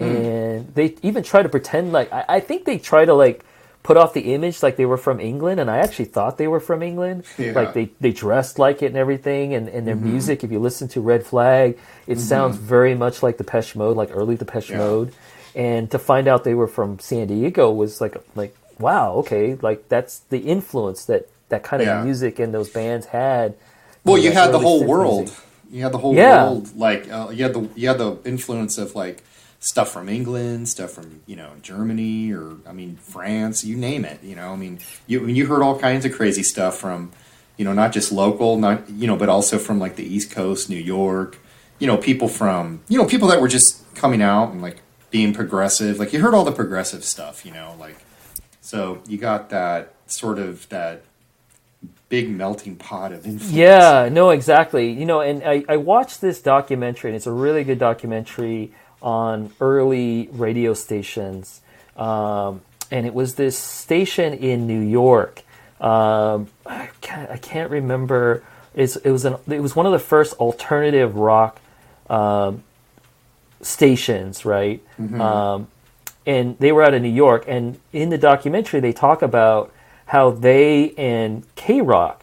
Mm. 0.00 0.16
and 0.16 0.74
they 0.74 0.96
even 1.02 1.22
try 1.22 1.42
to 1.42 1.48
pretend 1.48 1.92
like 1.92 2.12
I, 2.12 2.24
I 2.28 2.40
think 2.40 2.64
they 2.64 2.78
try 2.78 3.04
to 3.04 3.14
like 3.14 3.44
put 3.82 3.96
off 3.96 4.12
the 4.12 4.34
image 4.34 4.62
like 4.62 4.76
they 4.76 4.86
were 4.86 4.96
from 4.96 5.20
England, 5.20 5.60
and 5.60 5.70
I 5.70 5.78
actually 5.78 6.06
thought 6.06 6.38
they 6.38 6.48
were 6.48 6.60
from 6.60 6.82
England, 6.82 7.24
Yeah. 7.38 7.52
like 7.52 7.72
they 7.74 7.90
they 8.00 8.12
dressed 8.12 8.58
like 8.58 8.82
it 8.82 8.86
and 8.86 8.96
everything, 8.96 9.54
and, 9.54 9.68
and 9.68 9.86
their 9.86 9.96
mm-hmm. 9.96 10.12
music. 10.12 10.44
If 10.44 10.50
you 10.50 10.58
listen 10.58 10.88
to 10.88 11.00
Red 11.00 11.24
Flag, 11.24 11.78
it 12.06 12.12
mm-hmm. 12.12 12.20
sounds 12.20 12.56
very 12.56 12.94
much 12.94 13.22
like 13.22 13.38
Depeche 13.38 13.76
Mode, 13.76 13.96
like 13.96 14.10
early 14.12 14.36
Depeche 14.36 14.70
Yeah. 14.70 14.78
Mode, 14.78 15.12
and 15.54 15.90
to 15.90 15.98
find 15.98 16.28
out 16.28 16.44
they 16.44 16.54
were 16.54 16.68
from 16.68 16.98
San 16.98 17.28
Diego 17.28 17.70
was 17.70 18.00
like 18.00 18.16
like 18.34 18.56
wow, 18.78 19.14
okay, 19.16 19.56
like 19.60 19.88
that's 19.88 20.20
the 20.30 20.38
influence 20.38 21.04
that 21.06 21.28
that 21.48 21.62
kind 21.62 21.82
of 21.82 21.88
Yeah. 21.88 22.02
music 22.04 22.38
and 22.38 22.54
those 22.54 22.68
bands 22.70 23.06
had. 23.06 23.54
Well, 24.04 24.16
know, 24.16 24.22
you 24.22 24.32
had 24.32 24.52
the 24.52 24.58
whole 24.58 24.84
world. 24.84 25.26
music. 25.26 25.44
You 25.70 25.82
had 25.84 25.92
the 25.92 25.98
whole 25.98 26.14
Yeah. 26.14 26.44
world. 26.44 26.76
Like 26.76 27.10
uh, 27.10 27.28
you 27.32 27.44
had 27.44 27.54
the 27.54 27.68
you 27.76 27.88
had 27.88 27.98
the 27.98 28.16
influence 28.24 28.78
of 28.78 28.94
like 28.94 29.22
stuff 29.60 29.92
from 29.92 30.08
England, 30.08 30.68
stuff 30.68 30.90
from 30.90 31.20
you 31.26 31.36
know 31.36 31.52
Germany, 31.62 32.32
or 32.32 32.56
I 32.66 32.72
mean 32.72 32.96
France. 32.96 33.64
You 33.64 33.76
name 33.76 34.04
it. 34.04 34.22
You 34.22 34.34
know, 34.34 34.52
I 34.52 34.56
mean, 34.56 34.80
you 35.06 35.26
you 35.26 35.46
heard 35.46 35.62
all 35.62 35.78
kinds 35.78 36.04
of 36.04 36.12
crazy 36.12 36.42
stuff 36.42 36.78
from 36.78 37.12
you 37.56 37.64
know 37.64 37.72
not 37.72 37.92
just 37.92 38.10
local, 38.10 38.58
not 38.58 38.88
you 38.90 39.06
know, 39.06 39.16
but 39.16 39.28
also 39.28 39.58
from 39.58 39.78
like 39.78 39.96
the 39.96 40.04
East 40.04 40.32
Coast, 40.32 40.68
New 40.68 40.76
York. 40.76 41.38
You 41.78 41.86
know, 41.86 41.96
people 41.96 42.28
from 42.28 42.80
you 42.88 42.98
know 42.98 43.06
people 43.06 43.28
that 43.28 43.40
were 43.40 43.48
just 43.48 43.94
coming 43.94 44.22
out 44.22 44.50
and 44.50 44.60
like 44.60 44.82
being 45.10 45.32
progressive. 45.32 45.98
Like 45.98 46.12
you 46.12 46.20
heard 46.20 46.34
all 46.34 46.44
the 46.44 46.52
progressive 46.52 47.04
stuff. 47.04 47.46
You 47.46 47.52
know, 47.52 47.76
like 47.78 47.96
so 48.60 49.02
you 49.06 49.18
got 49.18 49.50
that 49.50 49.94
sort 50.06 50.38
of 50.38 50.68
that 50.70 51.02
big 52.08 52.28
melting 52.28 52.76
pot 52.76 53.12
of 53.12 53.24
influence. 53.24 53.52
Yeah, 53.52 54.08
no, 54.10 54.30
exactly. 54.30 54.90
You 54.90 55.06
know, 55.06 55.20
and 55.20 55.42
I, 55.44 55.64
I 55.68 55.76
watched 55.76 56.20
this 56.20 56.42
documentary, 56.42 57.10
and 57.10 57.16
it's 57.16 57.26
a 57.26 57.32
really 57.32 57.62
good 57.62 57.78
documentary 57.78 58.72
on 59.02 59.52
early 59.60 60.28
radio 60.32 60.74
stations. 60.74 61.60
Um, 61.96 62.62
and 62.90 63.06
it 63.06 63.14
was 63.14 63.34
this 63.36 63.56
station 63.56 64.34
in 64.34 64.66
New 64.66 64.80
York. 64.80 65.42
Um, 65.80 66.48
I, 66.66 66.90
can't, 67.00 67.30
I 67.30 67.36
can't 67.36 67.70
remember. 67.70 68.44
It's, 68.74 68.96
it 68.96 69.10
was 69.10 69.24
an, 69.24 69.36
it 69.48 69.60
was 69.60 69.74
one 69.74 69.86
of 69.86 69.92
the 69.92 69.98
first 69.98 70.34
alternative 70.34 71.16
rock 71.16 71.60
um, 72.08 72.62
stations, 73.62 74.44
right? 74.44 74.82
Um, 75.20 75.68
and 76.26 76.58
they 76.58 76.72
were 76.72 76.82
out 76.82 76.94
of 76.94 77.02
New 77.02 77.08
York. 77.08 77.44
And 77.48 77.80
in 77.92 78.10
the 78.10 78.18
documentary, 78.18 78.80
they 78.80 78.92
talk 78.92 79.22
about 79.22 79.72
how 80.06 80.30
they 80.30 80.92
and 80.98 81.44
KROQ 81.54 82.16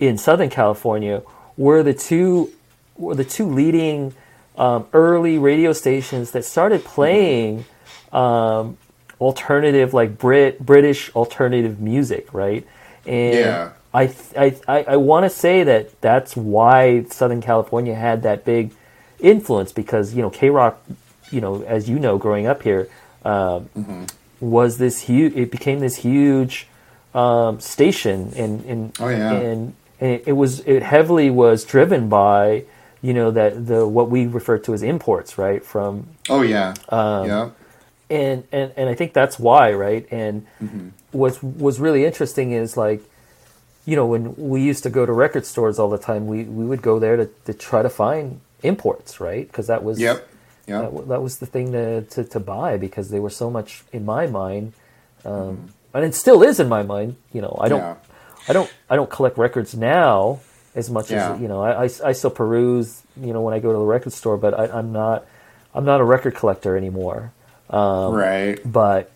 in 0.00 0.18
Southern 0.18 0.50
California 0.50 1.22
were 1.56 1.82
the 1.82 1.94
two 1.94 2.50
were 2.96 3.14
the 3.14 3.24
two 3.24 3.46
leading 3.46 4.14
um, 4.56 4.86
early 4.92 5.38
radio 5.38 5.72
stations 5.72 6.30
that 6.32 6.44
started 6.44 6.84
playing 6.84 7.64
um, 8.12 8.76
alternative 9.20 9.94
like 9.94 10.18
Brit 10.18 10.64
British 10.64 11.10
alternative 11.14 11.80
music, 11.80 12.32
right? 12.34 12.66
And 13.06 13.34
Yeah. 13.34 13.70
I 13.94 14.14
I 14.36 14.56
I, 14.68 14.84
I 14.88 14.96
want 14.96 15.24
to 15.24 15.30
say 15.30 15.64
that 15.64 16.00
that's 16.00 16.36
why 16.36 17.04
Southern 17.10 17.40
California 17.42 17.94
had 17.94 18.22
that 18.22 18.44
big 18.44 18.72
influence 19.20 19.72
because 19.72 20.14
you 20.14 20.22
know 20.22 20.30
KROQ, 20.30 20.74
you 21.30 21.40
know, 21.40 21.62
as 21.62 21.88
you 21.88 21.98
know, 21.98 22.18
growing 22.18 22.46
up 22.46 22.62
here, 22.62 22.88
um, 23.24 23.68
Mm-hmm. 23.76 24.04
was 24.40 24.78
this 24.78 25.02
huge. 25.02 25.34
It 25.34 25.50
became 25.50 25.80
this 25.80 25.96
huge 25.96 26.66
um, 27.14 27.60
station, 27.60 28.32
and 28.36 28.64
and 28.64 28.92
Oh, 28.98 29.08
yeah. 29.08 29.32
and, 29.34 29.74
and 30.00 30.10
it, 30.10 30.24
it 30.28 30.32
was 30.32 30.60
it 30.60 30.82
heavily 30.82 31.30
was 31.30 31.64
driven 31.64 32.08
by 32.08 32.64
you 33.02 33.14
know 33.14 33.30
that 33.32 33.66
the 33.66 33.86
what 33.86 34.10
we 34.10 34.26
refer 34.26 34.58
to 34.58 34.74
as 34.74 34.82
imports, 34.82 35.38
right? 35.38 35.64
From 35.64 36.08
Oh 36.28 36.42
yeah. 36.42 36.74
Um, 36.88 37.26
yeah. 37.28 37.50
and 38.10 38.44
and 38.52 38.72
and 38.76 38.88
I 38.88 38.94
think 38.94 39.12
that's 39.12 39.38
why, 39.38 39.72
right? 39.72 40.06
And 40.10 40.46
Mm-hmm. 40.62 40.88
what's 41.12 41.42
was 41.42 41.80
really 41.80 42.04
interesting 42.04 42.52
is 42.52 42.76
like, 42.76 43.02
you 43.86 43.96
know, 43.96 44.06
when 44.06 44.36
we 44.36 44.62
used 44.62 44.82
to 44.84 44.90
go 44.90 45.04
to 45.06 45.12
record 45.12 45.46
stores 45.46 45.78
all 45.78 45.90
the 45.90 45.98
time, 45.98 46.26
we 46.26 46.44
we 46.44 46.64
would 46.64 46.82
go 46.82 46.98
there 46.98 47.16
to 47.16 47.26
to 47.46 47.54
try 47.54 47.82
to 47.82 47.90
find 47.90 48.40
imports, 48.62 49.20
right? 49.20 49.46
Because 49.46 49.66
that 49.66 49.82
was 49.82 49.98
Yep. 50.00 50.28
that, 50.82 51.08
that 51.08 51.22
was 51.22 51.38
the 51.38 51.46
thing 51.46 51.72
to, 51.72 52.02
to 52.02 52.24
to 52.24 52.40
buy 52.40 52.76
because 52.76 53.10
they 53.10 53.20
were 53.20 53.30
so 53.30 53.50
much 53.50 53.82
in 53.92 54.04
my 54.04 54.26
mind, 54.26 54.72
um, 55.24 55.72
and 55.94 56.04
it 56.04 56.14
still 56.14 56.42
is 56.42 56.60
in 56.60 56.68
my 56.68 56.82
mind. 56.82 57.16
You 57.32 57.42
know, 57.42 57.58
I 57.60 57.68
don't 57.68 57.80
Yeah. 57.80 57.96
I 58.48 58.52
don't 58.52 58.70
I 58.90 58.96
don't 58.96 59.10
collect 59.10 59.38
records 59.38 59.74
now 59.74 60.40
as 60.74 60.88
much 60.90 61.10
Yeah. 61.10 61.34
as 61.34 61.40
you 61.40 61.48
know. 61.48 61.62
I, 61.62 61.84
I, 61.84 61.90
I 62.04 62.12
still 62.12 62.30
peruse 62.30 63.02
you 63.20 63.32
know 63.32 63.40
when 63.42 63.54
I 63.54 63.58
go 63.60 63.72
to 63.72 63.78
the 63.78 63.84
record 63.84 64.12
store, 64.12 64.36
but 64.36 64.52
I, 64.58 64.66
I'm 64.78 64.92
not 64.92 65.26
I'm 65.74 65.84
not 65.84 66.00
a 66.00 66.04
record 66.04 66.34
collector 66.34 66.76
anymore. 66.76 67.32
Um, 67.70 68.14
right. 68.14 68.58
But 68.64 69.10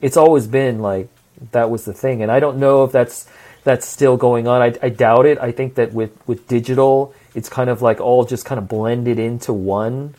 it's 0.00 0.16
always 0.16 0.46
been 0.46 0.80
like 0.80 1.08
that 1.52 1.70
was 1.70 1.84
the 1.84 1.92
thing, 1.92 2.22
and 2.22 2.30
I 2.32 2.40
don't 2.40 2.58
know 2.58 2.84
if 2.84 2.92
that's 2.92 3.26
that's 3.64 3.86
still 3.86 4.16
going 4.16 4.48
on. 4.48 4.62
I, 4.62 4.74
I 4.82 4.88
doubt 4.88 5.26
it. 5.26 5.38
I 5.40 5.52
think 5.52 5.74
that 5.74 5.92
with 5.92 6.10
with 6.26 6.46
digital, 6.48 7.14
it's 7.34 7.48
kind 7.48 7.68
of 7.70 7.82
like 7.82 8.00
all 8.00 8.24
just 8.24 8.44
kind 8.44 8.58
of 8.58 8.68
blended 8.68 9.18
into 9.18 9.52
one. 9.52 10.14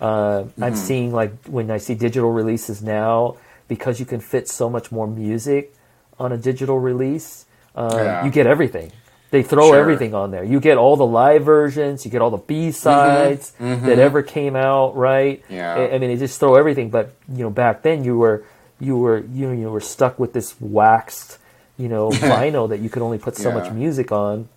Uh, 0.00 0.44
Mm-hmm. 0.44 0.64
I'm 0.64 0.76
seeing 0.76 1.12
like 1.12 1.32
when 1.46 1.70
I 1.70 1.78
see 1.78 1.94
digital 1.94 2.30
releases 2.32 2.82
now 2.82 3.36
because 3.68 4.00
you 4.00 4.06
can 4.06 4.20
fit 4.20 4.48
so 4.48 4.68
much 4.68 4.92
more 4.92 5.06
music 5.06 5.72
on 6.18 6.32
a 6.32 6.36
digital 6.36 6.78
release. 6.78 7.46
Uh, 7.74 7.90
Yeah. 7.94 8.24
You 8.24 8.30
get 8.30 8.46
everything. 8.46 8.92
They 9.34 9.42
throw 9.42 9.68
Sure. 9.68 9.76
everything 9.80 10.14
on 10.14 10.30
there. 10.30 10.44
You 10.44 10.60
get 10.60 10.78
all 10.78 10.96
the 10.96 11.04
live 11.06 11.42
versions. 11.44 12.04
You 12.04 12.10
get 12.10 12.22
all 12.22 12.30
the 12.30 12.36
B 12.38 12.70
sides 12.70 13.50
that 13.58 13.98
ever 13.98 14.22
came 14.22 14.54
out. 14.54 14.96
Right. 14.96 15.42
Mm-hmm. 15.42 15.54
Yeah. 15.54 15.74
I, 15.74 15.94
I 15.94 15.98
mean, 15.98 16.10
they 16.10 16.16
just 16.16 16.38
throw 16.38 16.54
everything. 16.54 16.88
But 16.90 17.10
you 17.28 17.42
know, 17.42 17.50
back 17.50 17.82
then 17.82 18.04
you 18.04 18.16
were 18.16 18.44
you 18.80 18.96
were 18.96 19.18
you 19.32 19.46
know, 19.48 19.52
you 19.52 19.68
were 19.70 19.80
stuck 19.80 20.18
with 20.18 20.32
this 20.32 20.54
waxed 20.60 21.38
you 21.76 21.88
know 21.88 22.10
vinyl 22.32 22.68
that 22.68 22.78
you 22.80 22.88
could 22.88 23.02
only 23.02 23.18
put 23.18 23.34
so 23.36 23.50
much 23.50 23.72
music 23.72 24.12
on, 24.12 24.48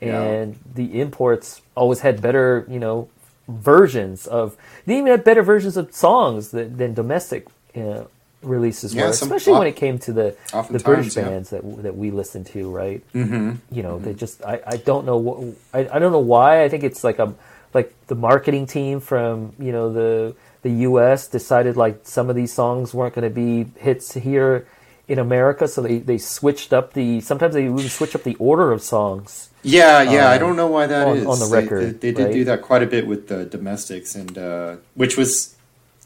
Yeah. 0.00 0.20
and 0.22 0.58
the 0.74 1.00
imports 1.00 1.62
always 1.76 2.00
had 2.00 2.20
better 2.20 2.66
you 2.68 2.80
know 2.80 3.08
versions 3.46 4.26
of 4.26 4.56
they 4.86 4.94
even 4.98 5.06
had 5.06 5.22
better 5.22 5.42
versions 5.42 5.76
of 5.76 5.92
songs 5.94 6.50
than, 6.50 6.76
than 6.76 6.94
domestic 6.94 7.46
uh, 7.76 8.04
releases 8.44 8.94
Yeah, 8.94 9.06
were, 9.08 9.12
some- 9.12 9.28
especially 9.32 9.58
when 9.58 9.66
it 9.68 9.76
came 9.76 9.98
to 10.00 10.12
the 10.12 10.36
the 10.70 10.78
British 10.78 11.16
yeah. 11.16 11.24
bands 11.24 11.50
that 11.50 11.62
that 11.82 11.96
we 11.96 12.10
listened 12.10 12.46
to, 12.48 12.70
right? 12.70 13.02
Mm-hmm. 13.12 13.52
You 13.70 13.82
know, 13.82 13.98
they 13.98 14.14
just 14.14 14.42
I, 14.44 14.60
I 14.66 14.76
don't 14.76 15.04
know 15.06 15.16
what 15.16 15.56
I, 15.72 15.80
I 15.96 15.98
don't 15.98 16.12
know 16.12 16.18
why. 16.20 16.62
I 16.64 16.68
think 16.68 16.84
it's 16.84 17.02
like 17.04 17.18
a 17.18 17.34
like 17.72 17.92
the 18.06 18.14
marketing 18.14 18.66
team 18.66 19.00
from 19.00 19.52
you 19.58 19.72
know 19.72 19.92
the 19.92 20.34
the 20.62 20.70
U.S. 20.88 21.26
decided 21.28 21.76
like 21.76 22.00
some 22.04 22.30
of 22.30 22.36
these 22.36 22.52
songs 22.52 22.94
weren't 22.94 23.14
going 23.14 23.28
to 23.28 23.34
be 23.34 23.70
hits 23.80 24.14
here 24.14 24.66
in 25.08 25.18
America, 25.18 25.68
so 25.68 25.82
they 25.82 25.98
they 25.98 26.16
switched 26.18 26.72
up 26.72 26.92
the 26.94 27.20
sometimes 27.20 27.54
they 27.54 27.64
even 27.64 27.78
switch 27.88 28.14
up 28.14 28.22
the 28.22 28.36
order 28.36 28.72
of 28.72 28.82
songs. 28.82 29.50
Yeah, 29.62 30.02
yeah. 30.02 30.28
I 30.30 30.36
don't 30.38 30.56
know 30.56 30.66
why 30.66 30.86
that 30.86 31.08
on- 31.08 31.16
is. 31.18 31.26
on 31.26 31.38
the 31.38 31.46
They- 31.46 31.62
record, 31.62 32.00
they, 32.00 32.10
they 32.10 32.12
did 32.12 32.24
right? 32.24 32.32
do 32.32 32.44
that 32.44 32.62
quite 32.62 32.82
a 32.82 32.86
bit 32.86 33.06
with 33.06 33.28
the 33.28 33.44
domestics, 33.44 34.14
and 34.14 34.36
uh, 34.38 34.76
which 34.94 35.16
was, 35.16 35.53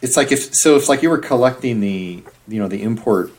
it's 0.00 0.16
like 0.16 0.32
if 0.32 0.54
so, 0.54 0.76
if 0.76 0.88
like 0.88 1.02
you 1.02 1.10
were 1.10 1.18
collecting 1.18 1.80
the 1.80 2.22
you 2.46 2.58
know 2.58 2.68
the 2.68 2.82
import, 2.82 3.32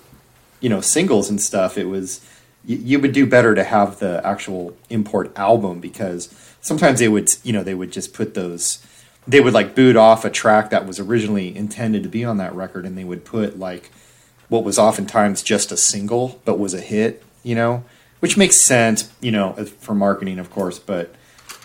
you 0.59 0.69
know 0.69 0.81
singles 0.81 1.29
and 1.29 1.41
stuff, 1.41 1.77
it 1.77 1.85
was 1.85 2.25
you, 2.65 2.77
you 2.77 2.99
would 2.99 3.13
do 3.13 3.25
better 3.25 3.55
to 3.55 3.63
have 3.63 3.99
the 3.99 4.21
actual 4.25 4.75
import 4.89 5.31
album 5.37 5.79
because 5.79 6.33
sometimes 6.61 6.99
they 6.99 7.07
would 7.07 7.29
you 7.43 7.53
know 7.53 7.63
they 7.63 7.73
would 7.73 7.91
just 7.91 8.13
put 8.13 8.33
those 8.33 8.85
they 9.27 9.39
would 9.39 9.53
like 9.53 9.75
boot 9.75 9.95
off 9.95 10.25
a 10.25 10.29
track 10.29 10.71
that 10.71 10.87
was 10.87 10.99
originally 10.99 11.55
intended 11.55 12.03
to 12.03 12.09
be 12.09 12.25
on 12.25 12.37
that 12.37 12.53
record, 12.55 12.85
and 12.85 12.97
they 12.97 13.03
would 13.03 13.23
put 13.25 13.59
like 13.59 13.91
what 14.47 14.63
was 14.63 14.79
oftentimes 14.79 15.43
just 15.43 15.71
a 15.71 15.77
single 15.77 16.41
but 16.43 16.57
was 16.57 16.73
a 16.73 16.81
hit, 16.81 17.23
you 17.43 17.53
know, 17.53 17.83
which 18.19 18.35
makes 18.35 18.57
sense, 18.57 19.11
you 19.21 19.31
know, 19.31 19.53
for 19.79 19.93
marketing, 19.93 20.39
of 20.39 20.49
course. 20.49 20.79
But 20.79 21.13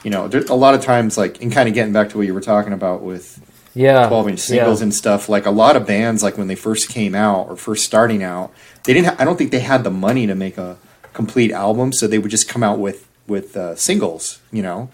you 0.02 0.10
know, 0.10 0.26
a 0.26 0.54
lot 0.54 0.74
of 0.74 0.82
times, 0.82 1.16
like, 1.16 1.40
and 1.40 1.50
kind 1.50 1.66
of 1.66 1.74
getting 1.74 1.94
back 1.94 2.10
to 2.10 2.18
what 2.18 2.26
you 2.26 2.34
were 2.34 2.42
talking 2.42 2.74
about 2.74 3.00
with 3.00 3.40
Yeah, 3.74 4.06
12 4.06 4.28
inch 4.28 4.38
singles 4.38 4.80
yeah. 4.80 4.84
and 4.84 4.94
stuff, 4.94 5.28
like 5.28 5.46
a 5.46 5.50
lot 5.50 5.76
of 5.76 5.86
bands, 5.86 6.22
like 6.22 6.38
when 6.38 6.46
they 6.46 6.54
first 6.54 6.88
came 6.88 7.14
out 7.14 7.48
or 7.48 7.56
first 7.56 7.84
starting 7.84 8.22
out, 8.22 8.52
they 8.84 8.94
didn't. 8.94 9.06
Ha- 9.08 9.16
I 9.18 9.24
don't 9.24 9.36
think 9.36 9.50
they 9.50 9.60
had 9.60 9.82
the 9.82 9.90
money 9.90 10.26
to 10.26 10.34
make 10.34 10.56
a 10.56 10.78
complete 11.12 11.50
album, 11.50 11.92
so 11.92 12.06
they 12.06 12.18
would 12.18 12.30
just 12.30 12.48
come 12.48 12.62
out 12.62 12.78
with 12.78 13.08
with 13.26 13.56
uh, 13.56 13.74
singles. 13.74 14.40
You 14.52 14.62
know, 14.62 14.90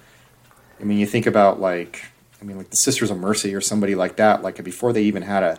I 0.81 0.85
mean, 0.85 0.99
you 0.99 1.07
think 1.07 1.27
about 1.27 1.61
like, 1.61 2.07
I 2.41 2.45
mean, 2.45 2.57
like 2.57 2.71
the 2.71 2.77
Sisters 2.77 3.11
of 3.11 3.19
Mercy 3.19 3.55
or 3.55 3.61
somebody 3.61 3.95
like 3.95 4.17
that. 4.17 4.43
Like 4.43 4.63
before 4.65 4.93
they 4.95 5.03
even 5.03 5.23
had 5.23 5.43
a, 5.43 5.59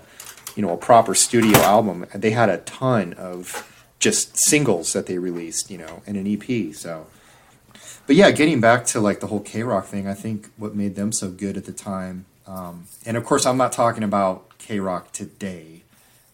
you 0.55 0.63
know, 0.63 0.73
a 0.73 0.77
proper 0.77 1.13
studio 1.13 1.59
album, 1.59 2.07
they 2.15 2.31
had 2.31 2.49
a 2.49 2.57
ton 2.59 3.13
of 3.13 3.67
just 3.99 4.35
singles 4.35 4.93
that 4.93 5.05
they 5.05 5.19
released. 5.19 5.69
You 5.69 5.77
know, 5.77 6.01
and 6.07 6.17
an 6.17 6.25
EP. 6.25 6.73
So, 6.73 7.05
but 8.07 8.15
yeah, 8.15 8.31
getting 8.31 8.59
back 8.59 8.85
to 8.87 8.99
like 8.99 9.19
the 9.19 9.27
whole 9.27 9.43
KROQ 9.43 9.85
thing, 9.85 10.07
I 10.07 10.15
think 10.15 10.49
what 10.57 10.75
made 10.75 10.95
them 10.95 11.11
so 11.11 11.29
good 11.29 11.55
at 11.55 11.65
the 11.65 11.71
time, 11.71 12.25
um, 12.47 12.85
and 13.05 13.17
of 13.17 13.25
course, 13.25 13.45
I'm 13.45 13.57
not 13.57 13.71
talking 13.71 14.03
about 14.03 14.57
KROQ 14.59 15.11
today. 15.11 15.83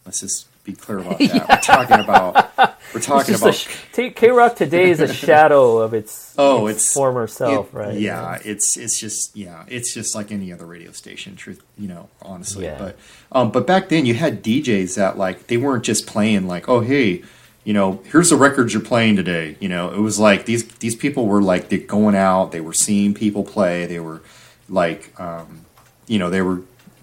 Let's 0.05 0.21
just 0.21 0.47
be 0.63 0.73
clear 0.73 0.99
about 0.99 1.19
that. 1.19 1.49
We're 1.49 1.61
talking 1.61 1.99
about 1.99 2.73
we're 2.93 3.01
talking 3.01 3.35
about 3.35 3.55
sh- 3.55 3.67
KROQ 3.93 4.55
today 4.55 4.89
is 4.89 4.99
a 4.99 5.13
shadow 5.13 5.77
of 5.79 5.93
its 5.93 6.33
Oh, 6.37 6.67
its 6.67 6.77
it's- 6.77 6.93
former 6.93 7.27
self, 7.27 7.73
It- 7.73 7.77
right? 7.77 7.97
Yeah, 7.99 8.37
it's 8.43 8.77
it's 8.77 8.99
just 8.99 9.35
yeah, 9.35 9.63
it's 9.67 9.93
just 9.93 10.15
like 10.15 10.31
any 10.31 10.51
other 10.53 10.65
radio 10.65 10.91
station. 10.91 11.35
Truth, 11.35 11.61
you 11.77 11.87
know, 11.87 12.09
honestly. 12.21 12.65
Yeah. 12.65 12.77
But 12.77 12.97
um, 13.31 13.51
but 13.51 13.65
back 13.67 13.89
then 13.89 14.05
you 14.05 14.13
had 14.13 14.43
DJs 14.43 14.95
that 14.95 15.17
like 15.17 15.47
they 15.47 15.57
weren't 15.57 15.83
just 15.83 16.05
playing 16.07 16.47
like, 16.47 16.67
oh 16.69 16.79
hey, 16.81 17.23
you 17.63 17.73
know, 17.73 18.01
here's 18.11 18.29
the 18.29 18.35
records 18.37 18.73
you're 18.73 18.81
playing 18.83 19.17
today. 19.17 19.57
You 19.59 19.67
know, 19.69 19.91
it 19.91 19.99
was 19.99 20.19
like 20.19 20.45
these 20.45 20.65
these 20.79 20.95
people 20.95 21.25
were 21.27 21.41
like 21.41 21.69
they're 21.69 21.79
going 21.79 22.15
out, 22.15 22.51
they 22.51 22.61
were 22.61 22.73
seeing 22.73 23.13
people 23.13 23.43
play, 23.43 23.85
they 23.85 23.99
were 23.99 24.21
like, 24.69 25.17
um, 25.19 25.61
you 26.07 26.19
know, 26.19 26.29
they 26.29 26.41
were 26.41 26.61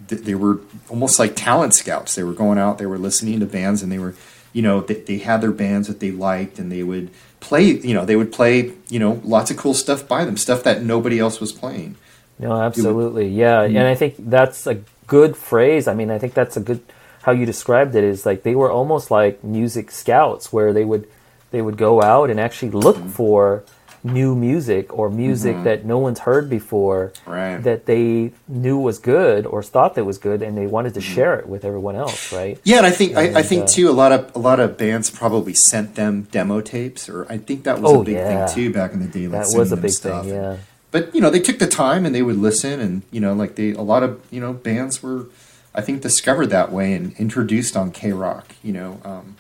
they 0.09 0.35
were 0.35 0.61
almost 0.89 1.19
like 1.19 1.35
talent 1.37 1.75
scouts. 1.75 2.15
They 2.15 2.25
were 2.25 2.33
going 2.33 2.59
out, 2.59 2.79
they 2.79 2.87
were 2.87 2.99
listening 2.99 3.41
to 3.41 3.47
bands, 3.47 3.83
and 3.83 3.91
they 3.91 3.99
were, 3.99 4.15
you 4.53 4.63
know, 4.63 4.81
they, 4.81 4.95
they 4.95 5.19
had 5.19 5.41
their 5.41 5.53
bands 5.53 5.89
that 5.89 6.01
they 6.01 6.11
liked, 6.11 6.59
and 6.59 6.71
they 6.71 6.83
would 6.83 7.11
play, 7.41 7.65
you 7.65 7.95
know, 7.95 8.05
they 8.05 8.17
would 8.17 8.33
play, 8.33 8.73
you 8.89 8.99
know, 8.99 9.21
lots 9.25 9.51
of 9.51 9.57
cool 9.57 9.75
stuff 9.75 10.07
by 10.09 10.25
them, 10.25 10.37
stuff 10.37 10.63
that 10.65 10.83
nobody 10.83 11.19
else 11.19 11.41
was 11.41 11.53
playing. 11.53 11.97
No, 12.39 12.61
absolutely. 12.61 13.29
Yeah. 13.29 13.65
Mm-hmm. 13.65 13.77
And 13.77 13.87
I 13.87 13.95
think 13.95 14.15
that's 14.19 14.67
a 14.67 14.81
good 15.07 15.37
phrase. 15.37 15.87
I 15.87 15.95
mean, 15.95 16.11
I 16.11 16.19
think 16.19 16.35
that's 16.35 16.57
a 16.57 16.61
good 16.61 16.81
how 17.23 17.33
you 17.33 17.47
described 17.47 17.95
it 17.95 18.05
is 18.05 18.27
like 18.27 18.43
they 18.43 18.55
were 18.55 18.71
almost 18.71 19.11
like 19.11 19.43
music 19.43 19.91
scouts 19.91 20.53
where 20.53 20.75
they 20.75 20.85
would 20.85 21.09
they 21.53 21.63
would 21.63 21.77
go 21.77 22.03
out 22.03 22.29
and 22.29 22.39
actually 22.39 22.71
look 22.71 22.97
mm-hmm. 22.97 23.09
for 23.09 23.65
new 24.05 24.35
music 24.37 24.93
or 24.97 25.09
music 25.09 25.57
that 25.65 25.85
no 25.87 25.99
one's 25.99 26.19
heard 26.21 26.51
before 26.51 27.11
Right. 27.27 27.57
that 27.63 27.87
they 27.87 28.33
knew 28.47 28.79
was 28.79 28.99
good 28.99 29.47
or 29.47 29.63
thought 29.63 29.95
that 29.95 30.05
was 30.05 30.19
good 30.19 30.43
and 30.43 30.57
they 30.59 30.67
wanted 30.67 30.93
to 30.95 31.01
share 31.01 31.35
it 31.41 31.49
with 31.49 31.65
everyone 31.65 31.97
else, 31.97 32.31
right? 32.31 32.61
Yeah, 32.65 32.77
and 32.79 32.87
I 32.87 32.91
think 32.91 33.17
I, 33.17 33.39
I 33.39 33.43
think 33.43 33.63
uh, 33.65 33.67
too 33.67 33.89
a 33.89 33.97
lot 33.97 34.13
of 34.13 34.31
a 34.37 34.39
lot 34.39 34.61
of 34.61 34.77
bands 34.77 35.09
probably 35.11 35.55
sent 35.55 35.95
them 35.95 36.29
demo 36.31 36.61
tapes, 36.61 37.09
or 37.09 37.27
I 37.33 37.39
think 37.39 37.65
that 37.65 37.81
was 37.81 37.91
Oh, 37.91 38.03
a 38.03 38.05
big 38.05 38.15
yeah. 38.17 38.47
thing 38.47 38.55
too 38.55 38.73
back 38.75 38.93
in 38.93 39.01
the 39.01 39.09
day. 39.09 39.27
Like 39.27 39.49
That 39.49 39.57
was 39.59 39.73
a 39.73 39.77
big 39.79 39.91
stuff. 39.91 40.25
thing, 40.27 40.35
yeah. 40.35 40.57
But 40.91 41.15
you 41.15 41.21
know, 41.23 41.31
they 41.31 41.41
took 41.41 41.59
the 41.59 41.67
time 41.67 42.05
and 42.07 42.15
they 42.15 42.23
would 42.23 42.37
listen, 42.37 42.81
and 42.81 43.03
you 43.11 43.21
know, 43.21 43.33
like 43.33 43.55
they 43.57 43.71
a 43.73 43.81
lot 43.83 44.03
of 44.03 44.21
you 44.31 44.41
know 44.41 44.53
bands 44.53 45.03
were, 45.03 45.27
I 45.75 45.81
think, 45.81 46.03
discovered 46.03 46.49
that 46.49 46.71
way 46.71 46.93
and 46.93 47.15
introduced 47.19 47.75
on 47.75 47.91
KROQ. 47.91 48.45
You 48.63 48.73
know, 48.75 49.01
um, 49.05 49.37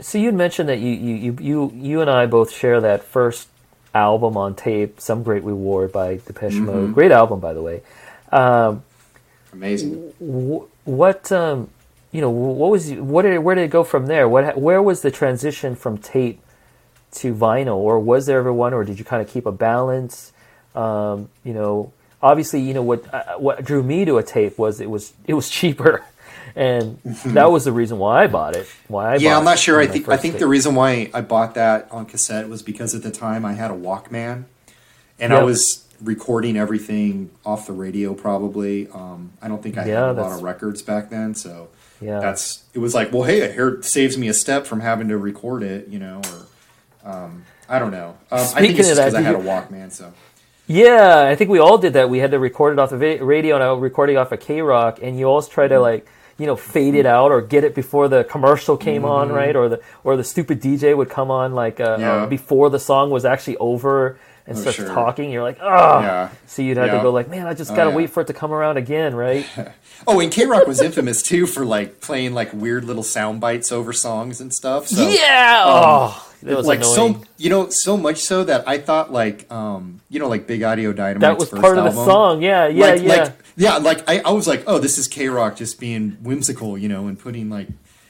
So 0.00 0.18
you'd 0.18 0.34
mentioned 0.34 0.68
that 0.68 0.78
you, 0.78 0.90
you, 0.92 1.14
you, 1.16 1.36
you, 1.40 1.72
you 1.74 2.00
and 2.00 2.08
I 2.10 2.26
both 2.26 2.52
share 2.52 2.80
that 2.80 3.02
first 3.04 3.48
album 3.96 4.36
on 4.36 4.54
tape, 4.54 5.00
Some 5.00 5.22
Great 5.22 5.42
Reward 5.44 5.92
by 5.92 6.16
Depeche 6.26 6.54
Mm-hmm. 6.54 6.66
Mode. 6.66 6.94
Great 6.94 7.12
album, 7.12 7.40
by 7.40 7.52
the 7.54 7.62
way. 7.62 7.82
Um, 8.30 8.82
amazing. 9.52 10.12
wh- 10.20 10.64
what, 10.86 11.30
um, 11.32 11.70
you 12.12 12.20
know, 12.20 12.30
what 12.30 12.70
was 12.70 12.90
what 12.92 13.22
did 13.22 13.38
where 13.40 13.54
did 13.54 13.64
it 13.64 13.70
go 13.70 13.84
from 13.84 14.06
there? 14.06 14.28
What 14.28 14.56
where 14.58 14.80
was 14.82 15.02
the 15.02 15.10
transition 15.10 15.74
from 15.76 15.98
tape 15.98 16.40
to 17.12 17.34
vinyl, 17.34 17.76
or 17.76 17.98
was 18.00 18.26
there 18.26 18.38
ever 18.38 18.52
one, 18.52 18.72
or 18.74 18.84
did 18.84 18.98
you 18.98 19.04
kind 19.04 19.20
of 19.22 19.28
keep 19.28 19.44
a 19.46 19.52
balance? 19.52 20.32
Um, 20.74 21.28
you 21.44 21.52
know, 21.52 21.92
obviously, 22.22 22.60
you 22.60 22.72
know 22.74 22.82
what 22.82 23.12
uh, 23.12 23.36
what 23.38 23.64
drew 23.64 23.82
me 23.82 24.04
to 24.06 24.16
a 24.18 24.22
tape 24.22 24.56
was 24.58 24.80
it 24.80 24.88
was 24.90 25.12
it 25.26 25.34
was 25.34 25.48
cheaper, 25.58 26.04
and 26.56 26.98
that 27.04 27.50
was 27.52 27.64
the 27.64 27.72
reason 27.72 27.98
why 27.98 28.24
I 28.24 28.26
bought 28.26 28.54
it. 28.56 28.66
Why 28.88 29.12
I 29.12 29.16
yeah, 29.16 29.36
I'm 29.38 29.44
not 29.44 29.58
sure. 29.58 29.78
I 29.80 29.86
think 29.86 30.08
I 30.08 30.16
think 30.16 30.34
tape. 30.34 30.40
the 30.40 30.46
reason 30.48 30.74
why 30.74 31.10
I 31.14 31.20
bought 31.20 31.54
that 31.54 31.88
on 31.92 32.06
cassette 32.06 32.48
was 32.48 32.62
because 32.62 32.94
at 32.94 33.02
the 33.02 33.10
time 33.10 33.44
I 33.44 33.52
had 33.52 33.70
a 33.70 33.74
Walkman, 33.74 34.44
and 35.20 35.32
I 35.32 35.44
was 35.44 35.84
recording 36.02 36.56
everything 36.56 37.30
off 37.44 37.66
the 37.66 37.72
radio. 37.72 38.14
Probably, 38.14 38.88
um, 38.88 39.32
I 39.40 39.48
don't 39.48 39.62
think 39.62 39.78
I 39.78 39.86
Yeah, 39.86 40.08
had 40.08 40.16
a 40.18 40.20
lot 40.22 40.32
of 40.32 40.42
records 40.42 40.82
back 40.82 41.10
then, 41.10 41.34
so 41.34 41.68
Yeah. 42.00 42.20
that's 42.20 42.64
it 42.74 42.78
was 42.80 42.94
like, 42.94 43.12
well, 43.12 43.22
hey, 43.24 43.40
it 43.42 43.84
saves 43.84 44.18
me 44.18 44.28
a 44.28 44.34
step 44.34 44.66
from 44.66 44.80
having 44.80 45.08
to 45.08 45.16
record 45.18 45.62
it, 45.62 45.88
you 45.88 45.98
know, 45.98 46.20
or 47.04 47.10
um, 47.10 47.44
I 47.68 47.78
don't 47.78 47.90
know. 47.92 48.16
Um, 48.30 48.40
I 48.54 48.60
think 48.60 48.78
it's 48.78 48.88
just 48.88 49.00
because 49.00 49.14
I 49.14 49.22
had 49.22 49.34
a 49.34 49.38
Walkman, 49.38 49.92
so 49.92 50.12
Yeah, 50.66 51.20
I 51.26 51.34
think 51.36 51.50
we 51.50 51.58
all 51.58 51.78
did 51.78 51.92
that. 51.94 52.10
We 52.10 52.18
had 52.18 52.30
to 52.32 52.38
record 52.38 52.72
it 52.72 52.78
off 52.78 52.90
the 52.90 52.96
radio, 53.20 53.54
and 53.54 53.62
I 53.64 53.70
was 53.72 53.80
recording 53.80 54.16
off 54.16 54.32
of 54.32 54.40
KROQ, 54.40 55.00
and 55.02 55.18
you 55.18 55.26
always 55.26 55.48
try 55.48 55.68
to 55.68 55.78
like, 55.80 56.06
you 56.38 56.46
know, 56.46 56.56
fade 56.56 56.94
it 56.94 57.06
out 57.06 57.32
or 57.32 57.40
get 57.40 57.64
it 57.64 57.74
before 57.74 58.08
the 58.08 58.24
commercial 58.24 58.76
came 58.76 59.04
on, 59.04 59.30
right? 59.32 59.56
Or 59.56 59.68
the 59.68 59.80
or 60.04 60.16
the 60.16 60.24
stupid 60.24 60.60
DJ 60.60 60.96
would 60.96 61.08
come 61.10 61.30
on 61.30 61.54
like 61.54 61.80
uh, 61.80 61.96
Yeah. 61.98 62.12
uh, 62.22 62.26
before 62.26 62.68
the 62.70 62.78
song 62.78 63.10
was 63.10 63.24
actually 63.24 63.56
over 63.56 64.18
and 64.46 64.56
Oh, 64.56 64.60
starts 64.60 64.76
sure. 64.76 64.86
talking. 64.88 65.30
You're 65.32 65.42
like, 65.42 65.58
oh, 65.60 66.00
Yeah. 66.00 66.28
so 66.46 66.62
you'd 66.62 66.76
have 66.76 66.90
to 66.90 67.00
go 67.02 67.10
like, 67.10 67.28
man, 67.28 67.46
I 67.46 67.54
just 67.54 67.72
Oh, 67.72 67.76
gotta 67.76 67.90
yeah. 67.90 67.96
wait 67.96 68.10
for 68.10 68.20
it 68.20 68.26
to 68.28 68.32
come 68.32 68.52
around 68.52 68.76
again, 68.76 69.14
right? 69.14 69.46
Oh, 70.06 70.20
and 70.20 70.30
KROQ 70.30 70.66
was 70.66 70.82
infamous 70.82 71.22
too 71.22 71.46
for 71.46 71.64
like 71.64 72.02
playing 72.02 72.34
like 72.34 72.52
weird 72.52 72.84
little 72.84 73.02
sound 73.02 73.40
bites 73.40 73.72
over 73.72 73.94
songs 73.94 74.42
and 74.42 74.52
stuff. 74.52 74.88
So, 74.88 75.08
yeah, 75.08 75.62
oh, 75.64 76.25
that 76.42 76.56
was 76.56 76.66
like 76.66 76.80
annoying. 76.80 77.14
so, 77.14 77.24
you 77.38 77.50
know, 77.50 77.68
so 77.70 77.96
much 77.96 78.18
so 78.20 78.44
that 78.44 78.66
I 78.68 78.78
thought 78.78 79.12
like, 79.12 79.50
um, 79.50 80.00
you 80.08 80.18
know, 80.18 80.28
like 80.28 80.46
Big 80.46 80.62
Audio 80.62 80.92
Dynamite's 80.92 81.20
that 81.22 81.38
was 81.38 81.48
first 81.50 81.62
part 81.62 81.78
of 81.78 81.84
the 81.84 81.92
song. 81.92 82.42
Yeah, 82.42 82.66
yeah, 82.68 82.86
like, 82.86 83.02
yeah. 83.02 83.08
like, 83.08 83.32
yeah, 83.56 83.76
like 83.78 84.08
I, 84.08 84.20
I 84.20 84.30
was 84.30 84.46
like, 84.46 84.64
oh, 84.66 84.78
this 84.78 84.98
is 84.98 85.08
KROQ 85.08 85.56
just 85.56 85.80
being 85.80 86.12
whimsical, 86.22 86.76
you 86.78 86.88
know, 86.88 87.06
and 87.08 87.18
putting 87.18 87.48
like, 87.50 87.68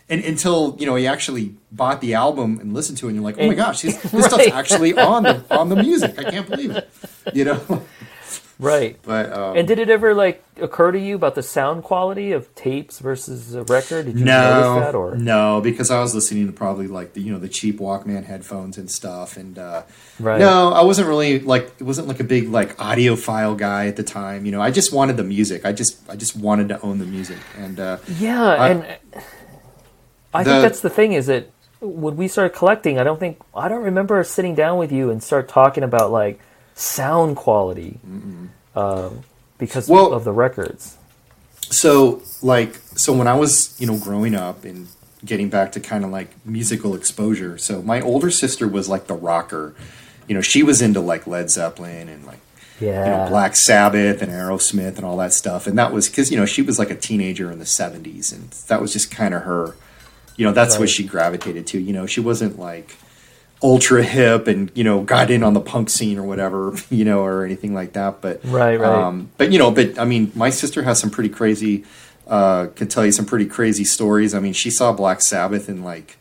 and 0.09 0.23
until 0.25 0.77
you 0.79 0.87
know 0.87 0.95
he 0.95 1.07
actually 1.07 1.55
bought 1.73 2.01
the 2.01 2.15
album 2.15 2.61
and 2.61 2.73
listened 2.75 2.99
to 2.99 3.07
it, 3.07 3.11
and 3.11 3.17
you're 3.17 3.25
like, 3.25 3.37
oh 3.39 3.47
my 3.47 3.55
gosh, 3.55 3.83
this, 3.83 3.97
this 4.03 4.13
Right. 4.13 4.25
stuff's 4.25 4.49
actually 4.49 4.97
on 4.97 5.23
the 5.25 5.43
on 5.51 5.69
the 5.69 5.77
music. 5.77 6.19
I 6.19 6.31
can't 6.31 6.49
believe 6.49 6.71
it, 6.71 6.89
you 7.35 7.45
know. 7.45 7.83
Right. 8.59 8.97
But 9.03 9.33
um, 9.33 9.57
And 9.57 9.69
did 9.69 9.79
it 9.79 9.91
ever 9.91 10.15
like 10.15 10.43
occur 10.61 10.93
to 10.93 10.99
you 10.99 11.15
about 11.17 11.35
the 11.35 11.43
sound 11.43 11.85
quality 11.85 12.33
of 12.33 12.53
tapes 12.55 12.99
versus 12.99 13.55
a 13.55 13.63
record? 13.65 14.07
Did 14.07 14.19
you 14.19 14.25
notice 14.25 14.85
that 14.85 14.93
no, 14.95 14.99
or 15.01 15.15
no, 15.17 15.61
because 15.61 15.91
I 15.91 16.01
was 16.01 16.15
listening 16.15 16.47
to 16.47 16.53
probably 16.53 16.87
like 16.89 17.13
the 17.15 17.21
you 17.21 17.33
know 17.33 17.39
the 17.39 17.49
cheap 17.49 17.79
Walkman 17.79 18.25
headphones 18.25 18.79
and 18.79 18.91
stuff, 18.91 19.37
and 19.37 19.59
uh, 19.59 19.83
Right. 20.19 20.39
no, 20.41 20.73
I 20.73 20.83
wasn't 20.83 21.09
really 21.09 21.41
like 21.41 21.71
it 21.79 21.85
wasn't 21.85 22.09
like 22.09 22.21
a 22.21 22.25
big 22.25 22.49
like 22.49 22.77
audiophile 22.79 23.57
guy 23.59 23.87
at 23.89 23.97
the 23.97 24.03
time. 24.03 24.47
You 24.47 24.53
know, 24.53 24.61
I 24.63 24.71
just 24.71 24.93
wanted 24.93 25.17
the 25.17 25.25
music. 25.25 25.65
I 25.67 25.73
just 25.73 25.99
I 26.09 26.17
just 26.17 26.37
wanted 26.37 26.69
to 26.71 26.81
own 26.81 26.99
the 26.99 27.07
music, 27.07 27.39
and 27.59 27.79
uh, 27.79 27.99
Yeah, 28.19 28.43
I- 28.43 28.69
and 28.69 28.87
I 30.35 30.43
The- 30.45 30.51
think 30.51 30.63
that's 30.63 30.81
the 30.81 30.91
thing 30.91 31.13
is 31.13 31.27
that 31.27 31.51
when 31.81 32.17
we 32.17 32.27
started 32.29 32.57
collecting, 32.57 32.99
I 32.99 33.05
don't 33.05 33.21
think 33.21 33.39
I 33.55 33.69
don't 33.69 33.83
remember 33.83 34.23
sitting 34.25 34.55
down 34.55 34.79
with 34.79 34.91
you 34.91 35.11
and 35.11 35.23
start 35.23 35.49
talking 35.49 35.83
about 35.85 36.11
like 36.11 36.41
sound 36.75 37.37
quality 37.37 37.99
um, 38.77 39.21
because 39.59 39.89
Well- 39.89 40.13
of 40.13 40.25
the 40.25 40.33
records. 40.33 40.97
so 41.71 42.23
like 42.43 42.77
so 42.95 43.13
when 43.13 43.27
I 43.27 43.35
was 43.35 43.75
you 43.81 43.87
know 43.87 43.97
growing 43.99 44.35
up 44.35 44.65
and 44.65 44.87
getting 45.25 45.49
back 45.49 45.73
to 45.73 45.81
kind 45.81 46.05
of 46.05 46.11
like 46.11 46.29
musical 46.45 46.95
exposure. 46.95 47.59
So 47.59 47.83
my 47.83 48.01
older 48.01 48.31
sister 48.31 48.69
was 48.69 48.89
like 48.89 49.07
the 49.09 49.15
rocker. 49.15 49.75
You 50.29 50.35
know, 50.37 50.41
she 50.41 50.63
was 50.63 50.81
into 50.83 51.01
like 51.01 51.27
Led 51.27 51.51
Zeppelin 51.51 52.09
and 52.09 52.25
like 52.27 52.39
Yeah, 52.79 53.05
you 53.05 53.11
know, 53.25 53.29
Black 53.31 53.57
Sabbath 53.57 54.23
and 54.23 54.31
Aerosmith 54.31 54.97
and 54.97 55.05
all 55.05 55.17
that 55.17 55.33
stuff. 55.33 55.67
And 55.67 55.77
that 55.79 55.93
was 55.93 56.09
because, 56.09 56.31
you 56.31 56.37
know, 56.37 56.47
she 56.47 56.63
was 56.63 56.79
like 56.79 56.91
a 56.91 56.95
teenager 56.95 57.51
in 57.51 57.59
the 57.59 57.65
70s. 57.65 58.33
And 58.33 58.51
that 58.69 58.81
was 58.81 58.93
just 58.93 59.11
kind 59.11 59.35
of 59.35 59.43
her, 59.43 59.75
you 60.37 60.45
know, 60.45 60.53
that's 60.53 60.79
what 60.79 60.91
she 60.91 61.03
gravitated 61.03 61.67
to. 61.69 61.81
You 61.81 61.93
know, 61.95 62.07
she 62.07 62.21
wasn't 62.21 62.59
like 62.59 62.95
ultra 63.63 64.03
hip 64.03 64.47
and, 64.47 64.71
you 64.75 64.85
know, 64.85 65.03
got 65.03 65.31
in 65.31 65.43
on 65.43 65.55
the 65.55 65.61
punk 65.61 65.89
scene 65.91 66.19
or 66.19 66.23
whatever, 66.23 66.75
you 66.91 67.05
know, 67.05 67.21
or 67.25 67.45
anything 67.45 67.75
like 67.75 67.95
that. 67.95 68.21
But, 68.21 68.41
Right, 68.45 68.79
right. 68.79 69.03
Um, 69.07 69.31
but, 69.39 69.53
you 69.53 69.59
know, 69.59 69.71
but 69.71 69.99
I 69.99 70.05
mean, 70.05 70.31
my 70.35 70.51
sister 70.51 70.83
has 70.83 71.01
some 71.01 71.11
pretty 71.11 71.31
crazy, 71.31 71.85
uh, 72.27 72.67
could 72.75 72.91
tell 72.91 73.05
you 73.07 73.13
some 73.13 73.25
pretty 73.27 73.47
crazy 73.47 73.85
stories. 73.85 74.35
I 74.35 74.41
mean, 74.41 74.53
she 74.53 74.71
saw 74.71 74.93
Black 74.93 75.21
Sabbath 75.23 75.69
in 75.69 75.83
like, 75.83 76.19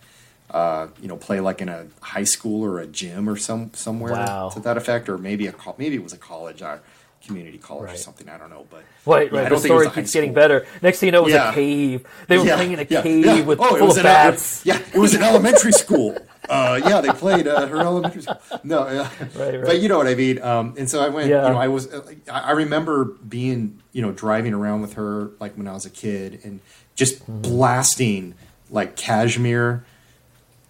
uh, 0.51 0.87
you 1.01 1.07
know, 1.07 1.17
play 1.17 1.39
like 1.41 1.61
in 1.61 1.67
a 1.67 1.87
high 2.01 2.23
school 2.23 2.63
or 2.63 2.79
a 2.79 2.87
gym 2.87 3.27
or 3.27 3.35
some 3.35 3.71
somewhere 3.73 4.13
Wow. 4.13 4.49
to 4.53 4.59
that 4.61 4.77
effect, 4.77 5.09
or 5.09 5.17
maybe 5.17 5.47
a 5.47 5.53
maybe 5.77 5.95
it 5.95 6.03
was 6.03 6.13
a 6.13 6.17
college 6.17 6.61
or 6.61 6.79
community 7.25 7.57
college 7.57 7.91
or 7.91 7.97
something. 7.97 8.29
I 8.29 8.37
don't 8.37 8.49
know, 8.49 8.65
but 8.69 8.83
Right, 9.05 9.31
yeah, 9.31 9.39
right. 9.41 9.49
the 9.49 9.57
story 9.59 9.89
keeps 9.89 10.13
getting 10.13 10.33
better. 10.33 10.65
Next 10.81 10.99
thing 10.99 11.07
you 11.07 11.11
know, 11.11 11.21
it 11.21 11.25
was 11.25 11.33
Yeah. 11.33 11.51
a 11.51 11.53
cave. 11.53 12.05
They 12.27 12.37
were 12.37 12.45
Yeah, 12.45 12.55
playing 12.55 12.71
in 12.73 12.79
a 12.79 12.85
cave 12.85 13.45
with 13.47 13.59
Oh, 13.59 13.75
it 13.75 13.79
full 13.79 13.87
was 13.87 13.97
of 13.97 14.05
an 14.05 14.11
bats. 14.11 14.61
yeah, 14.65 14.79
it 14.93 14.97
was 14.99 15.13
an 15.13 15.23
elementary 15.23 15.71
school. 15.83 16.17
Uh, 16.47 16.79
yeah, 16.85 17.01
they 17.01 17.09
played 17.09 17.47
uh, 17.47 17.65
her 17.67 17.79
elementary 17.79 18.21
school. 18.21 18.39
No. 18.63 18.85
Right, 18.85 19.35
right. 19.35 19.61
but 19.65 19.79
you 19.81 19.89
know 19.89 19.97
what 19.97 20.07
I 20.07 20.13
mean. 20.15 20.41
Um, 20.41 20.75
and 20.77 20.87
so 20.89 21.01
I 21.03 21.09
went. 21.09 21.27
Yeah. 21.29 21.47
You 21.47 21.53
know, 21.53 21.57
I 21.59 21.67
was. 21.67 21.91
uh, 21.91 22.01
I 22.31 22.39
I 22.41 22.51
remember 22.51 23.05
being, 23.05 23.81
you 23.93 24.01
know, 24.03 24.11
driving 24.11 24.53
around 24.53 24.81
with 24.81 24.93
her 24.93 25.31
like 25.39 25.57
when 25.57 25.67
I 25.67 25.73
was 25.73 25.85
a 25.85 25.89
kid, 25.89 26.39
and 26.43 26.59
just 26.93 27.21
Mm-hmm. 27.23 27.41
blasting 27.41 28.35
like 28.69 28.95
Kashmir. 28.95 29.83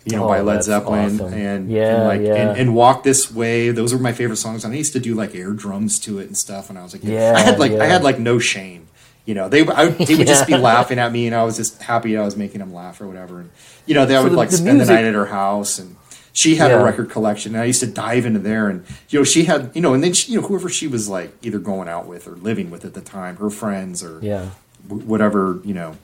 You 0.06 0.18
know, 0.18 0.26
Oh, 0.26 0.28
by 0.28 0.42
Led 0.42 0.64
Zeppelin, 0.64 1.16
awesome. 1.20 1.34
and, 1.34 1.72
Yeah, 1.72 1.96
and 1.96 2.04
like 2.06 2.22
yeah. 2.22 2.36
and, 2.50 2.60
and 2.60 2.76
Walk 2.76 3.04
This 3.04 3.32
Way. 3.34 3.72
Those 3.72 3.92
were 3.92 4.00
my 4.00 4.14
favorite 4.14 4.38
songs, 4.38 4.64
and 4.64 4.72
I 4.74 4.78
used 4.78 4.94
to 4.94 5.00
do 5.00 5.16
like 5.16 5.34
air 5.34 5.50
drums 5.52 5.98
to 6.02 6.20
it 6.20 6.28
and 6.28 6.38
stuff 6.38 6.70
when 6.70 6.78
I 6.78 6.84
was 6.84 6.94
like. 6.94 7.04
Yeah, 7.04 7.34
I 7.36 7.40
had 7.40 7.58
like 7.60 7.72
I 7.72 7.88
had 7.88 8.04
like 8.04 8.20
no 8.20 8.38
shame. 8.38 8.88
You 9.26 9.34
know, 9.34 9.50
they 9.50 9.66
I, 9.68 9.88
they 9.88 10.14
would 10.16 10.28
just 10.28 10.46
be 10.46 10.56
laughing 10.72 11.00
at 11.00 11.12
me, 11.12 11.26
and 11.26 11.36
I 11.36 11.44
was 11.44 11.58
just 11.58 11.82
happy 11.82 12.16
I 12.18 12.24
was 12.24 12.36
making 12.38 12.60
them 12.60 12.72
laugh 12.72 13.02
or 13.02 13.08
whatever. 13.08 13.40
And 13.40 13.50
you 13.88 13.96
know, 13.96 14.06
they 14.06 14.22
would 14.22 14.32
the- 14.34 14.38
like 14.38 14.52
the 14.52 14.58
spend 14.58 14.78
music- 14.78 14.90
the 14.90 14.94
night 15.02 15.06
at 15.08 15.16
her 15.16 15.26
house, 15.26 15.80
and 15.80 15.96
she 16.32 16.58
had 16.58 16.70
Yeah. 16.70 16.82
a 16.82 16.84
record 16.86 17.10
collection, 17.10 17.56
and 17.56 17.62
I 17.64 17.66
used 17.66 17.80
to 17.80 17.88
dive 17.88 18.28
into 18.28 18.38
there, 18.40 18.70
and 18.70 18.86
you 19.10 19.20
know, 19.20 19.24
she 19.24 19.46
had 19.46 19.72
you 19.74 19.82
know, 19.82 19.96
and 19.96 20.04
then 20.04 20.14
she, 20.14 20.34
you 20.34 20.40
know, 20.42 20.48
whoever 20.48 20.70
she 20.70 20.86
was 20.86 21.10
like 21.10 21.34
either 21.42 21.58
going 21.58 21.90
out 21.90 22.06
with 22.06 22.28
or 22.28 22.34
living 22.36 22.70
with 22.70 22.86
at 22.86 22.94
the 22.94 23.02
time, 23.02 23.38
her 23.38 23.50
friends 23.50 24.04
or 24.04 24.20
Yeah, 24.22 24.50
wh- 24.88 25.08
whatever 25.08 25.60
you 25.64 25.74
know 25.74 25.98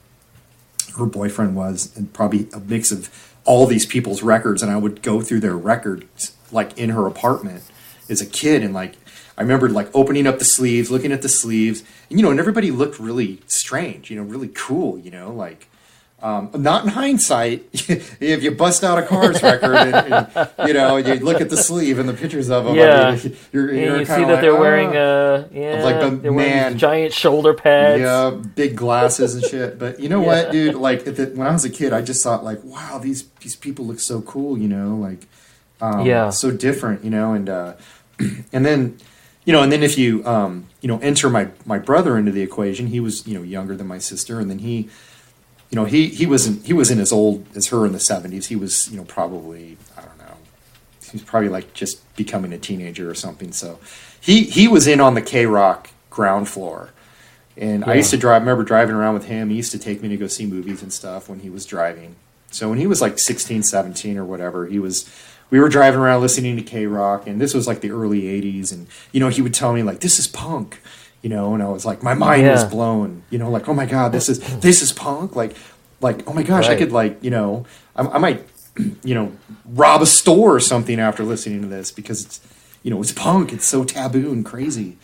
her 0.97 1.05
boyfriend 1.05 1.55
was 1.55 1.95
and 1.95 2.11
probably 2.11 2.47
a 2.53 2.59
mix 2.59 2.91
of 2.91 3.09
all 3.43 3.65
these 3.65 3.85
people's 3.85 4.21
records 4.21 4.61
and 4.61 4.71
i 4.71 4.77
would 4.77 5.01
go 5.01 5.21
through 5.21 5.39
their 5.39 5.57
records 5.57 6.35
like 6.51 6.77
in 6.77 6.89
her 6.89 7.07
apartment 7.07 7.63
as 8.09 8.21
a 8.21 8.25
kid. 8.25 8.63
And 8.63 8.73
like 8.73 8.95
i 9.37 9.41
remember 9.41 9.69
like 9.69 9.89
opening 9.93 10.27
up 10.27 10.39
the 10.39 10.45
sleeves 10.45 10.91
looking 10.91 11.11
at 11.11 11.21
the 11.21 11.29
sleeves. 11.29 11.83
And 12.09 12.19
you 12.19 12.25
know 12.25 12.31
and 12.31 12.39
everybody 12.39 12.71
looked 12.71 12.99
really 12.99 13.41
strange 13.47 14.09
you 14.11 14.17
know 14.17 14.23
really 14.23 14.49
cool 14.49 14.97
you 14.99 15.11
know 15.11 15.31
like 15.31 15.67
um, 16.23 16.51
not 16.53 16.83
in 16.83 16.89
hindsight 16.91 17.65
if 17.73 18.43
you 18.43 18.51
bust 18.51 18.83
out 18.83 18.97
a 18.99 19.01
cars 19.03 19.41
record 19.49 19.73
and, 19.75 19.95
and, 20.13 20.49
you 20.67 20.73
know 20.73 20.97
you 20.97 21.15
look 21.15 21.41
at 21.41 21.49
the 21.49 21.57
sleeve 21.57 21.97
and 21.97 22.07
the 22.07 22.13
pictures 22.13 22.49
of 22.49 22.65
them 22.65 22.75
Yeah. 22.75 23.07
I 23.07 23.15
mean, 23.15 23.37
you're, 23.51 23.73
you're 23.73 23.99
you 23.99 24.05
see 24.05 24.11
that 24.13 24.27
like, 24.27 24.41
they're 24.41 24.55
"Ah." 24.55 24.59
wearing 24.59 24.95
uh, 24.95 25.47
yeah, 25.51 25.83
like 25.83 25.99
the 25.99 26.09
they're 26.17 26.31
man- 26.31 26.77
giant 26.77 27.13
shoulder 27.13 27.53
pads. 27.53 28.01
Yeah, 28.01 28.29
big 28.55 28.75
glasses 28.75 29.33
and 29.35 29.43
shit. 29.43 29.79
But 29.79 29.99
you 29.99 30.09
know 30.09 30.21
what, 30.21 30.51
dude? 30.51 30.75
Like 30.75 31.05
the, 31.05 31.31
when 31.35 31.47
I 31.47 31.51
was 31.51 31.65
a 31.65 31.69
kid, 31.69 31.91
I 31.93 32.01
just 32.01 32.23
thought 32.23 32.43
like, 32.43 32.63
wow, 32.63 32.99
these 32.99 33.27
these 33.41 33.55
people 33.55 33.85
look 33.85 33.99
so 33.99 34.21
cool. 34.21 34.57
You 34.57 34.67
know, 34.67 34.95
like 34.95 35.27
um, 35.81 36.05
Yeah. 36.05 36.29
so 36.29 36.51
different. 36.51 37.03
You 37.03 37.09
know, 37.09 37.33
and 37.33 37.49
uh, 37.49 37.73
and 38.53 38.63
then 38.65 38.97
you 39.45 39.53
know, 39.53 39.63
and 39.63 39.71
then 39.71 39.81
if 39.81 39.97
you 39.97 40.23
um, 40.25 40.67
you 40.81 40.87
know 40.87 40.99
enter 40.99 41.29
my 41.31 41.47
my 41.65 41.79
brother 41.79 42.17
into 42.17 42.31
the 42.31 42.41
equation, 42.43 42.87
he 42.87 42.99
was 42.99 43.25
you 43.27 43.33
know 43.35 43.43
younger 43.43 43.75
than 43.75 43.87
my 43.87 43.97
sister, 43.97 44.39
and 44.39 44.49
then 44.51 44.59
he. 44.59 44.87
You 45.71 45.77
know, 45.77 45.85
he 45.85 46.09
he 46.09 46.25
wasn't 46.25 46.65
he 46.65 46.73
wasn't 46.73 47.01
as 47.01 47.11
old 47.11 47.45
as 47.55 47.67
her 47.67 47.85
in 47.85 47.93
the 47.93 47.99
seventies. 47.99 48.47
He 48.47 48.55
was, 48.55 48.89
you 48.91 48.97
know, 48.97 49.05
probably 49.05 49.77
I 49.97 50.01
don't 50.01 50.17
know. 50.19 50.35
He 51.03 51.13
was 51.13 51.23
probably 51.23 51.49
like 51.49 51.73
just 51.73 52.15
becoming 52.15 52.53
a 52.53 52.59
teenager 52.59 53.09
or 53.09 53.15
something. 53.15 53.51
So 53.51 53.79
he 54.19 54.43
he 54.43 54.67
was 54.67 54.85
in 54.85 54.99
on 54.99 55.15
the 55.15 55.21
KROQ 55.21 55.87
ground 56.09 56.47
floor. 56.47 56.91
And 57.57 57.83
I 57.83 57.95
used 57.95 58.11
to 58.11 58.17
drive, 58.17 58.41
I 58.41 58.45
remember 58.45 58.63
driving 58.63 58.95
around 58.95 59.13
with 59.15 59.25
him. 59.25 59.49
He 59.49 59.57
used 59.57 59.71
to 59.71 59.79
take 59.79 60.01
me 60.01 60.09
to 60.09 60.17
go 60.17 60.27
see 60.27 60.45
movies 60.45 60.81
and 60.81 60.91
stuff 60.91 61.27
when 61.27 61.39
he 61.39 61.49
was 61.49 61.65
driving. 61.65 62.15
So 62.49 62.69
when 62.69 62.77
he 62.77 62.87
was 62.87 63.01
like 63.01 63.19
16, 63.19 63.63
17 63.63 64.17
or 64.17 64.25
whatever, 64.25 64.67
he 64.67 64.79
was, 64.79 65.09
we 65.49 65.59
were 65.59 65.69
driving 65.69 65.99
around 65.99 66.21
listening 66.21 66.55
to 66.57 66.63
KROQ. 66.63 67.27
And 67.27 67.41
this 67.41 67.53
was 67.53 67.67
like 67.67 67.81
the 67.81 67.91
early 67.91 68.21
80s. 68.23 68.71
And, 68.71 68.87
you 69.11 69.19
know, 69.19 69.27
he 69.27 69.41
would 69.41 69.53
tell 69.53 69.73
me, 69.73 69.83
like, 69.83 69.99
this 69.99 70.17
is 70.17 70.27
punk, 70.27 70.81
you 71.21 71.29
know, 71.29 71.53
and 71.53 71.61
I 71.63 71.69
was 71.69 71.85
like, 71.85 72.01
my 72.03 72.13
mind 72.13 72.43
was 72.53 72.63
blown, 72.65 73.23
you 73.29 73.37
know, 73.37 73.49
like, 73.49 73.67
oh 73.69 73.73
my 73.73 73.85
God, 73.85 74.11
this 74.11 74.29
is, 74.29 74.39
this 74.59 74.81
is 74.81 74.91
punk. 74.91 75.35
Like, 75.35 75.55
like, 76.01 76.27
oh 76.27 76.33
my 76.33 76.43
gosh, 76.43 76.65
I 76.67 76.75
could, 76.79 76.91
like, 76.91 77.23
you 77.23 77.29
know, 77.29 77.65
I, 77.95 78.07
I 78.07 78.17
might, 78.17 78.47
you 79.03 79.13
know, 79.15 79.31
rob 79.65 80.01
a 80.01 80.05
store 80.05 80.55
or 80.55 80.59
something 80.59 80.99
after 80.99 81.23
listening 81.23 81.61
to 81.61 81.67
this 81.67 81.91
because 81.91 82.25
it's, 82.25 82.41
you 82.83 82.89
know, 82.89 82.99
it's 83.01 83.11
punk. 83.11 83.53
It's 83.53 83.65
so 83.65 83.83
taboo 83.83 84.31
and 84.31 84.43
crazy. 84.45 84.97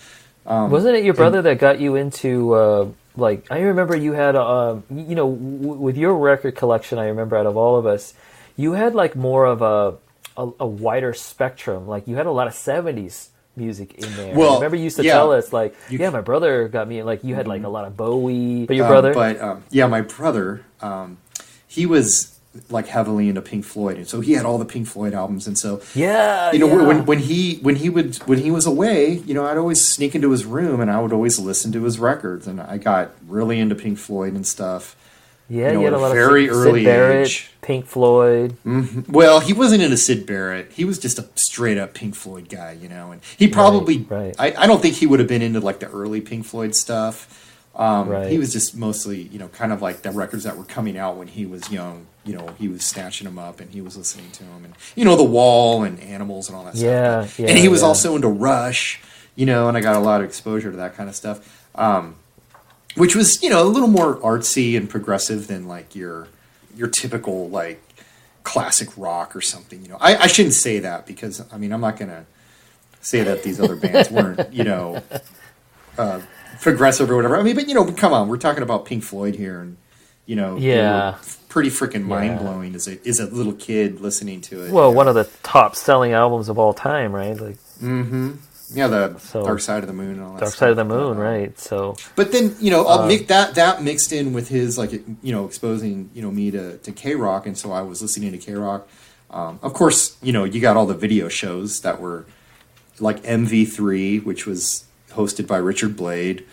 Um, 0.47 0.71
Wasn't 0.71 0.95
it 0.95 1.03
your 1.03 1.13
brother 1.13 1.41
that 1.43 1.59
got 1.59 1.79
you 1.79 1.95
into 1.95 2.53
uh, 2.53 2.87
like 3.17 3.51
I 3.51 3.59
remember 3.59 3.95
you 3.95 4.13
had 4.13 4.35
um 4.35 4.83
you 4.89 5.15
know 5.15 5.29
w- 5.33 5.73
with 5.73 5.97
your 5.97 6.15
record 6.17 6.55
collection. 6.55 6.97
I 6.99 7.07
remember 7.07 7.35
out 7.37 7.45
of 7.45 7.57
all 7.57 7.75
of 7.77 7.85
us, 7.85 8.13
you 8.55 8.73
had 8.73 8.95
like 8.95 9.15
more 9.15 9.45
of 9.45 9.61
a 9.61 9.97
a, 10.41 10.49
a 10.61 10.67
wider 10.67 11.13
spectrum. 11.13 11.87
Like 11.87 12.07
you 12.07 12.15
had 12.15 12.25
a 12.27 12.31
lot 12.31 12.47
of 12.47 12.53
'70s 12.53 13.27
music 13.57 13.95
in 13.95 14.15
there. 14.15 14.35
Well, 14.35 14.51
I 14.53 14.55
remember 14.55 14.77
you 14.77 14.83
used 14.85 14.97
to 14.97 15.03
yeah. 15.03 15.13
tell 15.13 15.31
us 15.33 15.51
like, 15.51 15.75
You- 15.89 15.99
yeah, 15.99 16.09
my 16.11 16.21
brother 16.21 16.67
got 16.67 16.87
me 16.87 17.03
like 17.03 17.23
you 17.23 17.35
had 17.35 17.47
like 17.47 17.63
a 17.63 17.69
lot 17.69 17.85
of 17.85 17.97
Bowie, 17.97 18.65
but 18.65 18.75
your 18.75 18.85
Um, 18.85 18.91
brother, 18.91 19.13
but 19.13 19.41
um, 19.41 19.63
yeah, 19.71 19.87
my 19.87 20.01
brother, 20.01 20.61
um, 20.81 21.17
he 21.67 21.85
was 21.85 22.33
like 22.71 22.87
heavily 22.87 23.29
into 23.29 23.41
Pink 23.41 23.65
Floyd, 23.65 23.97
and 23.97 24.07
so 24.07 24.19
he 24.21 24.33
had 24.33 24.45
all 24.45 24.57
the 24.57 24.65
Pink 24.65 24.87
Floyd 24.87 25.13
albums, 25.13 25.45
and 25.47 25.57
so 25.57 25.79
yeah, 25.93 26.51
you 26.51 26.57
know 26.59 26.67
yeah. 26.67 26.87
when 26.87 27.05
when 27.05 27.19
he 27.19 27.57
when 27.61 27.75
he 27.75 27.89
would 27.89 28.15
when 28.25 28.39
he 28.39 28.49
was 28.49 28.65
away, 28.65 29.13
you 29.27 29.33
know, 29.35 29.45
I'd 29.45 29.57
always 29.57 29.79
sneak 29.83 30.15
into 30.15 30.31
his 30.31 30.43
room 30.45 30.79
and 30.81 30.89
I 30.89 30.99
would 30.99 31.13
always 31.13 31.37
listen 31.37 31.71
to 31.73 31.83
his 31.83 31.99
records, 31.99 32.47
and 32.47 32.59
I 32.59 32.77
got 32.77 33.11
really 33.27 33.59
into 33.59 33.75
Pink 33.75 33.99
Floyd 33.99 34.33
and 34.33 34.45
stuff. 34.47 34.95
Yeah, 35.49 35.67
you 35.67 35.73
know, 35.75 35.79
you 35.79 35.85
had 35.85 35.93
a 35.93 35.97
lot 35.99 36.11
very 36.11 36.47
of 36.49 36.55
Sid, 36.55 36.67
early 36.67 36.79
Syd 36.83 36.85
Barrett, 36.85 37.27
age. 37.27 37.51
Pink 37.61 37.85
Floyd. 37.85 38.57
Well, 39.07 39.39
he 39.39 39.53
wasn't 39.53 39.81
into 39.81 39.95
Syd 39.97 40.25
Barrett. 40.25 40.71
He 40.73 40.83
was 40.85 40.99
just 40.99 41.19
a 41.19 41.27
straight 41.35 41.77
up 41.77 41.93
Pink 41.93 42.15
Floyd 42.15 42.49
guy, 42.49 42.73
you 42.73 42.89
know. 42.89 43.11
And 43.11 43.21
he 43.37 43.47
probably, 43.47 43.99
right. 43.99 44.35
I, 44.37 44.53
I 44.57 44.67
don't 44.67 44.81
think 44.81 44.95
he 44.95 45.07
would 45.07 45.19
have 45.19 45.29
been 45.29 45.41
into 45.41 45.59
like 45.61 45.79
the 45.79 45.87
early 45.89 46.19
Pink 46.21 46.45
Floyd 46.45 46.75
stuff. 46.75 47.43
Um, 47.75 48.09
Right. 48.09 48.29
He 48.31 48.39
was 48.39 48.51
just 48.51 48.75
mostly, 48.75 49.21
you 49.21 49.37
know, 49.39 49.47
kind 49.49 49.71
of 49.71 49.81
like 49.81 50.01
the 50.01 50.11
records 50.11 50.43
that 50.43 50.57
were 50.57 50.63
coming 50.65 50.97
out 50.97 51.15
when 51.15 51.27
he 51.27 51.45
was 51.45 51.71
young. 51.71 52.07
You 52.25 52.33
know, 52.37 52.47
he 52.59 52.67
was 52.67 52.83
snatching 52.83 53.23
them 53.25 53.39
up 53.39 53.61
and 53.61 53.71
he 53.71 53.79
was 53.79 53.95
listening 53.95 54.31
to 54.31 54.43
them, 54.43 54.65
and 54.65 54.73
you 54.95 55.05
know, 55.05 55.15
The 55.15 55.23
Wall 55.23 55.83
and 55.83 55.97
Animals 56.01 56.49
and 56.49 56.57
all 56.57 56.65
that 56.65 56.75
Yeah, 56.75 57.21
stuff. 57.21 57.39
yeah, 57.39 57.47
and 57.49 57.57
he 57.57 57.69
was 57.69 57.81
yeah. 57.81 57.87
also 57.87 58.15
into 58.17 58.27
Rush, 58.27 58.99
you 59.37 59.45
know, 59.45 59.69
and 59.69 59.77
I 59.77 59.81
got 59.81 59.95
a 59.95 59.99
lot 59.99 60.19
of 60.19 60.27
exposure 60.27 60.71
to 60.71 60.75
that 60.77 60.95
kind 60.95 61.07
of 61.07 61.15
stuff. 61.15 61.67
Um, 61.75 62.15
which 62.97 63.15
was 63.15 63.41
you 63.41 63.49
know 63.49 63.61
a 63.63 63.69
little 63.69 63.87
more 63.89 64.17
artsy 64.17 64.75
and 64.75 64.89
progressive 64.89 65.47
than 65.47 65.67
like 65.67 65.95
your 65.95 66.27
your 66.75 66.87
typical 66.87 67.49
like 67.49 67.81
classic 68.43 68.89
rock 68.97 69.35
or 69.35 69.41
something 69.41 69.81
you 69.83 69.89
know. 69.89 69.97
I, 69.99 70.15
I 70.15 70.27
shouldn't 70.27 70.53
say 70.55 70.79
that 70.79 71.05
because 71.05 71.43
i 71.51 71.57
mean 71.57 71.71
i'm 71.73 71.81
not 71.81 71.97
gonna 71.97 72.25
say 73.01 73.23
that 73.23 73.43
these 73.43 73.59
other 73.59 73.75
bands 73.75 74.09
weren't 74.09 74.53
you 74.59 74.63
know 74.63 75.01
uh, 75.97 76.21
progressive 76.61 77.09
or 77.11 77.15
whatever. 77.15 77.37
I 77.37 77.43
mean 77.43 77.55
but 77.55 77.67
you 77.67 77.73
know 77.75 77.85
come 77.91 78.13
on 78.13 78.27
we're 78.27 78.37
talking 78.37 78.63
about 78.63 78.85
pink 78.85 79.03
floyd 79.03 79.35
here 79.35 79.59
and 79.61 79.77
you 80.25 80.35
know 80.35 80.57
Yeah. 80.57 81.15
pretty 81.49 81.69
freaking 81.69 82.03
mind-blowing 82.03 82.75
as 82.75 82.87
a 82.87 82.99
as 83.07 83.19
a 83.19 83.25
little 83.27 83.53
kid 83.53 83.99
listening 84.01 84.41
to 84.41 84.63
it 84.65 84.71
Well, 84.71 84.93
one 84.93 85.07
of 85.07 85.15
the 85.15 85.25
top 85.43 85.75
selling 85.75 86.13
albums 86.13 86.49
of 86.49 86.57
all 86.59 86.73
time, 86.73 87.13
right? 87.13 87.37
Like 87.39 87.57
yeah 88.73 88.87
the 88.87 89.17
So- 89.19 89.43
dark 89.43 89.59
side 89.61 89.83
of 89.83 89.87
the 89.87 89.93
moon 89.93 90.11
and 90.11 90.21
all 90.23 90.33
that 90.33 90.39
Dark 90.41 90.49
stuff. 90.51 90.59
Side 90.59 90.69
of 90.71 90.77
the 90.77 90.85
Moon, 90.85 91.11
um, 91.13 91.17
right? 91.17 91.57
So 91.59 91.95
But 92.15 92.31
then 92.31 92.55
you 92.59 92.69
know, 92.71 92.85
I'll 92.85 92.99
Uh, 93.03 93.07
mix 93.07 93.25
that 93.27 93.55
that 93.55 93.83
mixed 93.83 94.11
in 94.11 94.33
with 94.33 94.49
his 94.49 94.77
like 94.77 94.91
you 94.91 95.31
know 95.31 95.45
exposing 95.45 96.09
you 96.13 96.21
know 96.21 96.31
me 96.31 96.51
to 96.51 96.77
to 96.77 96.91
KROQ, 96.91 97.45
and 97.45 97.57
so 97.57 97.71
I 97.71 97.81
was 97.81 98.01
listening 98.01 98.31
to 98.31 98.37
KROQ. 98.37 98.81
Um, 99.29 99.59
of 99.61 99.73
course, 99.73 100.15
you 100.21 100.31
know 100.33 100.43
you 100.43 100.59
got 100.61 100.77
all 100.77 100.85
the 100.85 100.93
video 100.93 101.27
shows 101.29 101.81
that 101.81 101.99
were 102.01 102.25
like 102.99 103.21
MV3, 103.23 104.23
which 104.25 104.45
was 104.45 104.85
hosted 105.11 105.45
by 105.47 105.57
Richard 105.57 105.95
Blade, 105.95 106.43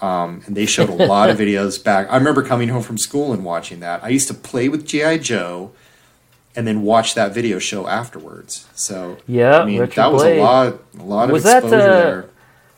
um, 0.00 0.42
and 0.46 0.56
they 0.56 0.66
showed 0.66 0.88
a 0.88 1.06
lot 1.06 1.30
of 1.30 1.38
videos 1.44 1.82
back. 1.82 2.06
I 2.10 2.16
remember 2.16 2.42
coming 2.42 2.68
home 2.68 2.82
from 2.82 2.98
school 2.98 3.32
and 3.32 3.44
watching 3.44 3.80
that. 3.80 4.02
I 4.04 4.08
used 4.08 4.28
to 4.28 4.34
play 4.34 4.68
with 4.68 4.86
GI 4.86 5.18
Joe. 5.18 5.70
And 6.58 6.66
then 6.66 6.82
watch 6.82 7.14
that 7.14 7.32
video 7.32 7.60
show 7.60 7.86
afterwards. 7.86 8.66
So 8.74 9.18
Yeah, 9.28 9.60
I 9.60 9.64
mean 9.64 9.78
Richard 9.78 9.94
that 9.94 10.12
was 10.12 10.22
Blade. 10.22 10.40
a 10.40 10.42
lot, 10.42 10.66
a 10.98 11.02
lot 11.04 11.24
of 11.28 11.30
Was 11.30 11.44
that, 11.44 11.62
exposure 11.62 11.76
uh, 11.76 11.86
there. 12.02 12.24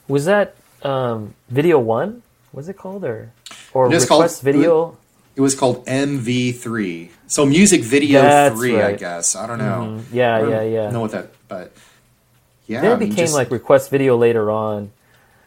was 0.07 0.25
that 0.27 0.55
um, 0.83 1.33
Video 1.49 1.79
One? 1.79 2.23
Was 2.53 2.69
it 2.69 2.77
called 2.77 3.05
or 3.05 3.33
or 3.73 3.87
It 3.87 3.95
is 3.95 4.05
called- 4.05 4.21
Request 4.21 4.43
Video? 4.43 4.99
It 5.35 5.41
was 5.41 5.55
called 5.55 5.87
MV3. 5.87 7.09
So 7.27 7.47
music 7.47 7.81
video 7.83 8.21
That's 8.21 8.55
3, 8.55 8.83
I 8.83 8.93
guess. 8.97 9.35
I 9.35 9.47
don't 9.47 9.57
know. 9.59 9.97
Mhm. 10.03 10.03
Yeah, 10.13 10.37
I 10.37 10.41
don't 10.41 10.51
yeah, 10.51 10.63
yeah. 10.63 10.91
know 10.91 11.01
what 11.01 11.13
that, 11.13 11.29
but 11.49 11.73
yeah. 12.67 12.83
Then 12.83 12.91
I 12.91 12.95
it 12.95 13.01
mean, 13.01 13.09
became 13.11 13.25
just- 13.25 13.35
like 13.35 13.51
Request 13.51 13.89
Video 13.91 14.19
later 14.19 14.51
on. 14.51 14.91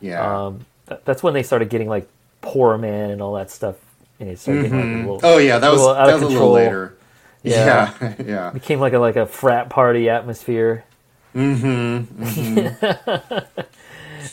yeah. 0.01 0.45
Um, 0.47 0.65
that's 1.05 1.21
when 1.21 1.35
they 1.35 1.43
started 1.43 1.69
getting 1.69 1.87
like 1.87 2.07
Poorman 2.41 3.11
and 3.11 3.21
all 3.21 3.33
that 3.35 3.51
stuff, 3.51 3.75
and 4.19 4.29
it 4.29 4.39
started 4.39 4.63
getting 4.63 4.79
like 4.79 5.05
a 5.05 5.11
little, 5.11 5.19
oh 5.23 5.37
yeah, 5.37 5.59
that 5.59 5.71
was, 5.71 5.81
little 5.81 5.95
out 5.95 6.07
that 6.07 6.15
of 6.15 6.21
was 6.23 6.29
a 6.31 6.33
little 6.33 6.51
later. 6.51 6.95
Yeah. 7.43 7.93
Yeah, 8.01 8.15
yeah. 8.25 8.49
became 8.53 8.79
like 8.79 8.93
a 8.93 8.99
like 8.99 9.15
a 9.17 9.25
frat 9.25 9.69
party 9.69 10.09
atmosphere. 10.09 10.83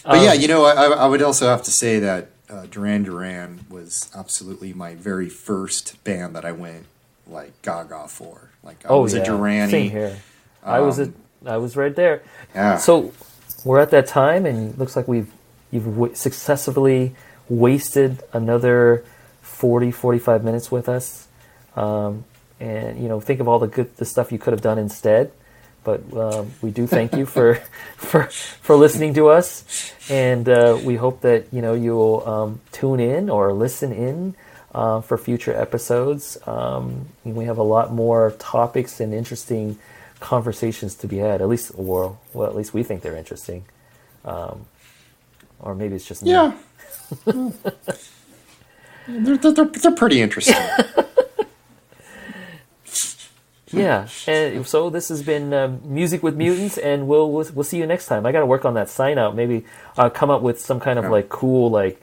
But 0.04 0.18
Um, 0.18 0.24
yeah, 0.24 0.32
you 0.32 0.48
know, 0.48 0.64
I, 0.64 0.86
I 0.86 1.06
would 1.06 1.20
also 1.20 1.48
have 1.48 1.62
to 1.64 1.70
say 1.70 1.98
that 1.98 2.28
uh, 2.48 2.66
Duran 2.70 3.02
Duran 3.02 3.66
was 3.68 4.08
absolutely 4.14 4.72
my 4.72 4.94
very 4.94 5.28
first 5.28 6.02
band 6.04 6.34
that 6.36 6.44
I 6.44 6.52
went 6.52 6.86
like 7.26 7.60
gaga 7.62 8.06
for. 8.08 8.50
Like 8.62 8.84
I 8.86 8.88
Oh 8.88 9.02
was 9.02 9.14
yeah, 9.14 9.22
a 9.22 9.26
Duranie. 9.26 9.70
same 9.70 9.90
here. 9.90 10.16
I 10.62 10.80
was 10.80 10.98
a, 11.00 11.12
I 11.44 11.56
was 11.58 11.76
right 11.76 11.94
there. 11.94 12.22
Yeah. 12.54 12.76
So 12.78 13.12
we're 13.64 13.80
at 13.80 13.90
that 13.90 14.06
time, 14.06 14.46
and 14.46 14.70
it 14.70 14.78
looks 14.78 14.96
like 14.96 15.06
we've 15.08 15.30
you've 15.70 15.84
w- 15.84 16.14
successfully 16.14 17.14
wasted 17.48 18.22
another 18.32 19.04
40, 19.42 19.90
45 19.90 20.44
minutes 20.44 20.70
with 20.70 20.88
us. 20.88 21.26
Um, 21.76 22.24
and 22.60 23.02
you 23.02 23.08
know, 23.08 23.20
think 23.20 23.40
of 23.40 23.48
all 23.48 23.58
the 23.58 23.66
good 23.66 23.96
the 23.96 24.04
stuff 24.04 24.30
you 24.30 24.38
could 24.38 24.52
have 24.52 24.60
done 24.60 24.78
instead. 24.78 25.32
But 25.82 26.02
um, 26.14 26.52
we 26.60 26.70
do 26.70 26.86
thank 26.86 27.14
you 27.14 27.24
for 27.24 27.54
for 27.96 28.24
for 28.24 28.76
listening 28.76 29.14
to 29.14 29.28
us, 29.28 29.92
and 30.10 30.48
uh, 30.48 30.78
we 30.84 30.96
hope 30.96 31.22
that 31.22 31.46
you 31.52 31.62
know 31.62 31.74
you'll 31.74 32.22
um, 32.28 32.60
tune 32.70 33.00
in 33.00 33.30
or 33.30 33.52
listen 33.52 33.92
in 33.92 34.34
uh, 34.74 35.00
for 35.00 35.16
future 35.16 35.54
episodes. 35.54 36.36
Um, 36.46 37.08
we 37.24 37.46
have 37.46 37.58
a 37.58 37.62
lot 37.62 37.92
more 37.92 38.32
topics 38.38 39.00
and 39.00 39.14
interesting 39.14 39.78
conversations 40.20 40.94
to 40.96 41.08
be 41.08 41.16
had. 41.16 41.40
At 41.40 41.48
least, 41.48 41.72
or 41.76 42.18
well, 42.34 42.48
at 42.48 42.54
least 42.54 42.74
we 42.74 42.82
think 42.82 43.00
they're 43.02 43.16
interesting. 43.16 43.64
Um, 44.24 44.66
or 45.60 45.74
maybe 45.74 45.94
it's 45.94 46.06
just. 46.06 46.22
Yeah. 46.22 46.52
they're, 47.24 47.52
they're, 49.36 49.64
they're 49.64 49.94
pretty 49.94 50.20
interesting. 50.20 50.56
Yeah, 53.72 54.08
and 54.26 54.66
so 54.66 54.90
this 54.90 55.08
has 55.08 55.22
been 55.22 55.52
um, 55.52 55.80
music 55.84 56.22
with 56.22 56.36
mutants, 56.36 56.78
and 56.78 57.06
we'll, 57.06 57.30
we'll 57.30 57.46
we'll 57.54 57.64
see 57.64 57.78
you 57.78 57.86
next 57.86 58.06
time. 58.06 58.26
I 58.26 58.32
got 58.32 58.40
to 58.40 58.46
work 58.46 58.64
on 58.64 58.74
that 58.74 58.88
sign 58.88 59.18
out. 59.18 59.36
Maybe 59.36 59.64
uh, 59.96 60.10
come 60.10 60.30
up 60.30 60.42
with 60.42 60.60
some 60.60 60.80
kind 60.80 60.98
of 60.98 61.10
like 61.10 61.28
cool 61.28 61.70
like 61.70 62.00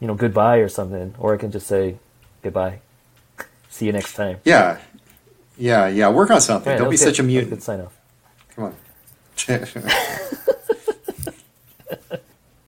you 0.00 0.06
know 0.06 0.14
goodbye 0.14 0.58
or 0.58 0.68
something, 0.68 1.14
or 1.18 1.34
I 1.34 1.36
can 1.36 1.50
just 1.50 1.66
say 1.66 1.96
goodbye. 2.42 2.80
See 3.68 3.86
you 3.86 3.92
next 3.92 4.14
time. 4.14 4.38
Yeah. 4.44 4.78
Yeah, 5.56 5.88
yeah. 5.88 6.08
Work 6.08 6.30
on 6.30 6.40
something. 6.40 6.70
Right, 6.70 6.78
Don't 6.78 6.90
be 6.90 6.96
such 6.96 7.18
a 7.18 7.22
mutant. 7.22 7.50
Good 7.50 7.62
sign 7.62 7.80
off. 7.80 7.96
Come 8.56 8.64
on. 8.64 8.74